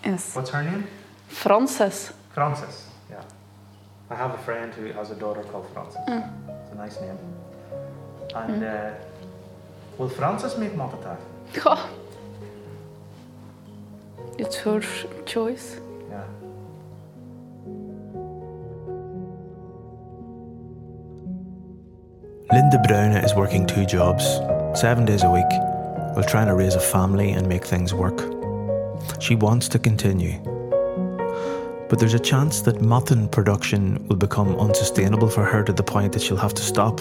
yes. 0.05 0.35
What's 0.35 0.51
her 0.51 0.63
name? 0.63 0.87
Frances. 1.27 2.13
Frances. 2.33 2.87
Yeah. 3.11 3.23
I 4.11 4.15
have 4.15 4.35
a 4.35 4.39
friend 4.39 4.73
who 4.75 4.93
has 4.93 5.11
a 5.11 5.15
daughter 5.15 5.43
called 5.43 5.67
Frances. 5.73 6.01
Mm. 6.07 6.23
It's 6.63 6.73
a 6.73 6.75
nice 6.77 7.01
name. 7.01 7.19
And 8.35 8.63
uh, 8.63 8.91
will 9.99 10.09
Frances 10.09 10.57
make 10.57 10.77
matata? 10.77 11.17
Goh. 11.53 11.79
It's 14.39 14.57
her 14.57 14.81
choice. 15.25 15.81
Lynn 22.53 22.69
de 22.69 22.77
Bruyne 22.77 23.25
is 23.25 23.35
working 23.35 23.67
two 23.67 23.87
jobs, 23.87 24.23
seven 24.79 25.07
days 25.07 25.23
a 25.23 25.31
week, 25.31 25.51
while 26.15 26.25
trying 26.29 26.47
to 26.47 26.55
raise 26.55 26.75
a 26.75 26.81
family 26.81 27.31
and 27.31 27.49
make 27.49 27.65
things 27.65 27.95
work. 27.95 28.21
She 29.19 29.35
wants 29.35 29.67
to 29.71 29.79
continue. 29.79 30.39
But 31.89 31.99
there's 31.99 32.13
a 32.13 32.19
chance 32.19 32.61
that 32.61 32.83
matten 32.83 33.29
production 33.29 34.07
will 34.09 34.17
become 34.17 34.57
unsustainable 34.57 35.31
for 35.31 35.43
her 35.43 35.65
to 35.65 35.73
the 35.73 35.83
point 35.83 36.13
that 36.13 36.21
she'll 36.21 36.37
have 36.37 36.53
to 36.55 36.63
stop. 36.63 37.01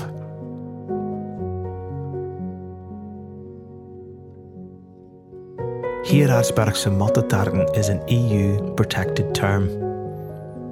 Geraardsbergse 6.08 6.88
Mattentaarten 6.88 7.78
is 7.78 7.90
an 7.90 8.08
EU 8.08 8.74
protected 8.76 9.36
term. 9.36 9.68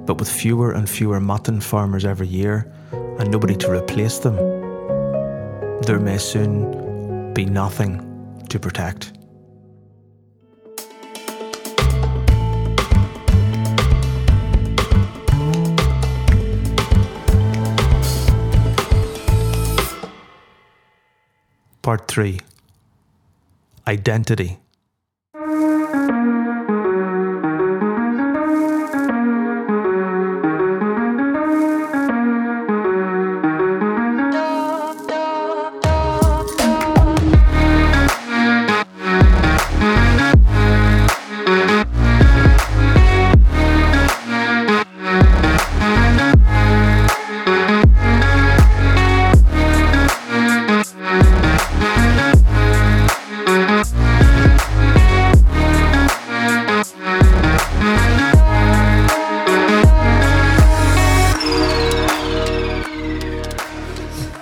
But 0.06 0.18
with 0.18 0.30
fewer 0.30 0.72
and 0.72 0.88
fewer 0.88 1.20
matten 1.20 1.60
farmers 1.60 2.06
every 2.06 2.28
year 2.28 2.72
and 3.18 3.30
nobody 3.30 3.54
to 3.56 3.70
replace 3.70 4.18
them, 4.18 4.61
there 5.84 5.98
may 5.98 6.18
soon 6.18 7.32
be 7.34 7.44
nothing 7.44 8.00
to 8.48 8.58
protect. 8.58 9.12
Part 21.82 22.06
3 22.06 22.38
Identity. 23.88 24.61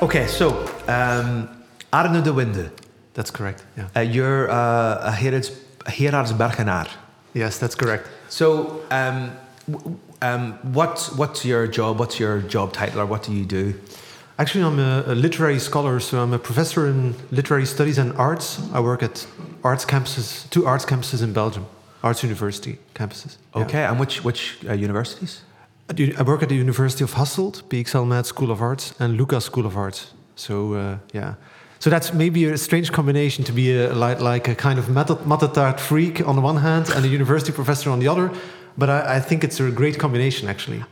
Okay, 0.03 0.27
so 0.27 0.65
um, 0.89 1.49
Arne 1.93 2.23
de 2.23 2.33
Winde, 2.33 2.71
That's 3.15 3.31
correct. 3.31 3.65
Yeah. 3.77 3.89
uh, 3.97 4.01
you're 4.01 4.51
uh, 4.51 5.11
a 5.11 5.13
Geraards, 5.13 5.51
Geraardsbergenaar. 5.85 6.89
Yes, 7.35 7.59
that's 7.59 7.75
correct. 7.75 8.09
So, 8.29 8.81
um, 8.91 9.31
w- 9.71 9.99
um, 10.23 10.59
what's 10.75 11.11
what's 11.17 11.45
your 11.45 11.67
job? 11.67 11.99
What's 11.99 12.19
your 12.19 12.41
job 12.49 12.73
title, 12.73 13.01
or 13.01 13.07
what 13.07 13.23
do 13.25 13.33
you 13.33 13.45
do? 13.45 13.75
Actually, 14.39 14.65
I'm 14.65 14.79
a, 14.79 15.05
a 15.07 15.15
literary 15.15 15.59
scholar, 15.59 16.01
so 16.01 16.19
I'm 16.23 16.33
a 16.33 16.39
professor 16.39 16.87
in 16.89 17.15
literary 17.31 17.67
studies 17.67 17.99
and 17.99 18.13
arts. 18.17 18.59
I 18.73 18.81
work 18.81 19.03
at 19.03 19.27
arts 19.63 19.85
campuses, 19.85 20.49
two 20.51 20.67
arts 20.67 20.85
campuses 20.87 21.23
in 21.23 21.33
Belgium, 21.33 21.67
arts 22.03 22.23
university 22.23 22.79
campuses. 22.95 23.37
Yeah. 23.55 23.63
Okay, 23.65 23.85
and 23.85 23.99
which 24.01 24.25
which 24.25 24.59
uh, 24.69 24.73
universities? 24.73 25.43
I 25.91 26.23
work 26.23 26.43
at 26.43 26.49
the 26.49 26.55
University 26.55 27.03
of 27.03 27.15
Hasselt, 27.15 27.63
PXL-MAD 27.65 28.25
School 28.25 28.51
of 28.53 28.61
Arts, 28.61 28.95
and 29.01 29.17
Lucas 29.17 29.45
School 29.45 29.67
of 29.67 29.77
Arts. 29.77 30.13
So 30.37 30.75
uh, 30.75 30.99
yeah, 31.13 31.35
so 31.81 31.91
that's 31.91 32.13
maybe 32.13 32.45
a 32.45 32.57
strange 32.57 32.93
combination 32.93 33.43
to 33.45 33.53
be 33.53 33.77
a, 33.77 33.93
like, 33.93 34.21
like 34.21 34.49
a 34.49 34.55
kind 34.55 34.79
of 34.79 34.87
Mattetaart 34.87 35.81
freak 35.81 36.27
on 36.29 36.37
the 36.37 36.43
one 36.43 36.59
hand 36.59 36.91
and 36.91 37.05
a 37.05 37.09
university 37.09 37.53
professor 37.53 37.91
on 37.91 37.99
the 37.99 38.07
other. 38.07 38.31
But 38.79 38.91
I, 38.91 39.17
I 39.17 39.21
think 39.21 39.43
it's 39.43 39.59
a 39.59 39.71
great 39.71 39.99
combination 39.99 40.49
actually. 40.49 40.85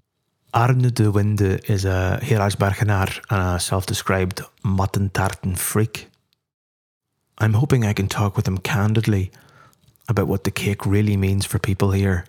Arne 0.52 0.90
de 0.90 1.10
Winde 1.10 1.60
is 1.68 1.84
a 1.84 2.18
Geraardsbergenaar 2.22 3.20
and 3.30 3.56
a 3.56 3.60
self-described 3.60 4.40
Mattentaarten 4.64 5.58
freak. 5.58 6.08
I'm 7.36 7.52
hoping 7.52 7.84
I 7.84 7.92
can 7.92 8.08
talk 8.08 8.36
with 8.36 8.48
him 8.48 8.58
candidly 8.58 9.30
about 10.08 10.26
what 10.26 10.44
the 10.44 10.50
cake 10.50 10.86
really 10.86 11.16
means 11.16 11.44
for 11.44 11.58
people 11.58 11.92
here 11.92 12.24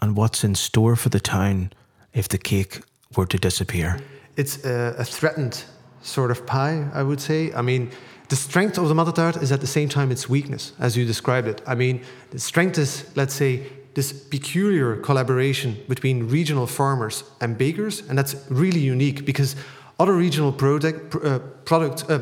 and 0.00 0.16
what's 0.16 0.44
in 0.44 0.54
store 0.54 0.96
for 0.96 1.08
the 1.08 1.20
town 1.20 1.72
if 2.12 2.28
the 2.28 2.38
cake 2.38 2.80
were 3.16 3.26
to 3.26 3.38
disappear. 3.38 3.98
It's 4.36 4.64
a, 4.64 4.94
a 4.98 5.04
threatened 5.04 5.64
sort 6.02 6.30
of 6.30 6.46
pie, 6.46 6.88
I 6.94 7.02
would 7.02 7.20
say. 7.20 7.52
I 7.52 7.62
mean, 7.62 7.90
the 8.28 8.36
strength 8.36 8.78
of 8.78 8.88
the 8.88 8.94
mother 8.94 9.12
tart 9.12 9.36
is 9.36 9.52
at 9.52 9.60
the 9.60 9.66
same 9.66 9.88
time 9.88 10.10
its 10.10 10.28
weakness, 10.28 10.72
as 10.78 10.96
you 10.96 11.04
described 11.04 11.48
it. 11.48 11.60
I 11.66 11.74
mean, 11.74 12.02
the 12.30 12.38
strength 12.38 12.78
is, 12.78 13.04
let's 13.16 13.34
say, 13.34 13.66
this 13.94 14.12
peculiar 14.12 14.96
collaboration 14.96 15.76
between 15.88 16.28
regional 16.28 16.66
farmers 16.66 17.24
and 17.40 17.58
bakers, 17.58 18.02
and 18.08 18.16
that's 18.16 18.36
really 18.48 18.80
unique 18.80 19.24
because 19.24 19.56
other 19.98 20.14
regional 20.14 20.52
product, 20.52 21.14
uh, 21.16 21.40
product, 21.64 22.08
uh, 22.08 22.20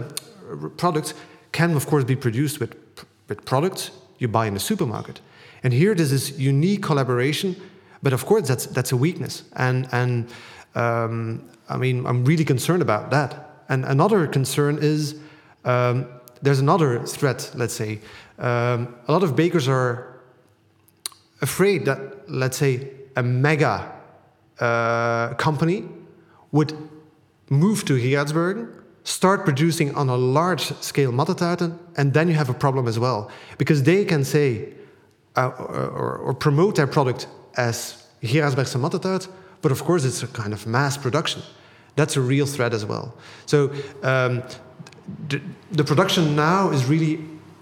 products 0.76 1.14
can, 1.52 1.76
of 1.76 1.86
course, 1.86 2.04
be 2.04 2.16
produced 2.16 2.58
with, 2.58 2.74
with 3.28 3.44
products 3.44 3.90
you 4.18 4.28
buy 4.28 4.46
in 4.46 4.54
the 4.54 4.60
supermarket. 4.60 5.20
And 5.62 5.72
here, 5.72 5.94
there's 5.94 6.10
this 6.10 6.38
unique 6.38 6.82
collaboration, 6.82 7.56
but 8.02 8.12
of 8.12 8.26
course, 8.26 8.46
that's 8.48 8.66
that's 8.66 8.92
a 8.92 8.96
weakness. 8.96 9.44
And 9.56 9.88
and 9.92 10.28
um, 10.74 11.48
I 11.68 11.76
mean, 11.76 12.06
I'm 12.06 12.24
really 12.24 12.44
concerned 12.44 12.82
about 12.82 13.10
that. 13.10 13.64
And 13.68 13.84
another 13.84 14.26
concern 14.26 14.78
is 14.80 15.16
um, 15.64 16.06
there's 16.42 16.60
another 16.60 17.04
threat. 17.04 17.50
Let's 17.54 17.74
say 17.74 18.00
um, 18.38 18.94
a 19.06 19.12
lot 19.12 19.22
of 19.22 19.34
bakers 19.34 19.68
are 19.68 20.20
afraid 21.40 21.84
that, 21.84 22.30
let's 22.30 22.56
say, 22.56 22.90
a 23.16 23.22
mega 23.22 23.92
uh, 24.60 25.34
company 25.34 25.84
would 26.52 26.72
move 27.50 27.84
to 27.84 27.94
Geraardsbergen, 27.94 28.72
start 29.04 29.44
producing 29.44 29.94
on 29.94 30.08
a 30.08 30.16
large 30.16 30.72
scale 30.80 31.12
mattetaarten, 31.12 31.78
and 31.96 32.12
then 32.12 32.28
you 32.28 32.34
have 32.34 32.48
a 32.48 32.54
problem 32.54 32.86
as 32.86 32.98
well. 32.98 33.30
Because 33.56 33.82
they 33.82 34.04
can 34.04 34.24
say 34.24 34.72
uh, 35.38 35.50
or, 36.02 36.10
or 36.26 36.34
promote 36.34 36.74
their 36.78 36.86
product 36.86 37.28
as 37.56 37.76
Geraardsbergse 38.22 38.76
mattetaart, 38.84 39.28
but 39.62 39.70
of 39.72 39.80
course 39.84 40.04
it's 40.08 40.22
a 40.22 40.26
kind 40.26 40.52
of 40.52 40.66
mass 40.66 40.96
production. 40.96 41.42
That's 41.96 42.16
a 42.16 42.20
real 42.20 42.46
threat 42.46 42.72
as 42.74 42.84
well. 42.84 43.06
So 43.46 43.70
um, 44.02 44.42
the, 45.28 45.40
the 45.72 45.84
production 45.84 46.36
now 46.36 46.70
is 46.70 46.84
really 46.84 47.14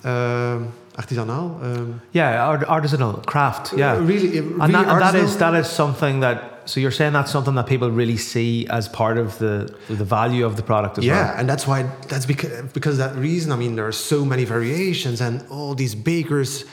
um 0.05 0.73
artisanal. 0.97 1.63
Um, 1.63 2.01
Yeah, 2.13 2.45
art- 2.49 2.67
artisanal 2.67 3.25
craft. 3.27 3.73
Yeah, 3.77 3.99
really, 3.99 4.39
and, 4.39 4.59
really 4.59 4.73
that, 4.73 4.89
and 4.89 5.01
that 5.01 5.15
is 5.15 5.37
that 5.39 5.55
is 5.55 5.69
something 5.69 6.21
that. 6.21 6.53
So 6.65 6.81
you're 6.81 6.97
saying 7.01 7.13
that's 7.13 7.31
something 7.31 7.55
that 7.55 7.67
people 7.67 7.91
really 7.91 8.17
see 8.17 8.67
as 8.71 8.89
part 8.89 9.19
of 9.19 9.39
the 9.39 9.75
the 9.89 10.05
value 10.05 10.45
of 10.47 10.57
the 10.57 10.63
product 10.63 10.99
as 10.99 11.05
yeah, 11.05 11.15
well. 11.15 11.27
Yeah, 11.27 11.41
and 11.41 11.49
that's 11.49 11.67
why 11.67 11.85
that's 12.09 12.27
because 12.27 12.51
because 12.73 12.97
that 12.99 13.15
reason. 13.17 13.53
I 13.53 13.57
mean, 13.57 13.77
there 13.77 13.87
are 13.87 13.93
so 13.93 14.25
many 14.25 14.45
variations, 14.45 15.21
and 15.21 15.45
all 15.51 15.75
these 15.75 15.95
bakers 15.95 16.65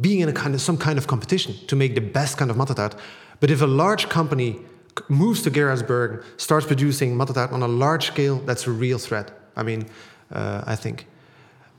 being 0.00 0.20
in 0.20 0.28
a 0.28 0.32
kind 0.32 0.54
of 0.54 0.60
some 0.60 0.76
kind 0.76 0.98
of 0.98 1.06
competition 1.06 1.54
to 1.66 1.76
make 1.76 1.94
the 1.94 2.00
best 2.00 2.38
kind 2.38 2.50
of 2.50 2.56
mattetaart. 2.56 2.98
But 3.40 3.50
if 3.50 3.62
a 3.62 3.66
large 3.66 4.08
company 4.08 4.60
moves 5.08 5.42
to 5.42 5.50
Gerardsberg, 5.50 6.24
starts 6.36 6.66
producing 6.66 7.16
mattetaart 7.16 7.52
on 7.52 7.62
a 7.62 7.68
large 7.68 8.06
scale, 8.06 8.38
that's 8.46 8.66
a 8.66 8.70
real 8.70 8.98
threat. 8.98 9.30
I 9.56 9.62
mean, 9.62 9.86
uh, 10.30 10.62
I 10.66 10.76
think. 10.76 11.06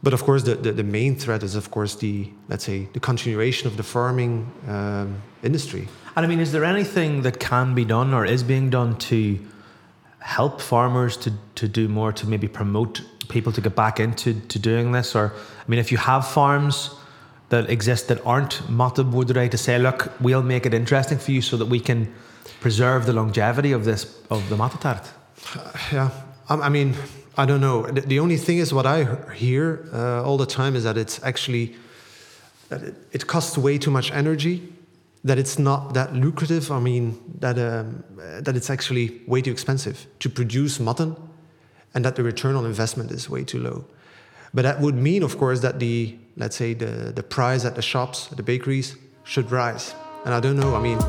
But 0.01 0.13
of 0.13 0.23
course, 0.23 0.43
the, 0.43 0.55
the, 0.55 0.73
the 0.73 0.83
main 0.83 1.15
threat 1.15 1.43
is, 1.43 1.55
of 1.55 1.71
course, 1.71 1.95
the 1.95 2.29
let's 2.49 2.65
say 2.65 2.89
the 2.93 2.99
continuation 2.99 3.67
of 3.67 3.77
the 3.77 3.83
farming 3.83 4.51
um, 4.67 5.21
industry. 5.43 5.87
And 6.15 6.25
I 6.25 6.29
mean, 6.29 6.39
is 6.39 6.51
there 6.51 6.65
anything 6.65 7.21
that 7.21 7.39
can 7.39 7.73
be 7.73 7.85
done 7.85 8.13
or 8.13 8.25
is 8.25 8.43
being 8.43 8.69
done 8.69 8.97
to 8.97 9.39
help 10.19 10.61
farmers 10.61 11.15
to, 11.17 11.33
to 11.55 11.67
do 11.67 11.87
more 11.87 12.11
to 12.13 12.27
maybe 12.27 12.47
promote 12.47 13.01
people 13.29 13.51
to 13.53 13.61
get 13.61 13.75
back 13.75 13.99
into 13.99 14.33
to 14.33 14.59
doing 14.59 14.91
this? 14.91 15.15
Or 15.15 15.31
I 15.33 15.71
mean, 15.71 15.79
if 15.79 15.91
you 15.91 15.97
have 15.97 16.27
farms 16.27 16.89
that 17.49 17.69
exist 17.69 18.07
that 18.07 18.19
aren't 18.25 18.61
matteboerderij 18.67 19.49
to 19.49 19.57
say, 19.57 19.77
look, 19.77 20.11
we'll 20.19 20.43
make 20.43 20.65
it 20.65 20.73
interesting 20.73 21.19
for 21.19 21.31
you 21.31 21.41
so 21.41 21.57
that 21.57 21.67
we 21.67 21.79
can 21.79 22.07
preserve 22.59 23.05
the 23.05 23.13
longevity 23.13 23.73
of 23.73 23.83
this 23.83 24.05
of 24.29 24.47
the 24.49 24.55
mattetaart. 24.55 25.05
Yeah, 25.91 26.09
I, 26.49 26.69
mean, 26.69 26.95
I 27.37 27.45
don't 27.45 27.59
know. 27.59 27.85
The, 27.91 28.19
only 28.19 28.37
thing 28.37 28.59
is, 28.59 28.73
what 28.73 28.85
I 28.85 29.05
hear 29.33 29.85
uh, 29.93 30.23
all 30.23 30.37
the 30.37 30.45
time 30.45 30.75
is 30.75 30.83
that 30.83 30.97
it's 30.97 31.21
actually 31.23 31.75
that 32.69 32.81
it, 32.81 32.95
it 33.11 33.27
costs 33.27 33.57
way 33.57 33.77
too 33.77 33.91
much 33.91 34.11
energy, 34.11 34.61
that 35.23 35.37
it's 35.37 35.59
not 35.59 35.93
that 35.93 36.13
lucrative. 36.13 36.71
I 36.71 36.79
mean, 36.79 37.19
that 37.39 37.57
um, 37.57 38.03
that 38.41 38.55
it's 38.55 38.69
actually 38.69 39.21
way 39.27 39.41
too 39.41 39.51
expensive 39.51 40.05
to 40.19 40.29
produce 40.29 40.79
matten, 40.79 41.15
and 41.93 42.05
that 42.05 42.15
the 42.15 42.23
return 42.23 42.55
on 42.55 42.65
investment 42.65 43.11
is 43.11 43.29
way 43.29 43.43
too 43.43 43.59
low. 43.59 43.85
But 44.53 44.63
that 44.63 44.79
would 44.79 44.95
mean, 44.95 45.23
of 45.23 45.37
course, 45.37 45.61
that 45.61 45.79
the 45.79 46.17
let's 46.35 46.55
say 46.55 46.73
the 46.73 47.11
the 47.15 47.23
price 47.23 47.65
at 47.65 47.75
the 47.75 47.81
shops, 47.81 48.27
the 48.27 48.43
bakeries, 48.43 48.95
should 49.23 49.51
rise. 49.51 49.95
And 50.25 50.33
I 50.33 50.39
don't 50.39 50.57
know. 50.57 50.75
I 50.75 50.81
mean, 50.81 50.99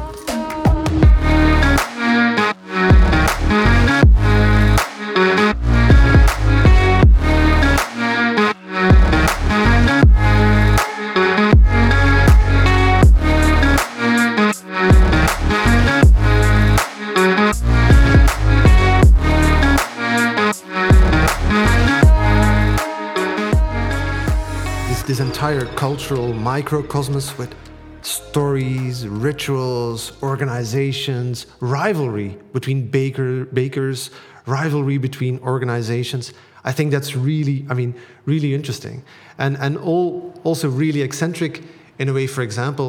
entire 25.44 25.66
cultural 25.74 26.32
microcosmos 26.32 27.36
with 27.36 27.54
stories, 28.00 29.06
rituals, 29.06 30.12
organizations, 30.22 31.44
rivalry 31.60 32.38
between 32.54 32.88
baker, 32.88 33.44
bakers, 33.44 34.10
rivalry 34.46 34.96
between 34.96 35.38
organizations. 35.40 36.32
I 36.64 36.72
think 36.72 36.90
that's 36.92 37.14
really, 37.14 37.66
I 37.68 37.74
mean, 37.74 37.94
really 38.24 38.54
interesting. 38.54 39.04
And, 39.36 39.58
and 39.58 39.76
all 39.76 40.32
also 40.44 40.70
really 40.70 41.02
eccentric 41.02 41.62
in 41.98 42.08
a 42.08 42.14
way, 42.14 42.26
for 42.26 42.40
example, 42.40 42.88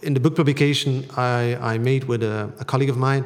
in 0.00 0.14
the 0.14 0.20
book 0.20 0.36
publication 0.36 1.04
I, 1.16 1.56
I 1.56 1.78
made 1.78 2.04
with 2.04 2.22
a, 2.22 2.52
a 2.60 2.64
colleague 2.64 2.90
of 2.90 2.96
mine, 2.96 3.24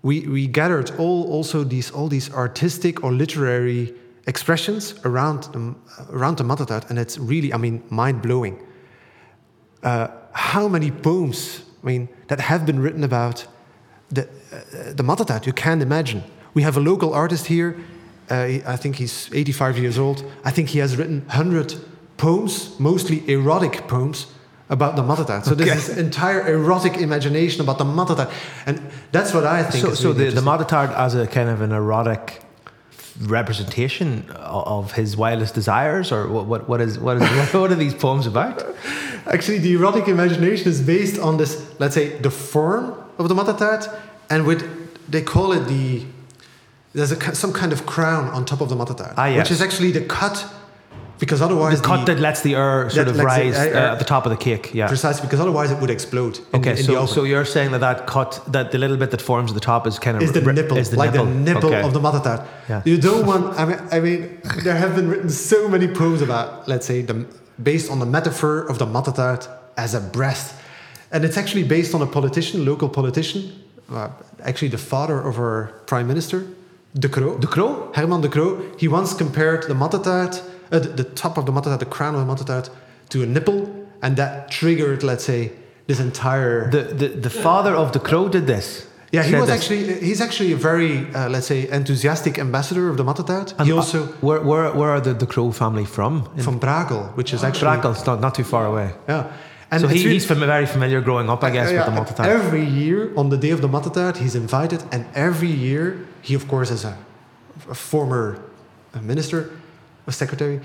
we, 0.00 0.20
we 0.20 0.46
gathered 0.46 0.90
all 0.98 1.30
also 1.30 1.64
these 1.64 1.90
all 1.90 2.08
these 2.08 2.32
artistic 2.32 3.04
or 3.04 3.12
literary 3.12 3.92
expressions 4.26 4.94
around 5.04 5.44
the, 5.52 5.74
around 6.10 6.38
the 6.38 6.44
Mattetaart, 6.44 6.90
and 6.90 6.98
it's 6.98 7.18
really, 7.18 7.52
I 7.52 7.56
mean, 7.56 7.82
mind 7.90 8.22
blowing. 8.22 8.58
Uh, 9.82 10.08
how 10.32 10.68
many 10.68 10.90
poems, 10.90 11.62
I 11.82 11.86
mean, 11.86 12.08
that 12.28 12.40
have 12.40 12.64
been 12.66 12.80
written 12.80 13.04
about 13.04 13.46
the 14.10 14.22
uh, 14.22 14.92
the 14.92 15.02
Mattetaart? 15.02 15.46
You 15.46 15.52
can't 15.52 15.82
imagine. 15.82 16.22
We 16.54 16.62
have 16.62 16.76
a 16.76 16.80
local 16.80 17.12
artist 17.12 17.46
here. 17.46 17.76
Uh, 18.30 18.60
I 18.66 18.76
think 18.76 18.96
he's 18.96 19.28
85 19.32 19.78
years 19.78 19.98
old. 19.98 20.24
I 20.44 20.50
think 20.50 20.70
he 20.70 20.78
has 20.78 20.96
written 20.96 21.20
100 21.26 21.74
poems, 22.16 22.78
mostly 22.80 23.28
erotic 23.30 23.86
poems, 23.86 24.26
about 24.70 24.96
the 24.96 25.02
mother 25.02 25.24
Mattetaart. 25.24 25.44
So 25.44 25.54
there's 25.54 25.86
this 25.86 25.98
entire 25.98 26.46
erotic 26.48 26.96
imagination 26.96 27.60
about 27.60 27.78
the 27.78 27.84
mother 27.84 28.14
Mattetaart, 28.14 28.32
and 28.66 28.80
that's 29.12 29.34
what 29.34 29.44
I 29.44 29.62
think. 29.62 29.84
So, 29.84 29.94
so 29.94 30.12
the, 30.12 30.14
the 30.14 30.26
interesting. 30.28 30.44
Mattetaart 30.44 30.96
as 30.96 31.14
a 31.14 31.26
kind 31.26 31.50
of 31.50 31.60
an 31.60 31.72
erotic 31.72 32.43
representation 33.20 34.28
of 34.30 34.92
his 34.92 35.16
wildest 35.16 35.54
desires, 35.54 36.10
or 36.12 36.28
what? 36.28 36.46
What, 36.46 36.68
what 36.68 36.80
is 36.80 36.98
what 36.98 37.16
is 37.22 37.54
what 37.54 37.70
are 37.70 37.74
these 37.76 37.94
poems 37.94 38.26
about? 38.26 38.62
Actually, 39.26 39.58
the 39.58 39.72
erotic 39.74 40.08
imagination 40.08 40.68
is 40.68 40.80
based 40.82 41.18
on 41.20 41.36
this, 41.36 41.64
let's 41.78 41.94
say, 41.94 42.18
the 42.18 42.30
form 42.30 42.94
of 43.18 43.28
the 43.28 43.34
Mattetaart, 43.34 43.88
and 44.30 44.46
with 44.46 44.62
they 45.10 45.22
call 45.22 45.52
it 45.52 45.64
the 45.68 46.04
there's 46.94 47.10
a, 47.12 47.34
some 47.34 47.52
kind 47.52 47.72
of 47.72 47.86
crown 47.86 48.28
on 48.28 48.44
top 48.44 48.60
of 48.60 48.68
the 48.68 48.76
Mattetaart, 48.76 49.14
Ah, 49.16 49.26
yes. 49.26 49.38
which 49.38 49.50
is 49.50 49.60
actually 49.60 49.90
the 49.90 50.02
cut, 50.02 50.46
because 51.18 51.40
otherwise 51.40 51.80
The 51.80 51.86
cut 51.86 52.06
that 52.06 52.18
lets 52.18 52.40
the 52.42 52.54
air 52.54 52.90
sort 52.90 53.08
of 53.08 53.16
the 53.16 53.24
rise 53.24 53.56
uh, 53.56 53.92
at 53.92 53.98
the 53.98 54.04
top 54.04 54.26
of 54.26 54.30
the 54.30 54.36
cake. 54.36 54.64
Yeah. 54.74 54.88
precisely 54.88 55.22
because 55.26 55.40
otherwise 55.40 55.70
it 55.70 55.78
would 55.80 55.90
explode. 55.90 56.38
Okay, 56.58 56.70
in 56.70 56.76
the 56.76 56.82
so 56.82 57.06
so 57.06 57.20
you're 57.24 57.44
saying 57.44 57.70
that 57.72 57.80
that 57.80 58.06
cut, 58.06 58.30
that 58.54 58.72
the 58.72 58.78
little 58.78 58.96
bit 58.96 59.10
that 59.10 59.22
forms 59.22 59.50
at 59.52 59.54
the 59.54 59.66
top 59.72 59.86
is 59.86 59.98
kind 59.98 60.16
of 60.16 60.22
is 60.22 60.32
the 60.32 60.40
nipple, 60.52 60.76
is 60.76 60.90
the 60.90 60.96
like 60.96 61.12
nipple. 61.12 61.26
the 61.26 61.34
nipple 61.34 61.68
Okay. 61.70 61.82
of 61.86 61.92
the 61.92 62.00
Mattetaart. 62.00 62.42
Yeah. 62.68 62.82
You 62.84 62.96
don't 62.98 63.24
want. 63.26 63.42
I 63.60 63.64
mean, 63.68 63.78
I 63.96 64.00
mean, 64.00 64.20
there 64.66 64.76
have 64.84 64.92
been 64.98 65.08
written 65.08 65.30
so 65.30 65.68
many 65.68 65.86
poems 65.88 66.20
about, 66.22 66.46
let's 66.68 66.86
say, 66.86 67.02
the 67.02 67.16
based 67.70 67.88
on 67.92 67.98
the 68.00 68.06
metaphor 68.06 68.54
of 68.70 68.76
the 68.78 68.86
Mattetaart 68.86 69.42
as 69.76 69.94
a 69.94 70.00
breast, 70.00 70.54
and 71.12 71.24
it's 71.24 71.36
actually 71.36 71.64
based 71.76 71.94
on 71.94 72.02
a 72.02 72.06
politician, 72.06 72.64
local 72.64 72.88
politician, 72.88 73.40
uh, 73.92 74.08
actually 74.42 74.68
the 74.78 74.78
father 74.92 75.18
of 75.20 75.38
our 75.38 75.58
prime 75.86 76.06
minister, 76.08 76.38
De 76.98 77.08
Croo. 77.08 77.38
De 77.40 77.46
Croo? 77.46 77.94
Herman 77.94 78.20
De 78.22 78.28
Croo. 78.28 78.50
He 78.80 78.88
once 78.88 79.14
compared 79.14 79.62
the 79.68 79.74
Mattetaart, 79.74 80.34
uh, 80.72 80.78
the, 80.78 80.88
the 80.88 81.04
top 81.04 81.38
of 81.38 81.46
the 81.46 81.52
Mattetaart, 81.52 81.78
the 81.78 81.86
crown 81.86 82.14
of 82.14 82.26
the 82.26 82.32
Mattetaart, 82.34 82.70
to 83.10 83.22
a 83.22 83.26
nipple, 83.26 83.86
and 84.02 84.16
that 84.16 84.50
triggered, 84.50 85.02
let's 85.02 85.24
say, 85.24 85.52
this 85.86 86.00
entire. 86.00 86.70
The, 86.70 86.82
the 86.82 87.08
the 87.08 87.30
father 87.30 87.74
of 87.74 87.92
De 87.92 87.98
Croo 87.98 88.30
did 88.30 88.46
this. 88.46 88.86
Yeah, 89.12 89.22
he 89.22 89.34
was 89.36 89.46
this. 89.46 89.60
actually 89.60 90.00
he's 90.00 90.20
actually 90.20 90.52
a 90.52 90.56
very 90.56 91.06
uh, 91.14 91.28
let's 91.28 91.46
say 91.46 91.68
enthusiastic 91.70 92.38
ambassador 92.38 92.88
of 92.88 92.96
the 92.96 93.04
Mattetaart. 93.04 93.54
And, 93.58 93.66
he 93.68 93.72
uh, 93.72 93.76
also 93.76 94.06
where 94.20 94.40
where 94.40 94.72
where 94.72 94.90
are 94.90 95.00
the, 95.00 95.14
De 95.14 95.26
Croo 95.26 95.52
family 95.52 95.84
from? 95.84 96.28
In 96.36 96.42
from 96.42 96.58
Brakel, 96.58 97.14
which 97.16 97.32
is 97.32 97.44
actually 97.44 97.76
Brakel's 97.76 98.04
not 98.06 98.20
not 98.20 98.34
too 98.34 98.44
far 98.44 98.66
away. 98.66 98.94
yeah. 99.08 99.30
And 99.70 99.80
so 99.80 99.88
he, 99.88 99.94
really- 99.94 100.12
he's 100.14 100.26
very 100.26 100.66
familiar 100.66 101.00
growing 101.00 101.28
up, 101.28 101.42
I 101.42 101.50
guess, 101.50 101.70
yeah, 101.70 101.78
with 101.78 101.88
the 101.90 102.00
Mattetaart. 102.00 102.26
Every 102.26 102.64
year 102.64 103.12
on 103.16 103.30
the 103.30 103.36
day 103.36 103.50
of 103.50 103.60
the 103.60 103.68
Mattetaart, 103.68 104.16
he's 104.18 104.36
invited, 104.36 104.84
and 104.92 105.06
every 105.14 105.50
year 105.50 106.06
he, 106.22 106.34
of 106.34 106.46
course, 106.46 106.70
as 106.70 106.84
a, 106.84 106.96
a 107.68 107.74
former 107.74 108.38
uh, 108.94 109.00
minister, 109.00 109.50
a 110.06 110.12
secretary, 110.12 110.60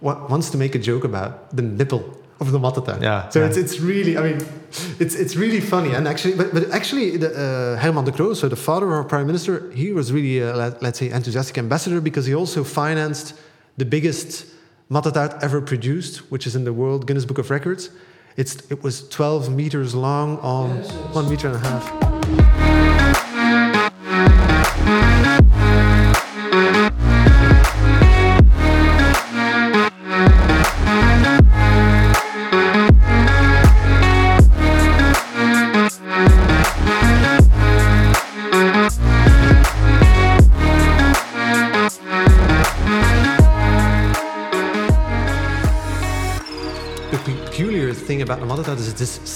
wa- 0.00 0.26
wants 0.28 0.50
to 0.50 0.58
make 0.58 0.74
a 0.74 0.78
joke 0.78 1.04
about 1.04 1.54
the 1.56 1.62
nipple 1.62 2.02
of 2.40 2.52
the 2.52 2.58
Mattetaart. 2.58 3.00
Yeah, 3.02 3.28
So 3.30 3.40
yeah. 3.40 3.46
it's 3.48 3.56
it's 3.56 3.80
really, 3.80 4.16
I 4.18 4.22
mean, 4.22 4.38
it's 4.98 5.14
it's 5.14 5.36
really 5.36 5.60
funny, 5.60 5.94
and 5.94 6.06
actually, 6.06 6.34
but 6.36 6.52
but 6.52 6.70
actually, 6.70 7.16
the, 7.16 7.28
uh, 7.30 7.82
Herman 7.82 8.04
de 8.04 8.12
Croo, 8.12 8.34
so 8.34 8.48
the 8.48 8.56
father 8.68 8.86
of 8.86 8.92
our 8.92 9.04
prime 9.04 9.26
minister, 9.26 9.70
he 9.72 9.92
was 9.92 10.12
really, 10.12 10.42
uh, 10.42 10.54
let, 10.56 10.82
let's 10.82 10.98
say, 10.98 11.08
enthusiastic 11.10 11.56
ambassador 11.58 12.00
because 12.00 12.26
he 12.26 12.34
also 12.34 12.62
financed 12.64 13.34
the 13.78 13.84
biggest 13.86 14.46
Mattetaart 14.90 15.42
ever 15.42 15.60
produced, 15.62 16.30
which 16.30 16.46
is 16.46 16.54
in 16.54 16.64
the 16.64 16.72
World 16.72 17.06
Guinness 17.06 17.24
Book 17.24 17.38
of 17.38 17.50
Records. 17.50 17.90
It's 18.36 18.54
it 18.70 18.82
was 18.82 19.08
12 19.08 19.48
meters 19.50 19.94
long 19.94 20.38
on 20.40 20.68
one 21.14 21.26
meter 21.30 21.48
and 21.48 21.56
a 21.56 21.60
half. 21.68 22.75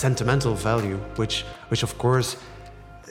Sentimental 0.00 0.54
value, 0.54 0.96
which, 1.16 1.42
which 1.68 1.82
of 1.82 1.98
course 1.98 2.36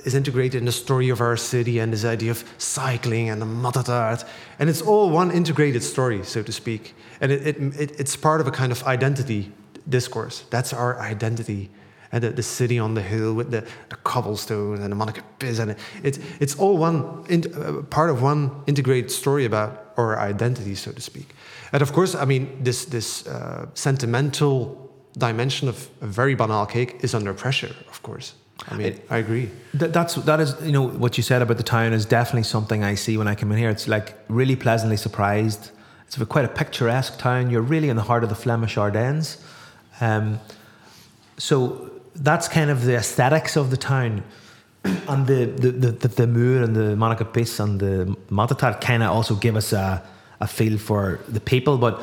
is 0.06 0.16
integrated 0.16 0.56
in 0.56 0.66
the 0.66 0.72
story 0.72 1.10
of 1.10 1.22
our 1.22 1.38
city 1.38 1.78
and 1.78 1.94
this 1.94 2.04
idea 2.04 2.32
of 2.32 2.44
cycling 2.58 3.30
and 3.30 3.40
the 3.40 3.46
Mattetaart. 3.46 4.28
And 4.58 4.72
it's 4.72 4.82
all 4.82 5.12
one 5.12 5.30
integrated 5.30 5.84
story, 5.84 6.24
so 6.24 6.42
to 6.42 6.52
speak. 6.52 6.96
And 7.22 7.32
it, 7.32 7.46
it, 7.46 7.58
it, 7.80 8.00
it's 8.00 8.16
part 8.16 8.42
of 8.42 8.48
a 8.48 8.52
kind 8.52 8.72
of 8.72 8.84
identity 8.86 9.52
discourse. 9.88 10.46
That's 10.50 10.74
our 10.74 11.00
identity. 11.00 11.70
And 12.12 12.24
the, 12.24 12.32
the 12.32 12.42
city 12.42 12.80
on 12.80 12.96
the 12.96 13.04
hill 13.04 13.36
with 13.36 13.52
the, 13.52 13.64
the 13.90 13.96
cobblestone 13.98 14.82
and 14.82 14.92
the 14.92 14.98
Manneken 14.98 15.24
Pis. 15.38 15.60
And 15.60 15.72
it, 15.72 15.78
it's, 16.02 16.20
it's 16.40 16.56
all 16.56 16.76
one 16.80 17.24
in, 17.30 17.54
uh, 17.54 17.84
part 17.92 18.10
of 18.10 18.24
one 18.24 18.64
integrated 18.66 19.12
story 19.12 19.46
about 19.46 19.94
our 19.96 20.18
identity, 20.18 20.74
so 20.74 20.92
to 20.92 21.02
speak. 21.02 21.36
And 21.72 21.84
of 21.84 21.94
course, 21.94 22.16
I 22.16 22.26
mean, 22.26 22.64
this, 22.64 22.86
this 22.86 23.28
uh, 23.28 23.68
sentimental 23.76 24.89
dimension 25.20 25.68
of 25.68 25.90
a 26.02 26.08
very 26.08 26.36
banal 26.36 26.66
cake 26.66 26.98
is 27.02 27.14
under 27.14 27.34
pressure, 27.34 27.76
of 27.90 28.02
course. 28.02 28.34
I 28.68 28.76
mean, 28.76 29.00
I 29.10 29.18
agree. 29.18 29.50
Th- 29.78 29.92
that's 29.92 30.16
that 30.16 30.40
is 30.40 30.56
you 30.64 30.72
know 30.72 30.88
what 30.88 31.18
you 31.18 31.24
said 31.24 31.42
about 31.42 31.58
the 31.58 31.64
town 31.64 31.94
is 31.94 32.06
definitely 32.06 32.44
something 32.44 32.84
I 32.84 32.96
see 32.96 33.18
when 33.18 33.28
I 33.28 33.36
come 33.36 33.52
in 33.52 33.58
here. 33.58 33.70
It's 33.70 33.88
like 33.88 34.16
really 34.28 34.56
pleasantly 34.56 34.98
surprised. 34.98 35.72
It's 36.08 36.18
a, 36.18 36.26
quite 36.26 36.46
a 36.46 36.50
picturesque 36.50 37.18
town. 37.20 37.50
You're 37.50 37.62
really 37.62 37.90
in 37.90 37.96
the 37.96 38.04
heart 38.04 38.24
of 38.24 38.30
the 38.30 38.36
Flemish 38.36 38.78
Ardennes, 38.78 39.38
um, 40.02 40.40
so 41.38 41.90
that's 42.16 42.48
kind 42.48 42.70
of 42.70 42.84
the 42.84 42.96
aesthetics 42.96 43.56
of 43.56 43.70
the 43.70 43.78
town, 43.78 44.24
and 44.84 45.28
the 45.28 45.46
the 45.46 45.72
the, 45.72 45.92
the, 45.92 46.08
the 46.08 46.28
Muur 46.28 46.64
and 46.64 46.76
the 46.76 46.96
Manneken 46.96 47.32
Pis 47.34 47.60
and 47.60 47.80
the 47.80 48.18
Mattetaart 48.30 48.82
kind 48.82 49.04
of 49.04 49.12
also 49.12 49.36
give 49.36 49.56
us 49.56 49.72
a 49.72 50.04
a 50.42 50.48
feel 50.48 50.78
for 50.78 51.20
the 51.28 51.40
people. 51.40 51.78
But 51.78 52.02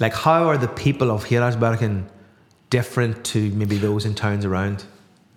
like, 0.00 0.14
how 0.14 0.48
are 0.48 0.58
the 0.58 0.68
people 0.68 1.10
of 1.10 1.24
Geraardsbergen 1.24 2.04
different 2.70 3.24
to 3.24 3.50
maybe 3.50 3.78
those 3.78 4.04
in 4.04 4.14
towns 4.14 4.44
around? 4.44 4.84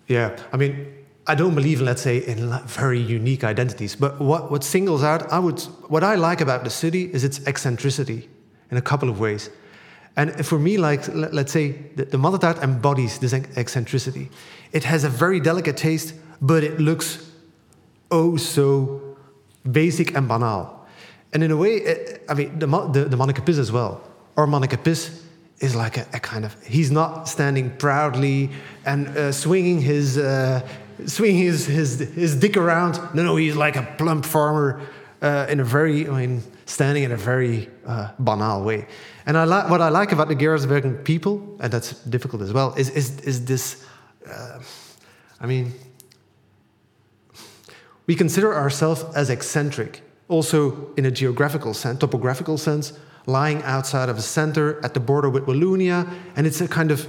Yeah, 0.08 0.38
I 0.52 0.58
mean, 0.58 0.94
I 1.28 1.36
don't 1.36 1.56
believe, 1.56 1.80
in, 1.80 1.86
let's 1.86 2.02
say, 2.02 2.18
in 2.18 2.52
very 2.66 3.00
unique 3.00 3.44
identities. 3.44 3.96
But 3.96 4.20
what, 4.20 4.52
what 4.52 4.64
singles 4.64 5.04
out, 5.04 5.32
I 5.32 5.40
would, 5.40 5.60
what 5.88 6.04
I 6.04 6.16
like 6.16 6.42
about 6.42 6.64
the 6.64 6.70
city 6.70 7.10
is 7.14 7.24
its 7.24 7.46
eccentricity 7.48 8.30
in 8.70 8.78
a 8.78 8.82
couple 8.82 9.10
of 9.10 9.20
ways. 9.20 9.50
And 10.18 10.46
for 10.46 10.60
me, 10.60 10.78
like, 10.78 11.08
let's 11.14 11.52
say, 11.52 11.72
the, 11.96 12.06
the 12.06 12.18
Mattetaart 12.18 12.62
embodies 12.62 13.20
this 13.20 13.34
eccentricity. 13.34 14.30
It 14.74 14.84
has 14.84 15.04
a 15.04 15.10
very 15.10 15.40
delicate 15.40 15.78
taste, 15.78 16.16
but 16.42 16.64
it 16.64 16.80
looks 16.80 17.32
oh 18.10 18.36
so 18.36 19.18
basic 19.72 20.16
and 20.16 20.28
banal. 20.28 20.86
And 21.34 21.44
in 21.44 21.52
a 21.52 21.56
way, 21.56 21.82
eh, 21.84 22.18
I 22.28 22.34
mean, 22.34 22.60
the, 22.60 22.68
the, 22.68 23.06
the 23.06 23.60
as 23.60 23.72
well. 23.72 24.02
Or 24.36 24.48
Manneken 24.48 24.84
Pis 24.84 25.24
is 25.62 25.76
like 25.76 25.97
a, 25.97 26.05
a 26.14 26.20
kind 26.20 26.43
of, 26.43 26.55
he's 26.64 26.91
not 26.91 27.30
standing 27.30 27.70
proudly 27.78 28.49
and 28.86 29.07
uh, 29.09 29.32
swinging 29.32 29.80
his, 29.80 30.18
uh, 30.18 30.68
swinging 31.05 31.38
his, 31.38 31.66
his, 31.68 31.99
his 31.99 32.36
dick 32.36 32.57
around. 32.57 32.99
No, 33.14 33.24
no, 33.24 33.36
he's 33.38 33.55
like 33.55 33.76
a 33.76 33.84
plump 33.97 34.26
farmer 34.26 34.82
uh, 35.22 35.45
in 35.49 35.59
a 35.59 35.64
very, 35.64 36.09
I 36.09 36.28
mean, 36.28 36.43
standing 36.66 37.03
in 37.03 37.12
a 37.12 37.18
very 37.18 37.70
uh, 37.86 38.09
banal 38.18 38.64
way. 38.64 38.88
And 39.26 39.38
I 39.38 39.43
like 39.43 39.70
what 39.70 39.82
I 39.82 39.89
like 39.89 40.12
about 40.12 40.30
the 40.30 40.36
Geraardsbergen 40.36 41.03
people, 41.03 41.57
and 41.59 41.72
that's 41.72 41.93
difficult 42.05 42.41
as 42.41 42.51
well, 42.51 42.74
is, 42.76 42.89
is, 42.89 43.20
is 43.22 43.45
this, 43.45 43.86
uh, 44.28 44.59
I 45.39 45.45
mean, 45.45 45.74
we 48.07 48.16
consider 48.16 48.55
ourselves 48.55 49.05
as 49.16 49.30
eccentric, 49.30 50.01
also 50.28 50.91
in 50.95 51.05
a 51.05 51.12
geographical 51.12 51.74
sense, 51.76 51.99
topographical 51.99 52.57
sense, 52.57 52.93
lying 53.26 53.61
outside 53.63 54.09
of 54.09 54.15
the 54.15 54.22
center 54.22 54.84
at 54.84 54.93
the 54.93 54.99
border 54.99 55.30
with 55.30 55.45
Wallonia, 55.45 56.11
and 56.36 56.47
it's 56.47 56.61
a 56.61 56.67
kind 56.67 56.91
of 56.91 57.07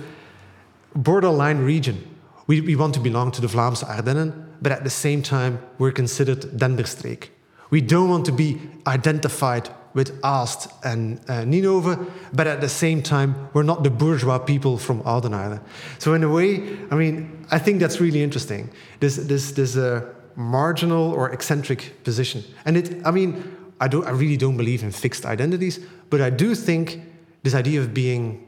borderline 0.94 1.58
region. 1.58 2.08
We, 2.46 2.60
we 2.60 2.76
want 2.76 2.94
to 2.94 3.00
belong 3.00 3.30
to 3.32 3.40
the 3.40 3.46
Vlaamse 3.46 3.84
Ardennen, 3.84 4.46
but 4.60 4.72
at 4.72 4.84
the 4.84 4.90
same 4.90 5.22
time, 5.22 5.58
we're 5.78 5.92
considered 5.92 6.40
Denderstreek. 6.56 7.28
We 7.70 7.80
don't 7.80 8.10
want 8.10 8.26
to 8.26 8.32
be 8.32 8.60
identified 8.86 9.70
with 9.94 10.20
Aalst 10.22 10.72
and 10.84 11.18
uh, 11.28 11.42
Ninove, 11.44 12.10
but 12.32 12.46
at 12.46 12.60
the 12.60 12.68
same 12.68 13.02
time, 13.02 13.48
we're 13.52 13.62
not 13.62 13.82
the 13.82 13.90
bourgeois 13.90 14.38
people 14.38 14.78
from 14.78 15.02
Oudenaarde. 15.02 15.60
So 15.98 16.14
in 16.14 16.22
a 16.22 16.28
way, 16.28 16.78
I 16.90 16.94
mean, 16.94 17.46
I 17.50 17.58
think 17.58 17.80
that's 17.80 18.00
really 18.00 18.22
interesting. 18.22 18.70
This 19.00 19.16
this 19.16 19.52
this 19.52 19.76
uh, 19.76 20.06
marginal 20.34 21.12
or 21.12 21.30
eccentric 21.30 22.02
position, 22.04 22.42
and 22.64 22.76
it. 22.76 23.06
I 23.06 23.10
mean, 23.10 23.56
I 23.82 23.88
don't. 23.88 24.06
I 24.06 24.10
really 24.10 24.36
don't 24.36 24.56
believe 24.56 24.84
in 24.84 24.92
fixed 24.92 25.26
identities, 25.26 25.80
but 26.08 26.20
I 26.20 26.30
do 26.30 26.54
think 26.54 27.02
this 27.42 27.52
idea 27.52 27.80
of 27.80 27.92
being, 27.92 28.46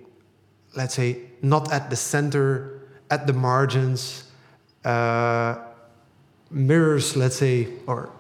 let's 0.77 0.95
say, 0.95 1.19
not 1.43 1.73
at 1.73 1.91
the 1.91 1.97
center, 1.97 2.81
at 3.11 3.27
the 3.27 3.33
margins, 3.33 4.31
uh, 4.85 5.57
mirrors, 6.53 7.17
let's 7.17 7.35
say, 7.35 7.67
or 7.89 8.11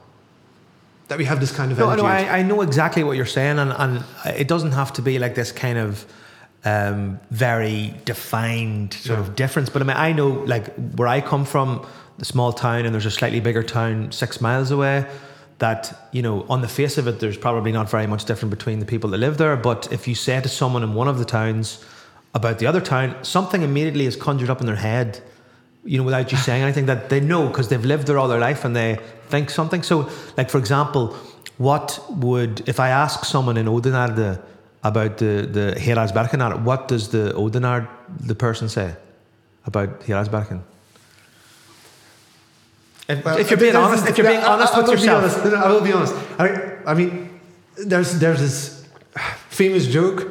that 1.06 1.16
we 1.16 1.24
have 1.24 1.38
this 1.38 1.52
kind 1.52 1.70
of 1.70 1.78
No, 1.78 1.94
no. 1.94 2.04
I, 2.04 2.38
I 2.38 2.42
know 2.42 2.62
exactly 2.62 3.04
what 3.04 3.16
you're 3.16 3.26
saying, 3.26 3.60
and, 3.60 3.72
and 3.76 4.04
it 4.24 4.48
doesn't 4.48 4.72
have 4.72 4.92
to 4.94 5.02
be 5.02 5.20
like 5.20 5.36
this 5.36 5.52
kind 5.52 5.78
of 5.78 6.04
um, 6.64 7.20
very 7.30 7.94
defined 8.04 8.94
sort 8.94 9.20
of 9.20 9.36
difference. 9.36 9.70
But 9.70 9.82
I 9.82 9.84
mean, 9.84 9.96
I 9.96 10.10
know 10.10 10.30
like 10.46 10.74
where 10.96 11.06
I 11.06 11.20
come 11.20 11.44
from, 11.44 11.86
the 12.18 12.24
small 12.24 12.52
town, 12.52 12.86
and 12.86 12.92
there's 12.92 13.06
a 13.06 13.10
slightly 13.12 13.38
bigger 13.38 13.62
town 13.62 14.10
six 14.10 14.40
miles 14.40 14.72
away. 14.72 15.06
That 15.58 16.08
you 16.12 16.22
know, 16.22 16.44
on 16.48 16.62
the 16.62 16.68
face 16.68 16.98
of 16.98 17.06
it, 17.06 17.20
there's 17.20 17.38
probably 17.38 17.72
not 17.72 17.90
very 17.90 18.06
much 18.06 18.24
different 18.24 18.50
between 18.50 18.80
the 18.80 18.86
people 18.86 19.10
that 19.10 19.18
live 19.18 19.38
there. 19.38 19.56
But 19.56 19.92
if 19.92 20.08
you 20.08 20.14
say 20.14 20.40
to 20.40 20.48
someone 20.48 20.82
in 20.82 20.94
one 20.94 21.08
of 21.08 21.18
the 21.18 21.24
towns 21.24 21.84
about 22.34 22.58
the 22.58 22.66
other 22.66 22.80
town, 22.80 23.22
something 23.22 23.62
immediately 23.62 24.06
is 24.06 24.16
conjured 24.16 24.50
up 24.50 24.60
in 24.60 24.66
their 24.66 24.76
head 24.76 25.22
you 25.84 25.98
know, 25.98 26.04
without 26.04 26.32
you 26.32 26.38
saying 26.38 26.62
anything 26.68 26.86
that 26.86 27.08
they 27.08 27.20
know 27.20 27.48
because 27.48 27.68
they've 27.68 27.84
lived 27.84 28.06
there 28.06 28.18
all 28.18 28.28
their 28.28 28.40
life 28.40 28.64
and 28.64 28.74
they 28.74 28.98
think 29.28 29.50
something. 29.50 29.82
So, 29.82 30.08
like 30.36 30.50
for 30.50 30.58
example, 30.58 31.16
what 31.58 32.02
would 32.10 32.68
if 32.68 32.80
I 32.80 32.88
ask 32.88 33.24
someone 33.24 33.56
in 33.56 33.66
Oudenaarde 33.66 34.42
about 34.82 35.18
the 35.18 35.48
the 35.50 35.74
Geraardsbergenaar, 35.78 36.62
what 36.62 36.88
does 36.88 37.08
the 37.08 37.32
Oudenaarde 37.36 37.88
the 38.20 38.34
person 38.34 38.68
say 38.68 38.94
about 39.66 40.00
Geraardsbergen? 40.00 40.62
If, 43.08 43.24
Well, 43.24 43.36
if 43.38 43.50
you're 43.50 43.58
being 43.58 43.76
honest, 43.76 44.04
this- 44.04 44.10
if 44.12 44.18
you're 44.18 44.26
being 44.26 44.40
I- 44.40 44.46
I- 44.46 44.52
honest 44.54 44.74
I 44.74 44.78
with 44.78 44.86
will 44.88 44.94
be 44.96 45.00
yourself, 45.02 45.22
honest. 45.24 45.44
No, 45.44 45.50
no, 45.50 45.56
I 45.56 45.68
will 45.72 45.80
be 45.80 45.92
honest. 45.92 46.14
I, 46.38 46.46
I 46.86 46.94
mean, 46.94 47.28
there's 47.76 48.18
there's 48.18 48.40
this 48.40 48.84
famous 49.50 49.86
joke. 49.86 50.30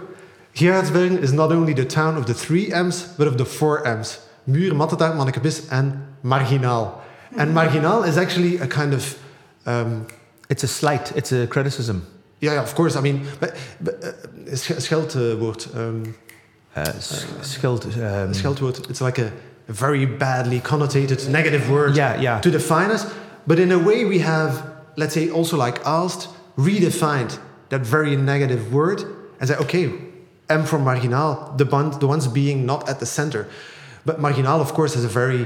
Geraardsbergen 0.55 1.17
is 1.21 1.31
not 1.33 1.51
only 1.51 1.73
the 1.73 1.85
town 1.85 2.17
of 2.17 2.25
the 2.25 2.33
three 2.33 2.71
M's, 2.71 3.03
but 3.17 3.27
of 3.27 3.37
the 3.37 3.45
four 3.45 3.85
M's: 3.87 4.19
Muur, 4.47 4.73
Mattetaar, 4.73 5.13
Mannekebis, 5.15 5.67
and 5.71 5.93
Marginaal. 6.23 7.01
And 7.37 7.53
Marginaal 7.53 8.03
is 8.03 8.17
actually 8.17 8.57
a 8.57 8.67
kind 8.67 8.93
of 8.93 9.17
um, 9.65 10.05
it's 10.49 10.63
a 10.63 10.67
slight, 10.67 11.11
it's 11.15 11.31
a 11.31 11.47
criticism. 11.47 12.05
yeah, 12.41 12.53
yeah, 12.53 12.61
of 12.61 12.75
course. 12.75 12.95
I 12.95 13.01
mean, 13.01 13.25
but, 13.39 13.55
but 13.81 13.95
uh, 14.03 14.55
sch- 14.55 14.79
scheldwoord. 14.87 15.61
Um, 15.75 16.13
Uh, 16.75 16.81
s- 16.81 17.25
skilled, 17.41 17.85
um, 17.85 18.33
scheldwoord. 18.33 18.89
It's 18.89 18.99
like 19.01 19.19
a, 19.21 19.31
a 19.67 19.73
very 19.73 20.05
badly 20.05 20.59
connotated 20.59 21.27
negative 21.29 21.69
word 21.69 21.95
Yeah, 21.95 22.19
yeah. 22.21 22.41
to 22.41 22.51
define 22.51 22.91
us. 22.91 23.11
But 23.47 23.59
in 23.59 23.71
a 23.71 23.79
way, 23.79 24.05
we 24.05 24.19
have, 24.19 24.65
let's 24.95 25.13
say, 25.13 25.29
also 25.29 25.57
like 25.57 25.81
Aalst, 25.83 26.27
redefined 26.57 27.39
that 27.69 27.81
very 27.81 28.15
negative 28.15 28.73
word 28.73 29.03
and 29.39 29.47
say, 29.49 29.55
okay, 29.55 29.91
M 30.49 30.65
from 30.65 30.83
marginal, 30.83 31.53
the, 31.57 31.65
bun- 31.65 31.97
the 31.99 32.07
ones 32.07 32.27
being 32.27 32.65
not 32.65 32.87
at 32.89 32.99
the 32.99 33.05
center. 33.05 33.47
But 34.05 34.19
marginal, 34.19 34.59
of 34.61 34.73
course, 34.73 34.93
has 34.95 35.05
a 35.05 35.07
very 35.07 35.43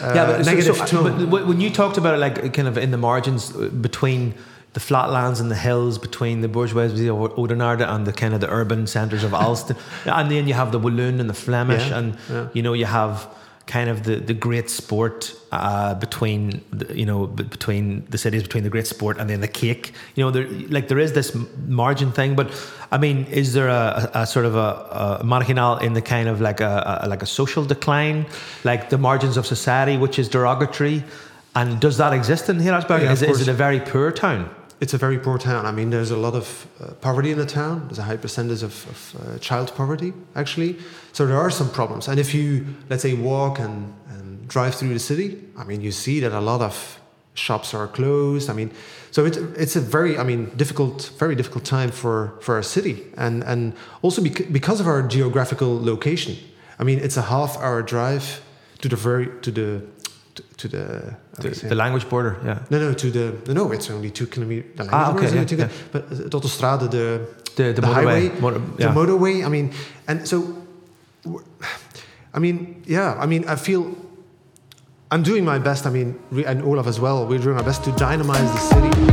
uh, 0.00 0.12
yeah, 0.14 0.26
but 0.26 0.44
negative 0.46 0.76
so, 0.76 0.86
tone. 0.86 1.30
But 1.30 1.46
when 1.46 1.60
you 1.60 1.70
talked 1.70 1.96
about 1.98 2.14
it, 2.14 2.18
like 2.18 2.52
kind 2.54 2.68
of 2.68 2.76
in 2.78 2.90
the 2.90 2.96
margins 2.98 3.54
uh, 3.54 3.68
between 3.68 4.34
the 4.72 4.80
flatlands 4.80 5.38
and 5.40 5.50
the 5.50 5.54
hills, 5.56 5.98
between 5.98 6.40
the 6.40 6.48
bourgeoisie 6.48 7.08
of 7.08 7.16
Oudenaarde 7.16 7.86
and 7.88 8.06
the 8.06 8.12
kind 8.12 8.32
of 8.34 8.40
the 8.40 8.50
urban 8.50 8.86
centres 8.86 9.22
of 9.22 9.34
Alston, 9.34 9.76
and 10.06 10.30
then 10.30 10.48
you 10.48 10.54
have 10.54 10.72
the 10.72 10.78
Walloon 10.78 11.20
and 11.20 11.28
the 11.28 11.34
Flemish, 11.34 11.88
Yeah, 11.88 11.98
and 11.98 12.16
yeah. 12.30 12.48
you 12.54 12.62
know 12.62 12.72
you 12.72 12.86
have 12.86 13.28
kind 13.66 13.88
of 13.88 14.02
the, 14.02 14.16
the 14.16 14.34
great 14.34 14.68
sport 14.68 15.34
uh, 15.52 15.94
between 15.94 16.62
the, 16.72 16.98
you 16.98 17.06
know 17.06 17.26
between 17.26 18.04
the 18.10 18.18
cities 18.18 18.42
between 18.42 18.64
the 18.64 18.70
great 18.70 18.86
sport 18.86 19.18
and 19.18 19.28
then 19.30 19.40
the 19.40 19.48
cake. 19.48 19.92
You 20.14 20.24
know 20.24 20.30
there 20.30 20.46
like 20.68 20.88
there 20.88 20.98
is 20.98 21.12
this 21.12 21.34
margin 21.66 22.12
thing 22.12 22.34
but 22.34 22.50
I 22.90 22.98
mean 22.98 23.24
is 23.26 23.52
there 23.52 23.68
a, 23.68 24.10
a, 24.14 24.26
sort 24.26 24.46
of 24.46 24.56
a, 24.56 25.18
a 25.20 25.24
marginal 25.24 25.76
in 25.78 25.92
the 25.92 26.02
kind 26.02 26.28
of 26.28 26.40
like 26.40 26.60
a, 26.60 27.00
a 27.04 27.08
like 27.08 27.22
a 27.22 27.26
social 27.26 27.64
decline? 27.64 28.26
Like 28.64 28.90
the 28.90 28.98
margins 28.98 29.36
of 29.36 29.46
society 29.46 29.96
which 29.96 30.18
is 30.18 30.28
derogatory 30.28 31.04
and 31.54 31.80
does 31.80 31.96
that 31.98 32.12
exist 32.12 32.48
in 32.48 32.58
Yeah, 33.02 33.12
is, 33.12 33.22
it- 33.22 33.28
is 33.30 33.36
course. 33.36 33.48
it 33.48 33.50
a 33.50 33.54
very 33.54 33.80
poor 33.80 34.10
town 34.10 34.48
It's 34.82 34.94
a 34.94 34.98
very 34.98 35.18
poor 35.18 35.38
town. 35.38 35.64
I 35.64 35.70
mean, 35.70 35.90
there's 35.90 36.10
a 36.10 36.16
lot 36.16 36.34
of 36.34 36.66
uh, 36.80 36.94
poverty 36.94 37.30
in 37.30 37.38
the 37.38 37.46
town. 37.46 37.84
There's 37.86 38.00
a 38.00 38.02
high 38.10 38.16
percentage 38.16 38.64
of, 38.64 38.74
of 38.88 39.00
uh, 39.14 39.38
child 39.38 39.72
poverty, 39.76 40.12
actually. 40.34 40.76
So 41.12 41.24
there 41.24 41.38
are 41.38 41.52
some 41.52 41.70
problems. 41.70 42.08
And 42.08 42.18
if 42.18 42.34
you, 42.34 42.66
let's 42.90 43.04
say, 43.04 43.14
walk 43.14 43.60
and, 43.60 43.94
and 44.08 44.48
drive 44.48 44.74
through 44.74 44.92
the 44.92 44.98
city, 44.98 45.28
I 45.56 45.62
mean, 45.62 45.82
you 45.82 45.92
see 45.92 46.18
that 46.20 46.32
a 46.32 46.40
lot 46.40 46.62
of 46.62 46.98
shops 47.34 47.74
are 47.74 47.86
closed. 47.86 48.50
I 48.50 48.54
mean, 48.54 48.72
so 49.12 49.24
it, 49.24 49.36
it's 49.56 49.76
a 49.76 49.80
very, 49.80 50.18
I 50.18 50.24
mean, 50.24 50.50
difficult, 50.56 51.12
very 51.16 51.36
difficult 51.36 51.64
time 51.64 51.92
for, 51.92 52.34
for 52.40 52.56
our 52.56 52.64
city. 52.64 53.04
And, 53.16 53.44
and 53.44 53.74
also 54.02 54.20
bec- 54.20 54.50
because 54.50 54.80
of 54.80 54.88
our 54.88 55.02
geographical 55.02 55.80
location. 55.80 56.36
I 56.80 56.82
mean, 56.82 56.98
it's 56.98 57.16
a 57.16 57.22
half 57.22 57.56
hour 57.58 57.82
drive 57.82 58.42
to 58.80 58.88
the 58.88 58.96
very, 58.96 59.28
to 59.42 59.52
the, 59.52 59.82
to, 60.34 60.42
to 60.56 60.68
the, 60.68 60.78
do 61.36 61.42
the, 61.42 61.48
you 61.48 61.54
say 61.54 61.68
the 61.68 61.74
it? 61.74 61.76
language 61.76 62.08
border 62.08 62.36
yeah 62.44 62.58
No, 62.70 62.78
no, 62.78 62.94
to 62.94 63.10
the 63.10 63.52
no. 63.54 63.72
It's 63.72 63.90
only 63.90 64.10
two 64.10 64.26
kilometers. 64.26 64.64
The 64.76 64.88
Ah, 64.92 65.12
okay, 65.12 65.26
is 65.26 65.32
only 65.32 65.42
yeah, 65.42 65.44
two 65.48 65.56
kilo- 65.56 65.70
But 65.92 66.02
uh, 66.12 66.28
tot 66.30 66.42
de 66.42 66.88
the 66.88 67.20
the, 67.56 67.62
the, 67.62 67.72
the 67.72 67.82
motorway 67.82 67.94
highway, 67.94 68.40
motor- 68.40 68.62
the 68.78 68.88
motorway. 68.88 69.44
I 69.44 69.48
mean, 69.48 69.72
and 70.08 70.26
so, 70.26 70.36
I 72.34 72.38
mean, 72.38 72.82
yeah. 72.86 73.14
I 73.20 73.26
mean, 73.26 73.44
I 73.46 73.56
feel 73.56 73.94
I'm 75.10 75.22
doing 75.22 75.44
my 75.44 75.58
best. 75.58 75.84
I 75.86 75.90
mean, 75.90 76.18
and 76.46 76.62
Olaf 76.62 76.86
as 76.86 76.98
well. 76.98 77.26
We're 77.26 77.38
doing 77.42 77.56
our 77.58 77.64
best 77.64 77.84
to 77.84 77.90
dynamize 77.90 78.48
the 78.56 78.58
city. 78.72 79.11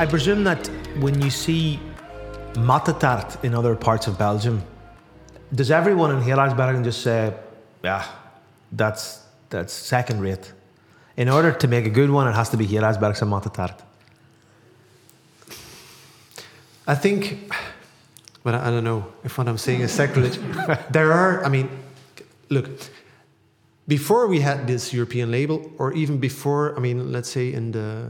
I 0.00 0.06
presume 0.06 0.44
that 0.44 0.66
when 1.00 1.20
you 1.20 1.28
see 1.28 1.78
Mattetaart 2.54 3.44
in 3.44 3.54
other 3.54 3.76
parts 3.76 4.06
of 4.06 4.16
Belgium, 4.16 4.62
does 5.54 5.70
everyone 5.70 6.10
in 6.16 6.22
Geraardsbergen 6.22 6.82
just 6.82 7.02
say, 7.02 7.34
yeah, 7.84 8.06
that's, 8.72 9.22
that's 9.50 9.74
second 9.74 10.22
rate? 10.22 10.54
In 11.18 11.28
order 11.28 11.52
to 11.52 11.68
make 11.68 11.84
a 11.84 11.90
good 11.90 12.08
one, 12.08 12.26
it 12.26 12.32
has 12.32 12.48
to 12.48 12.56
be 12.56 12.66
Geraardsbergse 12.66 13.28
Mattetaart. 13.28 13.78
I 16.86 16.94
think, 16.94 17.52
but 18.42 18.54
I 18.54 18.70
don't 18.70 18.84
know 18.84 19.04
if 19.22 19.36
what 19.36 19.48
I'm 19.48 19.58
saying 19.58 19.82
is 19.82 19.92
sacrilege. 19.92 20.38
there 20.90 21.12
are, 21.12 21.44
I 21.44 21.50
mean, 21.50 21.68
look, 22.48 22.70
before 23.86 24.28
we 24.28 24.40
had 24.40 24.66
this 24.66 24.94
European 24.94 25.30
label, 25.30 25.70
or 25.76 25.92
even 25.92 26.16
before, 26.16 26.74
I 26.74 26.80
mean, 26.80 27.12
let's 27.12 27.28
say 27.28 27.52
in 27.52 27.72
the, 27.72 28.06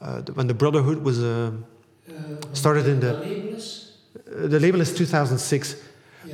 the- 0.00 0.32
when 0.32 0.46
the 0.46 0.54
Brotherhood 0.54 1.04
was 1.04 1.18
uh, 1.22 1.50
started 2.52 2.86
in 2.86 3.00
the, 3.00 3.12
uh, 3.16 4.46
the 4.48 4.58
label 4.60 4.80
is 4.80 4.94
2006. 4.94 5.76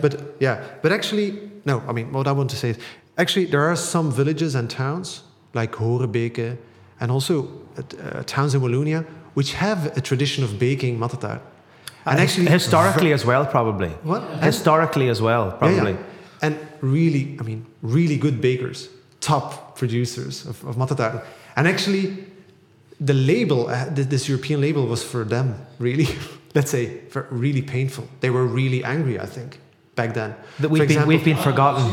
But 0.00 0.20
yeah, 0.40 0.62
but 0.82 0.92
actually, 0.92 1.38
no, 1.64 1.82
I 1.88 1.92
mean, 1.92 2.12
what 2.12 2.26
I 2.26 2.32
want 2.32 2.50
to 2.50 2.56
say 2.56 2.70
is 2.70 2.78
actually, 3.18 3.46
there 3.46 3.62
are 3.62 3.76
some 3.76 4.10
villages 4.12 4.54
and 4.54 4.68
towns 4.68 5.22
like 5.54 5.72
Horebeke 5.72 6.56
and 7.00 7.10
also 7.10 7.48
uh, 7.78 7.82
uh, 8.02 8.22
towns 8.24 8.54
in 8.54 8.60
Wallonia 8.60 9.04
which 9.34 9.52
have 9.54 9.96
a 9.96 10.00
tradition 10.00 10.44
of 10.44 10.58
baking 10.58 10.98
matataar. 10.98 11.40
And 12.06 12.20
actually, 12.20 12.46
historically 12.46 13.12
as 13.12 13.24
well, 13.24 13.44
probably. 13.44 13.88
What? 14.02 14.22
Historically 14.42 15.08
as 15.08 15.20
well, 15.20 15.46
Yeah, 15.46 15.52
yeah. 15.52 15.58
probably. 15.58 15.96
And 16.42 16.56
really, 16.80 17.36
I 17.40 17.42
mean, 17.42 17.66
really 17.82 18.16
good 18.16 18.40
bakers, 18.40 18.88
top 19.20 19.76
producers 19.76 20.46
of, 20.46 20.64
of 20.64 20.76
matataar. 20.76 21.22
And 21.56 21.66
actually, 21.68 22.25
the 23.00 23.14
label, 23.14 23.68
uh, 23.68 23.86
this 23.92 24.28
European 24.28 24.60
label 24.60 24.86
was 24.86 25.02
for 25.02 25.24
them, 25.24 25.54
really, 25.78 26.08
let's 26.54 26.70
say, 26.70 27.00
for 27.10 27.26
really 27.30 27.62
painful. 27.62 28.04
They 28.20 28.30
were 28.30 28.46
really 28.46 28.82
angry, 28.84 29.18
I 29.20 29.26
think. 29.26 29.58
back 29.96 30.12
then. 30.14 30.34
That 30.60 30.70
we've 30.70 30.80
been 30.80 30.90
example- 30.90 31.08
we've 31.08 31.24
been 31.24 31.42
forgotten. 31.50 31.86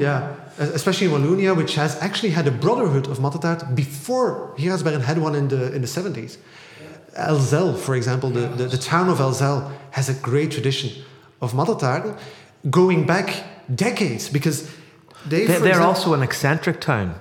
yeah, 0.00 0.34
especially 0.58 1.06
in 1.08 1.12
Wallonia, 1.14 1.54
which 1.56 1.74
has 1.76 1.96
actually 2.02 2.32
had 2.32 2.46
a 2.46 2.50
brotherhood 2.50 3.06
of 3.08 3.18
Mattetaart 3.18 3.74
before 3.74 4.30
Geraardsbergen 4.58 5.00
had 5.10 5.16
one 5.18 5.34
in 5.34 5.48
the 5.48 5.62
in 5.74 5.80
the 5.80 5.86
seventies. 5.88 6.38
Elzel, 7.16 7.76
for 7.76 7.94
example, 7.96 8.28
the, 8.30 8.46
the, 8.58 8.66
the 8.68 8.78
town 8.78 9.08
of 9.08 9.18
Elzel 9.18 9.70
has 9.90 10.08
a 10.08 10.14
great 10.14 10.50
tradition 10.52 10.90
of 11.40 11.52
Mattetaart 11.52 12.16
going 12.70 13.06
back 13.06 13.26
decades 13.74 14.28
because 14.28 14.56
they, 15.28 15.46
They're, 15.46 15.58
they're 15.60 15.68
example- 15.80 15.86
also 15.86 16.14
an 16.14 16.22
eccentric 16.22 16.80
town 16.80 17.14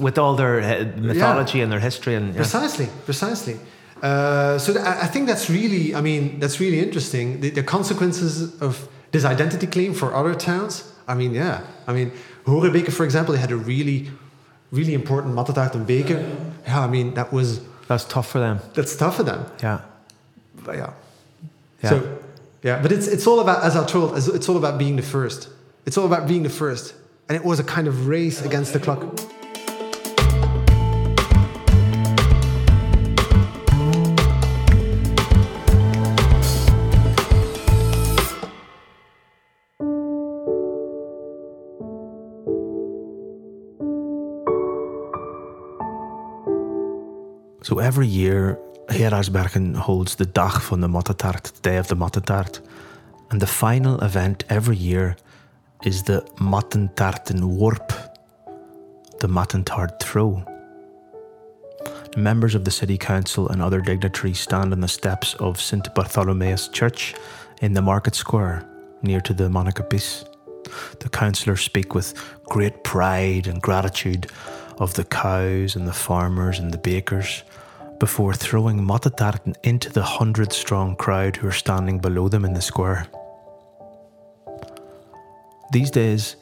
with 0.00 0.18
all 0.18 0.34
their 0.36 0.60
uh, 0.60 0.84
mythology 0.96 1.60
and 1.60 1.70
their 1.70 1.80
history 1.80 2.14
and 2.14 2.28
yeah. 2.28 2.36
Precisely, 2.36 2.88
precisely. 3.04 3.56
Uh, 4.02 4.58
so 4.58 4.72
th- 4.72 4.84
I 4.84 5.06
think 5.06 5.26
that's 5.26 5.48
really, 5.48 5.94
I 5.94 6.00
mean, 6.00 6.38
that's 6.40 6.60
really 6.60 6.80
interesting. 6.80 7.40
The, 7.40 7.50
the 7.50 7.62
consequences 7.62 8.60
of 8.60 8.88
this 9.12 9.24
identity 9.24 9.66
claim 9.66 9.94
for 9.94 10.14
other 10.14 10.34
towns. 10.34 10.92
I 11.08 11.14
mean, 11.14 11.32
yeah. 11.32 11.60
I 11.86 11.92
mean, 11.92 12.12
Horebeke, 12.44 12.92
for 12.92 13.04
example, 13.04 13.32
they 13.34 13.40
had 13.40 13.52
a 13.52 13.56
really, 13.56 14.10
really 14.70 14.92
important 14.92 15.34
Mattetaart 15.34 15.74
and 15.74 15.86
Beke. 15.86 16.10
Yeah, 16.66 16.80
I 16.80 16.88
mean, 16.88 17.14
that 17.14 17.32
was 17.32 17.60
That's 17.88 18.04
tough 18.04 18.28
for 18.28 18.40
them. 18.40 18.60
that's 18.74 18.96
tough 18.96 19.16
for 19.16 19.22
them. 19.22 19.46
Yeah. 19.62 19.80
But 20.64 20.76
yeah. 20.76 20.92
Yeah. 21.82 21.90
So, 21.90 22.18
yeah, 22.62 22.82
but 22.82 22.90
it's 22.90 23.06
it's 23.06 23.26
all 23.26 23.40
about, 23.40 23.62
as 23.62 23.76
I 23.76 23.86
told, 23.86 24.16
it's 24.16 24.48
all 24.48 24.56
about 24.56 24.78
being 24.78 24.96
the 24.96 25.02
first. 25.02 25.48
It's 25.86 25.96
all 25.96 26.06
about 26.06 26.26
being 26.26 26.42
the 26.42 26.50
first, 26.50 26.94
and 27.28 27.36
it 27.36 27.44
was 27.44 27.60
a 27.60 27.64
kind 27.64 27.86
of 27.86 28.08
race 28.08 28.42
against 28.44 28.72
the 28.72 28.80
clock. 28.80 29.00
So 47.66 47.80
every 47.80 48.06
year, 48.06 48.60
Geraardsbergen 48.86 49.74
holds 49.74 50.14
the 50.14 50.24
Dag 50.24 50.62
van 50.62 50.80
de 50.80 50.86
Mattetaart, 50.86 51.42
the 51.42 51.60
Day 51.62 51.78
of 51.78 51.88
the 51.88 51.96
Mattetaart. 51.96 52.60
And 53.30 53.40
the 53.40 53.46
final 53.48 54.00
event 54.04 54.44
every 54.48 54.76
year 54.76 55.16
is 55.82 56.04
the 56.04 56.22
Mattentaartenworp, 56.36 57.88
the 59.18 59.26
Mattentaart 59.26 59.98
throw. 60.00 60.44
Members 62.16 62.54
of 62.54 62.64
the 62.64 62.70
city 62.70 62.96
council 62.96 63.48
and 63.48 63.60
other 63.60 63.80
dignitaries 63.80 64.38
stand 64.38 64.72
on 64.72 64.80
the 64.80 64.86
steps 64.86 65.34
of 65.40 65.60
St. 65.60 65.92
Bartholomew's 65.92 66.68
Church 66.68 67.16
in 67.62 67.72
the 67.72 67.82
market 67.82 68.14
square 68.14 68.62
near 69.02 69.20
to 69.22 69.34
the 69.34 69.48
Manneken 69.48 69.90
Pis. 69.90 70.24
The 71.00 71.08
councillors 71.08 71.62
speak 71.62 71.96
with 71.96 72.14
great 72.44 72.84
pride 72.84 73.48
and 73.48 73.60
gratitude 73.60 74.30
of 74.78 74.94
the 74.94 75.04
cows 75.04 75.74
and 75.74 75.88
the 75.88 75.92
farmers 75.92 76.60
and 76.60 76.72
the 76.72 76.78
bakers 76.78 77.42
before 77.98 78.34
throwing 78.34 78.78
Mattetaarten 78.80 79.54
into 79.62 79.92
the 79.92 80.02
hundred 80.02 80.52
strong 80.52 80.96
crowd 80.96 81.36
who 81.36 81.48
are 81.48 81.52
standing 81.52 81.98
below 81.98 82.28
them 82.28 82.44
in 82.44 82.52
the 82.52 82.60
square. 82.60 83.06
These 85.72 85.90
days, 85.90 86.36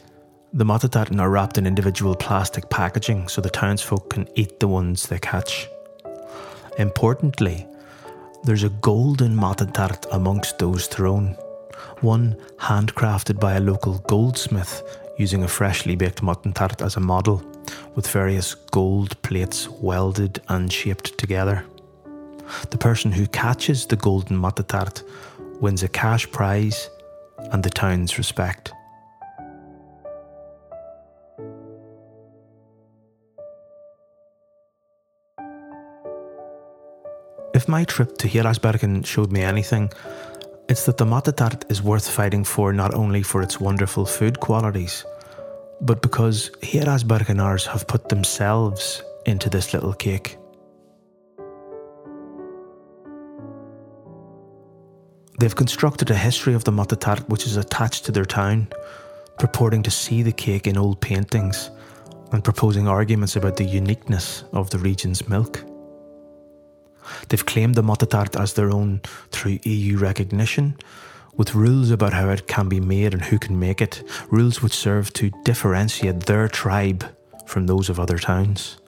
the 0.53 0.65
Mattetaarten 0.65 1.21
are 1.21 1.31
wrapped 1.31 1.59
in 1.59 1.67
individual 1.67 2.15
plastic 2.15 2.69
packaging 2.71 3.29
so 3.29 3.41
the 3.41 3.51
townsfolk 3.51 4.11
can 4.11 4.29
eat 4.35 4.61
the 4.61 4.69
ones 4.69 5.07
they 5.07 5.19
catch. 5.19 5.67
Importantly, 6.79 7.67
there's 8.45 8.63
a 8.63 8.69
golden 8.69 9.35
Mattetaart 9.37 10.07
amongst 10.13 10.59
those 10.59 10.87
thrown, 10.87 11.37
one 12.01 12.37
handcrafted 12.59 13.41
by 13.41 13.55
a 13.55 13.61
local 13.61 13.99
goldsmith 14.07 14.83
using 15.17 15.43
a 15.43 15.49
freshly 15.49 15.97
baked 15.97 16.23
matten 16.23 16.53
Mattentaart 16.53 16.85
as 16.85 16.97
a 16.97 17.01
model, 17.01 17.43
with 17.95 18.09
various 18.09 18.55
gold 18.55 19.21
plates 19.23 19.69
welded 19.69 20.41
and 20.49 20.73
shaped 20.73 21.17
together. 21.19 21.65
The 22.71 22.79
person 22.79 23.13
who 23.13 23.27
catches 23.27 23.87
the 23.87 23.97
golden 23.97 24.41
matten 24.41 24.65
Mattetaart 24.65 25.03
wins 25.61 25.83
a 25.83 25.89
cash 25.89 26.31
prize 26.31 26.91
and 27.53 27.63
the 27.63 27.71
town's 27.71 28.19
respect. 28.19 28.73
If 37.55 37.69
my 37.69 37.85
trip 37.85 38.19
to 38.19 38.29
Geraardsbergen 38.29 39.07
showed 39.07 39.31
me 39.31 39.43
anything, 39.43 39.93
it's 40.69 40.87
that 40.87 40.97
the 40.97 41.05
Mattetaart 41.05 41.71
is 41.71 41.83
worth 41.83 42.09
fighting 42.09 42.45
for 42.45 42.73
not 42.73 42.95
only 42.95 43.23
for 43.23 43.43
its 43.43 43.61
wonderful 43.61 44.07
food 44.07 44.41
qualities, 44.41 45.05
but 45.81 46.01
because 46.01 46.51
Geraardsbergenaars 46.63 47.67
have 47.67 47.87
put 47.87 48.09
themselves 48.09 49.03
into 49.27 49.51
this 49.51 49.75
little 49.75 49.93
cake. 49.93 50.39
They've 55.39 55.55
constructed 55.55 56.11
a 56.11 56.15
history 56.15 56.55
of 56.55 56.65
the 56.65 56.73
Mattetaart 56.73 57.29
which 57.29 57.47
is 57.47 57.57
attached 57.57 58.07
to 58.07 58.13
their 58.13 58.25
town, 58.25 58.69
purporting 59.39 59.83
to 59.83 59.91
see 59.91 60.23
the 60.23 60.33
cake 60.33 60.67
in 60.67 60.79
old 60.79 61.01
paintings 61.01 61.71
and 62.33 62.43
proposing 62.43 62.89
arguments 62.89 63.37
about 63.37 63.57
the 63.57 63.65
uniqueness 63.65 64.45
of 64.53 64.71
the 64.71 64.79
region's 64.79 65.29
milk. 65.29 65.63
They've 67.29 67.45
claimed 67.45 67.75
the 67.75 67.83
Mattetaart 67.83 68.41
as 68.41 68.55
their 68.55 68.71
own 68.71 69.01
through 69.31 69.59
EU 69.65 69.99
recognition, 69.99 70.77
with 71.37 71.55
rules 71.55 71.91
about 71.91 72.13
how 72.13 72.29
it 72.31 72.47
can 72.47 72.69
be 72.69 72.81
made 72.81 73.13
and 73.13 73.25
who 73.25 73.39
can 73.39 73.59
make 73.59 73.81
it, 73.81 74.03
rules 74.31 74.63
which 74.63 74.73
serve 74.73 75.13
to 75.15 75.31
differentiate 75.45 76.21
their 76.21 76.49
tribe 76.49 77.05
from 77.47 77.67
those 77.67 77.89
of 77.89 77.99
other 77.99 78.19
towns. 78.19 78.79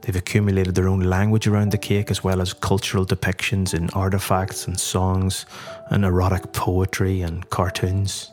They've 0.00 0.16
accumulated 0.16 0.74
their 0.74 0.88
own 0.88 1.00
language 1.00 1.46
around 1.46 1.72
the 1.72 1.78
cake 1.78 2.10
as 2.10 2.24
well 2.24 2.40
as 2.40 2.52
cultural 2.52 3.04
depictions 3.04 3.74
in 3.74 3.90
artifacts 3.90 4.66
and 4.66 4.78
songs 4.78 5.44
and 5.90 6.04
erotic 6.04 6.52
poetry 6.52 7.20
and 7.20 7.48
cartoons. 7.50 8.30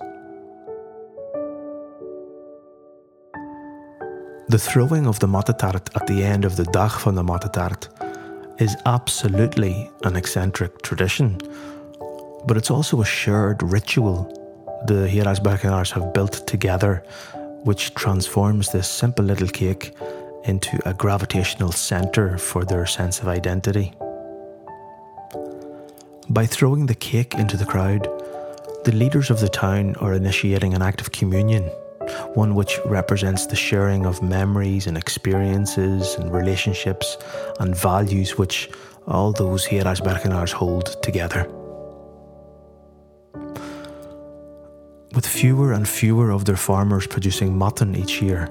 The 4.47 4.59
throwing 4.59 5.07
of 5.07 5.19
the 5.19 5.27
Mattetaart 5.27 5.95
at 5.95 6.07
the 6.07 6.23
end 6.23 6.45
of 6.45 6.55
the 6.55 6.65
Dag 6.65 6.91
van 7.01 7.15
de 7.15 7.23
Mattetaart 7.23 7.89
is 8.59 8.75
absolutely 8.85 9.89
an 10.03 10.15
eccentric 10.15 10.81
tradition, 10.81 11.37
but 12.47 12.57
it's 12.57 12.71
also 12.71 13.01
a 13.01 13.05
shared 13.05 13.61
ritual 13.63 14.31
the 14.87 15.07
Geraardsbergenaars 15.07 15.91
have 15.91 16.13
built 16.13 16.45
together, 16.45 17.03
which 17.63 17.93
transforms 17.95 18.71
this 18.71 18.87
simple 18.87 19.25
little 19.25 19.47
cake 19.47 19.93
into 20.43 20.79
a 20.87 20.93
gravitational 20.93 21.71
centre 21.71 22.37
for 22.37 22.63
their 22.63 22.85
sense 22.85 23.19
of 23.19 23.27
identity. 23.27 23.93
By 26.29 26.45
throwing 26.45 26.85
the 26.85 26.95
cake 26.95 27.33
into 27.33 27.57
the 27.57 27.65
crowd, 27.65 28.03
the 28.83 28.91
leaders 28.93 29.31
of 29.31 29.39
the 29.39 29.49
town 29.49 29.95
are 29.95 30.13
initiating 30.13 30.75
an 30.75 30.83
act 30.83 31.01
of 31.01 31.11
communion, 31.11 31.71
one 32.33 32.55
which 32.55 32.79
represents 32.85 33.45
the 33.45 33.55
sharing 33.55 34.05
of 34.05 34.21
memories 34.21 34.87
and 34.87 34.97
experiences 34.97 36.15
and 36.15 36.33
relationships 36.33 37.17
and 37.59 37.75
values 37.75 38.37
which 38.37 38.69
all 39.07 39.31
those 39.31 39.67
Geraardsbergenaars 39.67 40.51
hold 40.51 41.01
together. 41.01 41.49
With 45.13 45.25
fewer 45.25 45.71
and 45.73 45.87
fewer 45.87 46.31
of 46.31 46.45
their 46.45 46.57
farmers 46.57 47.07
producing 47.07 47.57
matten 47.57 47.95
each 47.95 48.21
year, 48.21 48.49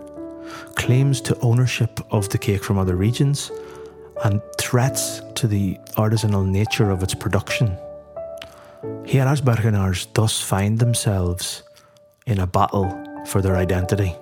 claims 0.76 1.20
to 1.22 1.38
ownership 1.40 2.00
of 2.10 2.28
the 2.30 2.38
cake 2.38 2.64
from 2.64 2.78
other 2.78 2.96
regions, 2.96 3.50
and 4.24 4.40
threats 4.58 5.20
to 5.34 5.46
the 5.46 5.76
artisanal 5.96 6.46
nature 6.46 6.90
of 6.90 7.02
its 7.02 7.14
production, 7.14 7.76
Geraardsbergenaars 9.04 10.12
thus 10.14 10.40
find 10.40 10.78
themselves 10.78 11.62
in 12.26 12.38
a 12.38 12.46
battle 12.46 13.03
for 13.26 13.42
their 13.42 13.56
identity. 13.56 14.16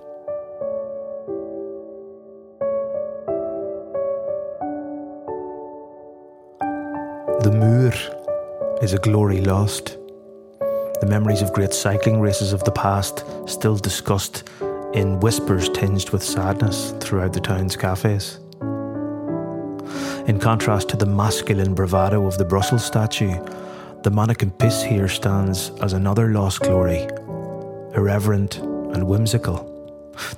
The 7.42 7.50
Muur 7.50 7.92
is 8.82 8.92
a 8.92 8.98
glory 8.98 9.40
lost. 9.40 9.98
The 11.00 11.06
memories 11.08 11.42
of 11.42 11.52
great 11.52 11.74
cycling 11.74 12.20
races 12.20 12.52
of 12.52 12.62
the 12.62 12.70
past 12.70 13.24
still 13.46 13.76
discussed 13.76 14.48
in 14.94 15.18
whispers 15.18 15.68
tinged 15.70 16.10
with 16.10 16.22
sadness 16.22 16.92
throughout 17.00 17.32
the 17.32 17.40
town's 17.40 17.74
cafes. 17.74 18.38
In 20.28 20.38
contrast 20.40 20.88
to 20.90 20.96
the 20.96 21.06
masculine 21.06 21.74
bravado 21.74 22.26
of 22.26 22.38
the 22.38 22.44
Brussels 22.44 22.84
statue, 22.84 23.34
the 24.02 24.10
Manneken 24.10 24.56
Pis 24.58 24.80
here 24.82 25.08
stands 25.08 25.70
as 25.80 25.94
another 25.94 26.28
lost 26.28 26.60
glory, 26.60 27.08
irreverent 27.94 28.60
and 28.92 29.06
whimsical. 29.06 29.68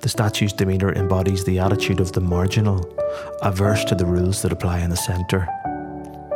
The 0.00 0.08
statue's 0.08 0.52
demeanour 0.52 0.92
embodies 0.92 1.44
the 1.44 1.58
attitude 1.58 2.00
of 2.00 2.12
the 2.12 2.20
marginal, 2.20 2.84
averse 3.42 3.84
to 3.86 3.94
the 3.94 4.06
rules 4.06 4.42
that 4.42 4.52
apply 4.52 4.80
in 4.80 4.90
the 4.90 4.96
centre. 4.96 5.48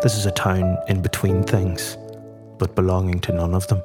This 0.03 0.17
is 0.17 0.27
a 0.27 0.31
town 0.33 0.77
in 0.89 1.03
between 1.03 1.43
things, 1.43 1.97
but 2.59 2.75
belonging 2.75 3.21
to 3.21 3.33
none 3.33 3.55
of 3.55 3.67
them. 3.69 3.83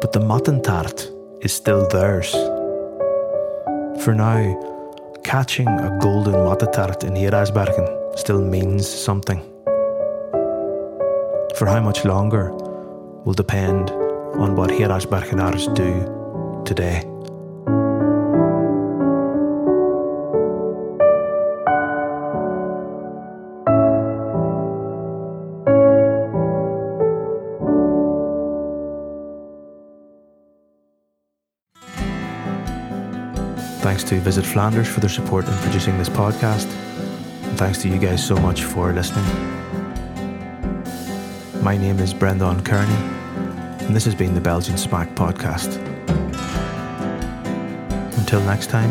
But 0.00 0.12
the 0.12 0.20
Mattentaart 0.20 1.44
is 1.44 1.52
still 1.52 1.88
theirs. 1.88 2.32
For 4.02 4.14
now, 4.14 5.20
catching 5.24 5.68
a 5.68 5.98
golden 6.00 6.34
Mattentaart 6.34 7.04
in 7.04 7.14
Geraardsbergen 7.14 8.18
still 8.18 8.40
means 8.40 8.88
something. 8.88 9.40
For 11.56 11.66
how 11.66 11.80
much 11.80 12.04
longer 12.04 12.52
will 12.52 13.34
depend 13.34 13.90
on 14.38 14.54
what 14.56 14.70
Geraardsbergenaars 14.70 15.74
do 15.74 16.62
today. 16.64 17.02
Thanks 33.82 34.02
to 34.04 34.20
Visit 34.20 34.44
Flanders 34.44 34.88
for 34.88 35.00
their 35.00 35.08
support 35.08 35.46
in 35.46 35.54
producing 35.58 35.96
this 35.96 36.08
podcast. 36.08 36.66
And 37.44 37.56
thanks 37.56 37.78
to 37.82 37.88
you 37.88 37.98
guys 37.98 38.26
so 38.26 38.36
much 38.36 38.64
for 38.64 38.92
listening. 38.92 39.24
My 41.62 41.76
name 41.76 42.00
is 42.00 42.12
Brendan 42.12 42.62
Kearney, 42.62 43.15
and 43.86 43.94
this 43.94 44.04
has 44.04 44.14
been 44.14 44.34
the 44.34 44.40
Belgian 44.40 44.74
Smaak 44.74 45.14
Podcast. 45.14 45.76
Until 48.18 48.40
next 48.42 48.68
time, 48.68 48.90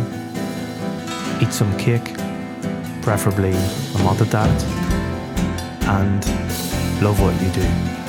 eat 1.42 1.52
some 1.52 1.78
cake, 1.78 2.14
preferably 3.02 3.52
a 3.52 4.00
Mattentaart, 4.06 4.64
and 5.88 6.26
love 7.02 7.20
what 7.20 7.34
you 7.42 7.50
do. 7.52 8.05